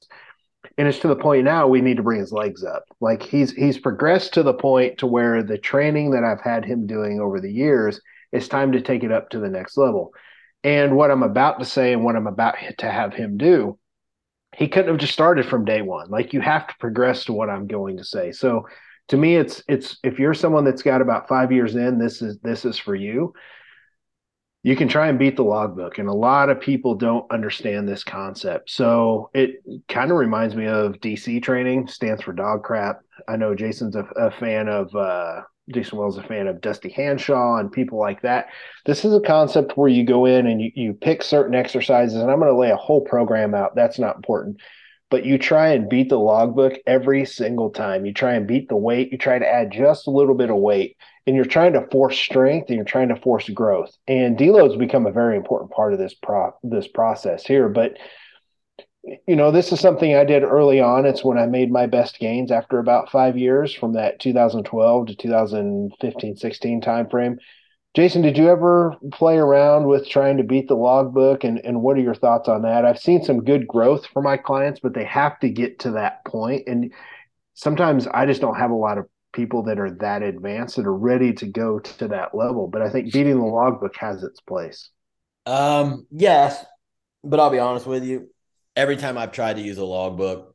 And 0.77 0.89
it's 0.89 0.99
to 0.99 1.09
the 1.09 1.15
point 1.15 1.45
now 1.45 1.69
we 1.69 1.81
need 1.81 1.99
to 1.99 2.03
bring 2.03 2.19
his 2.19 2.33
legs 2.33 2.65
up. 2.65 2.83
Like 3.01 3.23
he's 3.23 3.53
he's 3.53 3.79
progressed 3.79 4.35
to 4.35 4.43
the 4.43 4.55
point 4.55 4.99
to 4.99 5.07
where 5.07 5.45
the 5.45 5.59
training 5.59 6.11
that 6.11 6.25
I've 6.25 6.41
had 6.41 6.65
him 6.65 6.89
doing 6.89 7.21
over 7.21 7.41
the 7.41 7.53
years, 7.53 8.01
it's 8.33 8.49
time 8.49 8.73
to 8.73 8.81
take 8.81 9.05
it 9.05 9.13
up 9.13 9.31
to 9.31 9.39
the 9.39 9.49
next 9.49 9.77
level. 9.77 10.13
And 10.65 10.97
what 10.97 11.13
I'm 11.13 11.23
about 11.23 11.61
to 11.61 11.65
say 11.65 11.93
and 11.93 12.03
what 12.03 12.17
I'm 12.17 12.27
about 12.27 12.57
to 12.79 12.91
have 12.91 13.15
him 13.15 13.37
do, 13.37 13.79
he 14.57 14.67
couldn't 14.67 14.91
have 14.91 14.99
just 14.99 15.13
started 15.13 15.47
from 15.47 15.67
day 15.67 15.83
one. 15.83 16.11
Like 16.11 16.33
you 16.33 16.41
have 16.41 16.67
to 16.67 16.75
progress 16.81 17.27
to 17.27 17.33
what 17.33 17.49
I'm 17.49 17.69
going 17.69 17.99
to 17.99 18.05
say. 18.05 18.33
So 18.33 18.67
to 19.07 19.17
me, 19.17 19.37
it's 19.37 19.63
it's 19.69 19.99
if 20.03 20.19
you're 20.19 20.35
someone 20.35 20.65
that's 20.65 20.83
got 20.83 21.01
about 21.01 21.29
five 21.29 21.53
years 21.53 21.77
in, 21.77 22.01
this 22.01 22.23
is 22.23 22.39
this 22.41 22.65
is 22.65 22.77
for 22.77 22.97
you. 22.97 23.33
You 24.63 24.75
can 24.75 24.89
try 24.89 25.09
and 25.09 25.19
beat 25.19 25.37
the 25.37 25.45
logbook, 25.45 25.99
and 25.99 26.09
a 26.09 26.13
lot 26.13 26.51
of 26.51 26.61
people 26.61 26.97
don't 26.97 27.31
understand 27.31 27.89
this 27.89 28.03
concept. 28.03 28.71
So 28.71 29.31
it 29.33 29.63
kind 29.89 30.11
of 30.11 30.17
reminds 30.17 30.57
me 30.57 30.67
of 30.67 30.95
DC 30.95 31.43
training, 31.43 31.87
stands 31.87 32.23
for 32.23 32.33
dog 32.33 32.65
crap. 32.65 33.01
I 33.29 33.37
know 33.37 33.55
Jason's 33.55 33.95
a, 33.95 34.05
a 34.17 34.31
fan 34.33 34.69
of 34.69 34.95
uh, 34.95 35.43
Jason 35.73 35.99
Wells 35.99 36.19
a 36.19 36.23
fan 36.23 36.47
of 36.47 36.61
Dusty 36.61 36.89
Hanshaw 36.91 37.61
and 37.61 37.71
people 37.71 37.99
like 37.99 38.23
that. 38.23 38.49
This 38.87 39.05
is 39.05 39.15
a 39.15 39.21
concept 39.21 39.77
where 39.77 39.89
you 39.89 40.05
go 40.05 40.25
in 40.25 40.47
and 40.47 40.61
you, 40.61 40.71
you 40.75 40.95
pick 40.95 41.23
certain 41.23 41.55
exercises, 41.55 42.17
and 42.17 42.31
I'm 42.31 42.41
going 42.41 42.53
to 42.53 42.59
lay 42.59 42.71
a 42.71 42.77
whole 42.77 43.03
program 43.03 43.55
out. 43.55 43.75
That's 43.75 43.99
not 43.99 44.17
important. 44.17 44.59
But 45.11 45.25
you 45.25 45.39
try 45.39 45.69
and 45.69 45.89
beat 45.89 46.11
the 46.11 46.19
logbook 46.19 46.75
every 46.87 47.25
single 47.25 47.71
time. 47.71 48.05
You 48.05 48.13
try 48.13 48.35
and 48.35 48.47
beat 48.47 48.69
the 48.69 48.77
weight. 48.77 49.11
You 49.11 49.19
try 49.19 49.39
to 49.39 49.49
add 49.49 49.73
just 49.73 50.07
a 50.07 50.11
little 50.11 50.35
bit 50.35 50.51
of 50.51 50.57
weight, 50.57 50.97
and 51.29 51.37
you're 51.37 51.45
trying 51.45 51.75
to 51.75 51.87
force 51.89 52.19
strength 52.19 52.71
and 52.71 52.77
you're 52.77 52.87
trying 52.87 53.11
to 53.11 53.21
force 53.21 53.51
growth. 53.51 53.95
And 54.09 54.39
deloads 54.39 54.79
become 54.79 55.07
a 55.07 55.13
very 55.13 55.37
important 55.37 55.71
part 55.71 55.93
of 55.93 55.99
this 55.99 56.15
pro 56.15 56.55
this 56.63 56.89
process 56.89 57.45
here. 57.45 57.69
But 57.69 57.99
you 59.27 59.37
know, 59.37 59.51
this 59.51 59.71
is 59.71 59.79
something 59.79 60.17
I 60.17 60.25
did 60.25 60.43
early 60.43 60.81
on. 60.81 61.05
It's 61.05 61.23
when 61.23 61.37
I 61.37 61.45
made 61.45 61.71
my 61.71 61.85
best 61.85 62.19
gains 62.19 62.51
after 62.51 62.79
about 62.79 63.11
five 63.11 63.37
years 63.37 63.75
from 63.75 63.93
that 63.93 64.21
2012 64.21 65.09
to 65.09 65.15
2015, 65.17 66.37
16 66.37 66.81
timeframe. 66.81 67.37
Jason, 67.95 68.23
did 68.23 68.39
you 68.39 68.49
ever 68.49 68.97
play 69.13 69.37
around 69.37 69.87
with 69.87 70.09
trying 70.09 70.39
to 70.39 70.45
beat 70.45 70.67
the 70.67 70.77
logbook? 70.77 71.45
And, 71.45 71.59
and 71.63 71.83
what 71.83 71.99
are 71.99 72.03
your 72.03 72.15
thoughts 72.15 72.49
on 72.49 72.63
that? 72.63 72.87
I've 72.87 72.99
seen 72.99 73.23
some 73.23 73.45
good 73.45 73.69
growth 73.69 74.07
for 74.07 74.23
my 74.23 74.39
clients, 74.39 74.81
but 74.81 74.95
they 74.95 75.05
have 75.05 75.39
to 75.41 75.51
get 75.51 75.81
to 75.81 75.91
that 75.91 76.25
point. 76.25 76.69
And 76.69 76.91
sometimes 77.53 78.07
I 78.07 78.25
just 78.25 78.41
don't 78.41 78.59
have 78.59 78.71
a 78.71 78.75
lot 78.75 78.97
of 78.97 79.07
people 79.33 79.65
that 79.65 79.79
are 79.79 79.91
that 80.01 80.23
advanced 80.23 80.77
that 80.77 80.87
are 80.87 80.95
ready 80.95 81.33
to 81.35 81.47
go 81.47 81.79
to 81.79 82.09
that 82.09 82.35
level. 82.35 82.69
But 82.69 82.83
I 82.83 82.91
think 82.91 83.13
beating 83.13 83.39
the 83.39 83.45
logbook 83.45 83.97
has 83.97 84.23
its 84.23 84.41
place. 84.41 84.91
Um, 85.47 86.07
yes, 86.11 86.65
but 87.25 87.41
I'll 87.41 87.51
be 87.51 87.59
honest 87.59 87.87
with 87.87 88.05
you 88.05 88.29
every 88.79 88.97
time 88.97 89.19
I've 89.19 89.33
tried 89.33 89.57
to 89.57 89.63
use 89.63 89.77
a 89.77 89.85
logbook, 89.85 90.55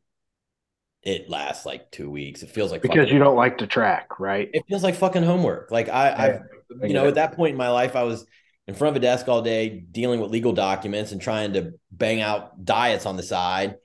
it 1.04 1.30
lasts 1.30 1.66
like 1.66 1.92
two 1.92 2.10
weeks. 2.10 2.42
It 2.42 2.50
feels 2.50 2.72
like 2.72 2.82
because 2.82 3.12
you 3.12 3.20
don't 3.20 3.36
like 3.36 3.58
to 3.58 3.68
track, 3.68 4.20
right? 4.20 4.50
It 4.54 4.64
feels 4.70 4.82
like 4.82 4.96
fucking 4.96 5.24
homework. 5.24 5.70
Like 5.70 5.90
I, 5.90 6.10
I 6.10 6.40
you 6.82 6.94
know, 6.94 7.08
at 7.10 7.16
that 7.16 7.36
point 7.36 7.52
in 7.52 7.58
my 7.58 7.70
life, 7.70 7.98
I 7.98 8.04
was 8.04 8.26
in 8.66 8.74
front 8.74 8.96
of 8.96 9.02
a 9.02 9.06
desk 9.06 9.28
all 9.28 9.42
day 9.42 9.84
dealing 9.92 10.22
with 10.22 10.32
legal 10.32 10.54
documents 10.54 11.12
and 11.12 11.22
trying 11.22 11.54
to 11.54 11.74
bang 11.92 12.22
out 12.22 12.64
diets 12.64 13.06
on 13.06 13.18
the 13.18 13.24
side. 13.24 13.76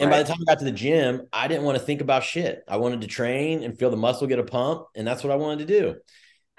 And 0.00 0.10
right. 0.10 0.18
by 0.18 0.22
the 0.22 0.28
time 0.28 0.38
I 0.40 0.52
got 0.52 0.58
to 0.60 0.64
the 0.64 0.70
gym, 0.70 1.26
I 1.32 1.48
didn't 1.48 1.64
want 1.64 1.78
to 1.78 1.84
think 1.84 2.00
about 2.00 2.22
shit. 2.22 2.62
I 2.68 2.76
wanted 2.76 3.00
to 3.00 3.06
train 3.06 3.62
and 3.62 3.78
feel 3.78 3.90
the 3.90 3.96
muscle 3.96 4.26
get 4.26 4.38
a 4.38 4.44
pump, 4.44 4.86
and 4.94 5.06
that's 5.06 5.24
what 5.24 5.32
I 5.32 5.36
wanted 5.36 5.66
to 5.66 5.80
do. 5.80 5.96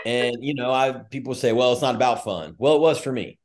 And 0.05 0.37
you 0.41 0.53
know, 0.53 0.71
I 0.71 0.91
people 0.91 1.35
say, 1.35 1.51
"Well, 1.53 1.73
it's 1.73 1.81
not 1.81 1.95
about 1.95 2.23
fun." 2.23 2.55
Well, 2.57 2.75
it 2.75 2.81
was 2.81 2.99
for 2.99 3.11
me. 3.11 3.39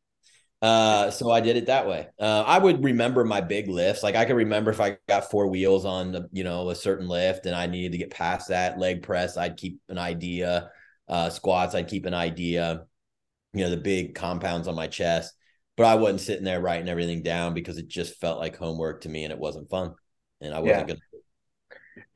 Uh, 0.65 1.11
so 1.11 1.31
I 1.31 1.41
did 1.43 1.57
it 1.57 1.67
that 1.67 1.87
way. 1.87 2.09
Uh, 2.19 2.43
I 2.47 2.59
would 2.59 2.83
remember 2.83 3.23
my 3.23 3.43
big 3.43 3.69
lifts. 3.69 4.03
Like 4.03 4.15
I 4.15 4.25
could 4.25 4.37
remember 4.37 4.71
if 4.71 4.81
I 4.81 4.97
got 5.07 5.31
four 5.31 5.49
wheels 5.49 5.85
on 5.85 6.13
the, 6.13 6.27
you 6.33 6.43
know, 6.43 6.71
a 6.71 6.75
certain 6.75 7.07
lift 7.07 7.45
and 7.45 7.55
I 7.55 7.67
needed 7.67 7.93
to 7.93 7.99
get 7.99 8.11
past 8.11 8.49
that 8.49 8.79
leg 8.79 9.03
press, 9.03 9.37
I'd 9.37 9.59
keep 9.59 9.79
an 9.91 9.99
idea. 9.99 10.71
Uh, 11.07 11.29
squats, 11.29 11.75
I'd 11.75 11.89
keep 11.89 12.07
an 12.07 12.15
idea. 12.15 12.87
You 13.53 13.65
know, 13.65 13.69
the 13.71 13.77
big 13.77 14.15
compounds 14.15 14.67
on 14.67 14.75
my 14.75 14.87
chest, 14.87 15.35
but 15.77 15.87
I 15.87 15.95
wasn't 15.97 16.21
sitting 16.21 16.45
there 16.45 16.61
writing 16.61 16.89
everything 16.89 17.23
down 17.23 17.55
because 17.55 17.79
it 17.79 17.89
just 17.89 18.21
felt 18.21 18.39
like 18.39 18.57
homework 18.57 19.03
to 19.03 19.09
me 19.09 19.25
and 19.25 19.33
it 19.33 19.39
wasn't 19.39 19.71
fun. 19.71 19.95
And 20.41 20.55
I 20.55 20.61
wasn't 20.61 20.81
yeah. 20.81 20.87
going 20.87 21.01
to 21.01 21.15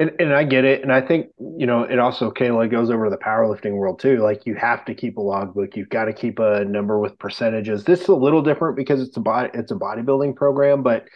and, 0.00 0.12
and 0.18 0.34
I 0.34 0.44
get 0.44 0.64
it. 0.64 0.82
And 0.82 0.92
I 0.92 1.00
think, 1.00 1.28
you 1.38 1.66
know, 1.66 1.82
it 1.82 1.98
also, 1.98 2.30
Kayla, 2.30 2.70
goes 2.70 2.90
over 2.90 3.04
to 3.04 3.10
the 3.10 3.18
powerlifting 3.18 3.72
world 3.72 4.00
too. 4.00 4.18
Like 4.18 4.46
you 4.46 4.54
have 4.54 4.84
to 4.86 4.94
keep 4.94 5.16
a 5.18 5.20
logbook. 5.20 5.76
You've 5.76 5.88
got 5.88 6.06
to 6.06 6.12
keep 6.12 6.38
a 6.38 6.64
number 6.64 6.98
with 6.98 7.18
percentages. 7.18 7.84
This 7.84 8.02
is 8.02 8.08
a 8.08 8.14
little 8.14 8.42
different 8.42 8.76
because 8.76 9.00
it's 9.00 9.16
a 9.16 9.20
body, 9.20 9.50
it's 9.54 9.72
a 9.72 9.76
bodybuilding 9.76 10.36
program, 10.36 10.82
but 10.82 11.06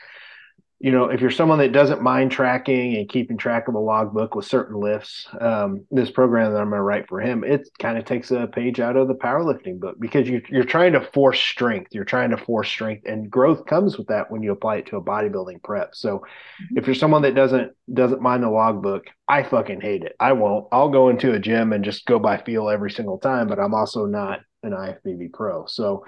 you 0.82 0.90
know, 0.90 1.04
if 1.04 1.20
you're 1.20 1.30
someone 1.30 1.60
that 1.60 1.70
doesn't 1.70 2.02
mind 2.02 2.32
tracking 2.32 2.96
and 2.96 3.08
keeping 3.08 3.38
track 3.38 3.68
of 3.68 3.74
a 3.74 3.78
logbook 3.78 4.34
with 4.34 4.46
certain 4.46 4.80
lifts, 4.80 5.28
um, 5.40 5.86
this 5.92 6.10
program 6.10 6.52
that 6.52 6.60
I'm 6.60 6.70
going 6.70 6.78
to 6.78 6.82
write 6.82 7.08
for 7.08 7.20
him, 7.20 7.44
it 7.44 7.68
kind 7.78 7.96
of 7.96 8.04
takes 8.04 8.32
a 8.32 8.48
page 8.48 8.80
out 8.80 8.96
of 8.96 9.06
the 9.06 9.14
powerlifting 9.14 9.78
book 9.78 9.94
because 10.00 10.28
you, 10.28 10.42
you're 10.48 10.64
trying 10.64 10.94
to 10.94 11.00
force 11.00 11.38
strength. 11.38 11.94
You're 11.94 12.04
trying 12.04 12.30
to 12.30 12.36
force 12.36 12.68
strength, 12.68 13.06
and 13.06 13.30
growth 13.30 13.64
comes 13.64 13.96
with 13.96 14.08
that 14.08 14.28
when 14.28 14.42
you 14.42 14.50
apply 14.50 14.78
it 14.78 14.86
to 14.86 14.96
a 14.96 15.02
bodybuilding 15.02 15.62
prep. 15.62 15.94
So, 15.94 16.18
mm-hmm. 16.18 16.76
if 16.76 16.86
you're 16.88 16.96
someone 16.96 17.22
that 17.22 17.36
doesn't 17.36 17.70
doesn't 17.94 18.20
mind 18.20 18.42
the 18.42 18.50
logbook, 18.50 19.04
I 19.28 19.44
fucking 19.44 19.82
hate 19.82 20.02
it. 20.02 20.16
I 20.18 20.32
won't. 20.32 20.66
I'll 20.72 20.90
go 20.90 21.10
into 21.10 21.32
a 21.32 21.38
gym 21.38 21.72
and 21.72 21.84
just 21.84 22.06
go 22.06 22.18
by 22.18 22.38
feel 22.38 22.68
every 22.68 22.90
single 22.90 23.18
time, 23.18 23.46
but 23.46 23.60
I'm 23.60 23.72
also 23.72 24.06
not 24.06 24.40
an 24.64 24.72
IFBB 24.72 25.32
pro. 25.32 25.64
So, 25.66 26.04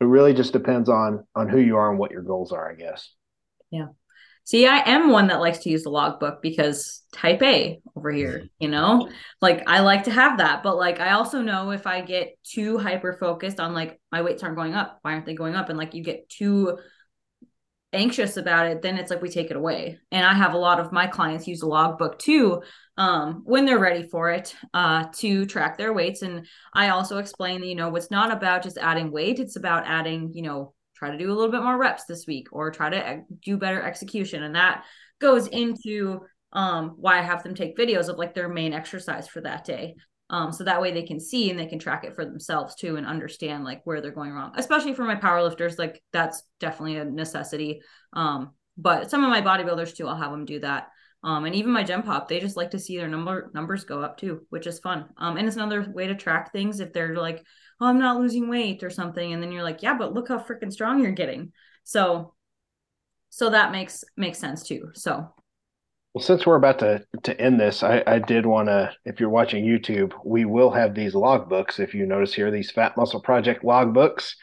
it 0.00 0.06
really 0.06 0.32
just 0.32 0.54
depends 0.54 0.88
on 0.88 1.26
on 1.34 1.50
who 1.50 1.58
you 1.58 1.76
are 1.76 1.90
and 1.90 1.98
what 1.98 2.10
your 2.10 2.22
goals 2.22 2.52
are, 2.52 2.70
I 2.70 2.74
guess. 2.74 3.12
Yeah. 3.70 3.88
See, 4.46 4.66
I 4.66 4.78
am 4.90 5.08
one 5.08 5.28
that 5.28 5.40
likes 5.40 5.58
to 5.60 5.70
use 5.70 5.84
the 5.84 5.90
logbook 5.90 6.42
because 6.42 7.02
type 7.14 7.42
A 7.42 7.80
over 7.96 8.10
here, 8.10 8.32
mm-hmm. 8.32 8.46
you 8.60 8.68
know, 8.68 9.08
like 9.40 9.62
I 9.66 9.80
like 9.80 10.04
to 10.04 10.10
have 10.10 10.38
that. 10.38 10.62
But 10.62 10.76
like, 10.76 11.00
I 11.00 11.12
also 11.12 11.40
know 11.40 11.70
if 11.70 11.86
I 11.86 12.02
get 12.02 12.36
too 12.44 12.78
hyper 12.78 13.14
focused 13.14 13.58
on 13.58 13.72
like 13.72 13.98
my 14.12 14.20
weights 14.20 14.42
aren't 14.42 14.56
going 14.56 14.74
up, 14.74 14.98
why 15.00 15.14
aren't 15.14 15.24
they 15.24 15.34
going 15.34 15.54
up? 15.54 15.70
And 15.70 15.78
like, 15.78 15.94
you 15.94 16.02
get 16.02 16.28
too 16.28 16.78
anxious 17.94 18.36
about 18.36 18.66
it, 18.66 18.82
then 18.82 18.98
it's 18.98 19.10
like 19.10 19.22
we 19.22 19.30
take 19.30 19.50
it 19.50 19.56
away. 19.56 19.98
And 20.10 20.26
I 20.26 20.34
have 20.34 20.52
a 20.52 20.58
lot 20.58 20.80
of 20.80 20.92
my 20.92 21.06
clients 21.06 21.46
use 21.46 21.62
a 21.62 21.66
logbook 21.66 22.18
too 22.18 22.62
um, 22.98 23.42
when 23.44 23.64
they're 23.64 23.78
ready 23.78 24.06
for 24.08 24.30
it 24.30 24.54
uh, 24.74 25.06
to 25.14 25.46
track 25.46 25.78
their 25.78 25.92
weights. 25.94 26.20
And 26.20 26.46
I 26.74 26.90
also 26.90 27.18
explain 27.18 27.60
that, 27.60 27.68
you 27.68 27.76
know, 27.76 27.94
it's 27.96 28.10
not 28.10 28.30
about 28.30 28.62
just 28.62 28.76
adding 28.76 29.10
weight, 29.10 29.38
it's 29.38 29.56
about 29.56 29.86
adding, 29.86 30.32
you 30.34 30.42
know, 30.42 30.74
try 31.04 31.16
to 31.16 31.22
do 31.22 31.30
a 31.30 31.34
little 31.34 31.50
bit 31.50 31.62
more 31.62 31.76
reps 31.76 32.04
this 32.04 32.26
week 32.26 32.48
or 32.52 32.70
try 32.70 32.88
to 32.88 33.22
do 33.42 33.56
better 33.56 33.82
execution. 33.82 34.42
And 34.42 34.54
that 34.54 34.84
goes 35.20 35.46
into 35.48 36.20
um, 36.52 36.94
why 36.96 37.18
i 37.18 37.22
have 37.22 37.42
them 37.42 37.54
take 37.54 37.76
videos 37.76 38.08
of 38.08 38.16
like 38.16 38.32
their 38.34 38.48
main 38.48 38.72
exercise 38.72 39.28
for 39.28 39.40
that 39.42 39.64
day. 39.64 39.96
Um, 40.30 40.52
so 40.52 40.64
that 40.64 40.80
way 40.80 40.92
they 40.92 41.02
can 41.02 41.20
see 41.20 41.50
and 41.50 41.58
they 41.58 41.66
can 41.66 41.78
track 41.78 42.04
it 42.04 42.14
for 42.14 42.24
themselves 42.24 42.74
too 42.74 42.96
and 42.96 43.06
understand 43.06 43.64
like 43.64 43.82
where 43.84 44.00
they're 44.00 44.10
going 44.10 44.32
wrong 44.32 44.52
especially 44.56 44.94
for 44.94 45.04
my 45.04 45.16
powerlifters 45.16 45.78
like 45.78 46.02
that's 46.12 46.42
definitely 46.60 46.96
a 46.96 47.04
necessity. 47.04 47.82
Um, 48.14 48.52
but 48.76 49.10
some 49.10 49.22
of 49.22 49.30
my 49.30 49.42
bodybuilders 49.42 49.94
too 49.94 50.08
i'll 50.08 50.16
have 50.16 50.32
them 50.32 50.44
do 50.44 50.58
that 50.60 50.88
um, 51.24 51.44
and 51.44 51.54
even 51.54 51.72
my 51.72 51.82
gen 51.82 52.02
pop 52.02 52.28
they 52.28 52.38
just 52.38 52.56
like 52.56 52.70
to 52.70 52.78
see 52.78 52.96
their 52.96 53.08
number 53.08 53.50
numbers 53.54 53.84
go 53.84 54.00
up 54.00 54.16
too 54.16 54.46
which 54.50 54.66
is 54.68 54.78
fun 54.78 55.06
um, 55.18 55.36
and 55.36 55.46
it's 55.48 55.56
another 55.56 55.90
way 55.92 56.06
to 56.06 56.14
track 56.14 56.52
things 56.52 56.78
if 56.78 56.92
they're 56.92 57.16
like 57.16 57.44
oh, 57.80 57.86
I'm 57.86 57.98
not 57.98 58.18
losing 58.18 58.48
weight 58.48 58.82
or 58.82 58.90
something. 58.90 59.32
And 59.32 59.42
then 59.42 59.52
you're 59.52 59.62
like, 59.62 59.82
yeah, 59.82 59.96
but 59.96 60.12
look 60.12 60.28
how 60.28 60.38
freaking 60.38 60.72
strong 60.72 61.02
you're 61.02 61.12
getting. 61.12 61.52
So, 61.82 62.34
so 63.30 63.50
that 63.50 63.72
makes, 63.72 64.04
makes 64.16 64.38
sense 64.38 64.62
too. 64.62 64.90
So, 64.94 65.34
well, 66.14 66.22
since 66.22 66.46
we're 66.46 66.54
about 66.54 66.78
to, 66.78 67.04
to 67.24 67.40
end 67.40 67.58
this, 67.58 67.82
I, 67.82 68.04
I 68.06 68.20
did 68.20 68.46
want 68.46 68.68
to, 68.68 68.92
if 69.04 69.18
you're 69.18 69.28
watching 69.28 69.64
YouTube, 69.64 70.12
we 70.24 70.44
will 70.44 70.70
have 70.70 70.94
these 70.94 71.12
logbooks. 71.12 71.80
If 71.80 71.92
you 71.92 72.06
notice 72.06 72.32
here, 72.32 72.52
these 72.52 72.70
Phat 72.70 72.96
Muscle 72.96 73.20
Project 73.20 73.64
logbooks 73.64 74.34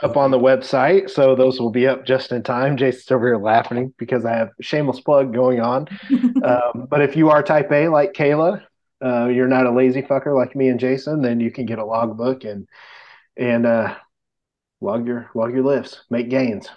up 0.00 0.16
on 0.16 0.30
the 0.30 0.38
website. 0.38 1.10
So 1.10 1.34
those 1.34 1.60
will 1.60 1.72
be 1.72 1.88
up 1.88 2.06
just 2.06 2.30
in 2.30 2.44
time. 2.44 2.76
Jason's 2.76 3.10
over 3.10 3.26
here 3.26 3.38
laughing 3.38 3.92
because 3.98 4.24
I 4.24 4.34
have 4.34 4.50
shameless 4.60 5.00
plug 5.00 5.34
going 5.34 5.60
on. 5.60 5.88
um, 6.44 6.86
but 6.88 7.02
if 7.02 7.16
you 7.16 7.30
are 7.30 7.42
type 7.42 7.72
A 7.72 7.88
like 7.88 8.12
Kayla, 8.12 8.62
uh, 9.04 9.26
you're 9.26 9.48
not 9.48 9.66
a 9.66 9.72
lazy 9.72 10.02
fucker 10.02 10.32
like 10.32 10.54
me 10.54 10.68
and 10.68 10.78
Jason, 10.78 11.22
then 11.22 11.40
you 11.40 11.50
can 11.50 11.66
get 11.66 11.80
a 11.80 11.84
logbook 11.84 12.44
and 12.44 12.68
and 13.36 13.66
uh, 13.66 13.96
log 14.80 15.06
your 15.06 15.28
log 15.34 15.52
your 15.52 15.64
lifts, 15.64 16.04
make 16.08 16.30
gains. 16.30 16.68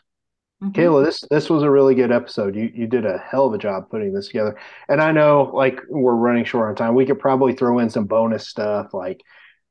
Mm-hmm. 0.64 0.80
Kayla, 0.80 1.06
this 1.06 1.24
this 1.30 1.50
was 1.50 1.64
a 1.64 1.72
really 1.72 1.96
good 1.96 2.12
episode. 2.12 2.56
You 2.56 2.72
you 2.74 2.88
did 2.88 3.06
a 3.06 3.18
hell 3.18 3.48
of 3.48 3.54
a 3.54 3.58
job 3.58 3.90
putting 3.90 4.14
this 4.14 4.28
together. 4.28 4.60
And 4.90 5.02
I 5.02 5.12
know 5.12 5.52
like 5.54 5.80
we're 5.88 6.16
running 6.16 6.44
short 6.44 6.70
on 6.70 6.76
time. 6.76 6.96
We 6.96 7.06
could 7.06 7.20
probably 7.20 7.54
throw 7.54 7.80
in 7.80 7.90
some 7.90 8.06
bonus 8.06 8.48
stuff 8.48 8.94
like 8.94 9.22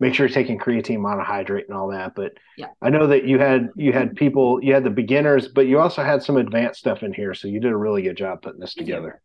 make 0.00 0.14
sure 0.14 0.26
you're 0.26 0.34
taking 0.34 0.58
creatine 0.58 0.98
monohydrate 0.98 1.66
and 1.68 1.76
all 1.76 1.88
that. 1.88 2.14
But 2.14 2.32
yeah. 2.56 2.68
I 2.80 2.90
know 2.90 3.06
that 3.08 3.24
you 3.24 3.38
had 3.38 3.70
you 3.76 3.92
had 3.92 4.16
people, 4.16 4.62
you 4.62 4.74
had 4.74 4.84
the 4.84 4.90
beginners, 4.90 5.48
but 5.48 5.66
you 5.66 5.78
also 5.78 6.02
had 6.02 6.22
some 6.22 6.36
advanced 6.36 6.80
stuff 6.80 7.02
in 7.02 7.12
here. 7.12 7.34
So 7.34 7.48
you 7.48 7.60
did 7.60 7.72
a 7.72 7.76
really 7.76 8.02
good 8.02 8.16
job 8.16 8.42
putting 8.42 8.60
this 8.60 8.74
Thank 8.74 8.86
together. 8.86 9.20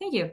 You. 0.00 0.04
Thank 0.04 0.14
you. 0.14 0.30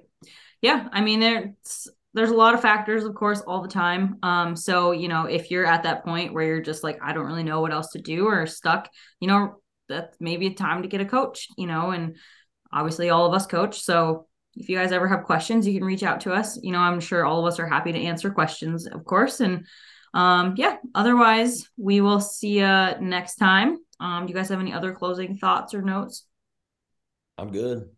Yeah, 0.61 0.89
I 0.91 1.01
mean, 1.01 1.19
there's 1.19 1.87
there's 2.13 2.31
a 2.31 2.35
lot 2.35 2.55
of 2.55 2.61
factors, 2.61 3.05
of 3.05 3.13
course, 3.15 3.41
all 3.41 3.61
the 3.61 3.69
time. 3.69 4.17
Um, 4.23 4.55
so 4.55 4.91
you 4.91 5.07
know, 5.07 5.25
if 5.25 5.51
you're 5.51 5.65
at 5.65 5.83
that 5.83 6.03
point 6.03 6.33
where 6.33 6.43
you're 6.43 6.61
just 6.61 6.83
like, 6.83 6.99
I 7.01 7.13
don't 7.13 7.27
really 7.27 7.43
know 7.43 7.61
what 7.61 7.71
else 7.71 7.91
to 7.91 8.01
do 8.01 8.25
or 8.25 8.45
stuck, 8.47 8.89
you 9.19 9.27
know, 9.27 9.61
that's 9.89 10.15
maybe 10.19 10.47
a 10.47 10.53
time 10.53 10.83
to 10.83 10.87
get 10.87 11.01
a 11.01 11.05
coach, 11.05 11.47
you 11.57 11.67
know, 11.67 11.91
and 11.91 12.15
obviously 12.71 13.09
all 13.09 13.25
of 13.25 13.33
us 13.33 13.45
coach. 13.45 13.81
So 13.81 14.27
if 14.55 14.69
you 14.69 14.77
guys 14.77 14.91
ever 14.91 15.07
have 15.07 15.23
questions, 15.23 15.67
you 15.67 15.73
can 15.73 15.85
reach 15.85 16.03
out 16.03 16.21
to 16.21 16.33
us. 16.33 16.57
You 16.61 16.71
know, 16.71 16.79
I'm 16.79 16.99
sure 16.99 17.25
all 17.25 17.39
of 17.39 17.51
us 17.51 17.59
are 17.59 17.67
happy 17.67 17.91
to 17.91 17.99
answer 17.99 18.29
questions, 18.29 18.87
of 18.87 19.03
course. 19.05 19.39
And 19.39 19.65
um, 20.13 20.55
yeah, 20.57 20.77
otherwise, 20.95 21.67
we 21.77 22.01
will 22.01 22.19
see 22.19 22.59
you 22.59 22.91
next 22.99 23.35
time. 23.35 23.77
Um, 23.99 24.25
do 24.25 24.31
you 24.31 24.37
guys 24.37 24.49
have 24.49 24.59
any 24.59 24.73
other 24.73 24.93
closing 24.93 25.37
thoughts 25.37 25.73
or 25.73 25.81
notes? 25.81 26.25
I'm 27.37 27.51
good. 27.51 27.89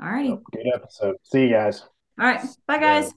All 0.00 0.06
right. 0.06 0.30
righty. 0.30 0.38
Good 0.52 0.66
episode. 0.74 1.16
See 1.22 1.42
you 1.42 1.50
guys. 1.50 1.82
All 2.18 2.26
right. 2.26 2.44
Bye, 2.66 2.78
guys. 2.78 3.12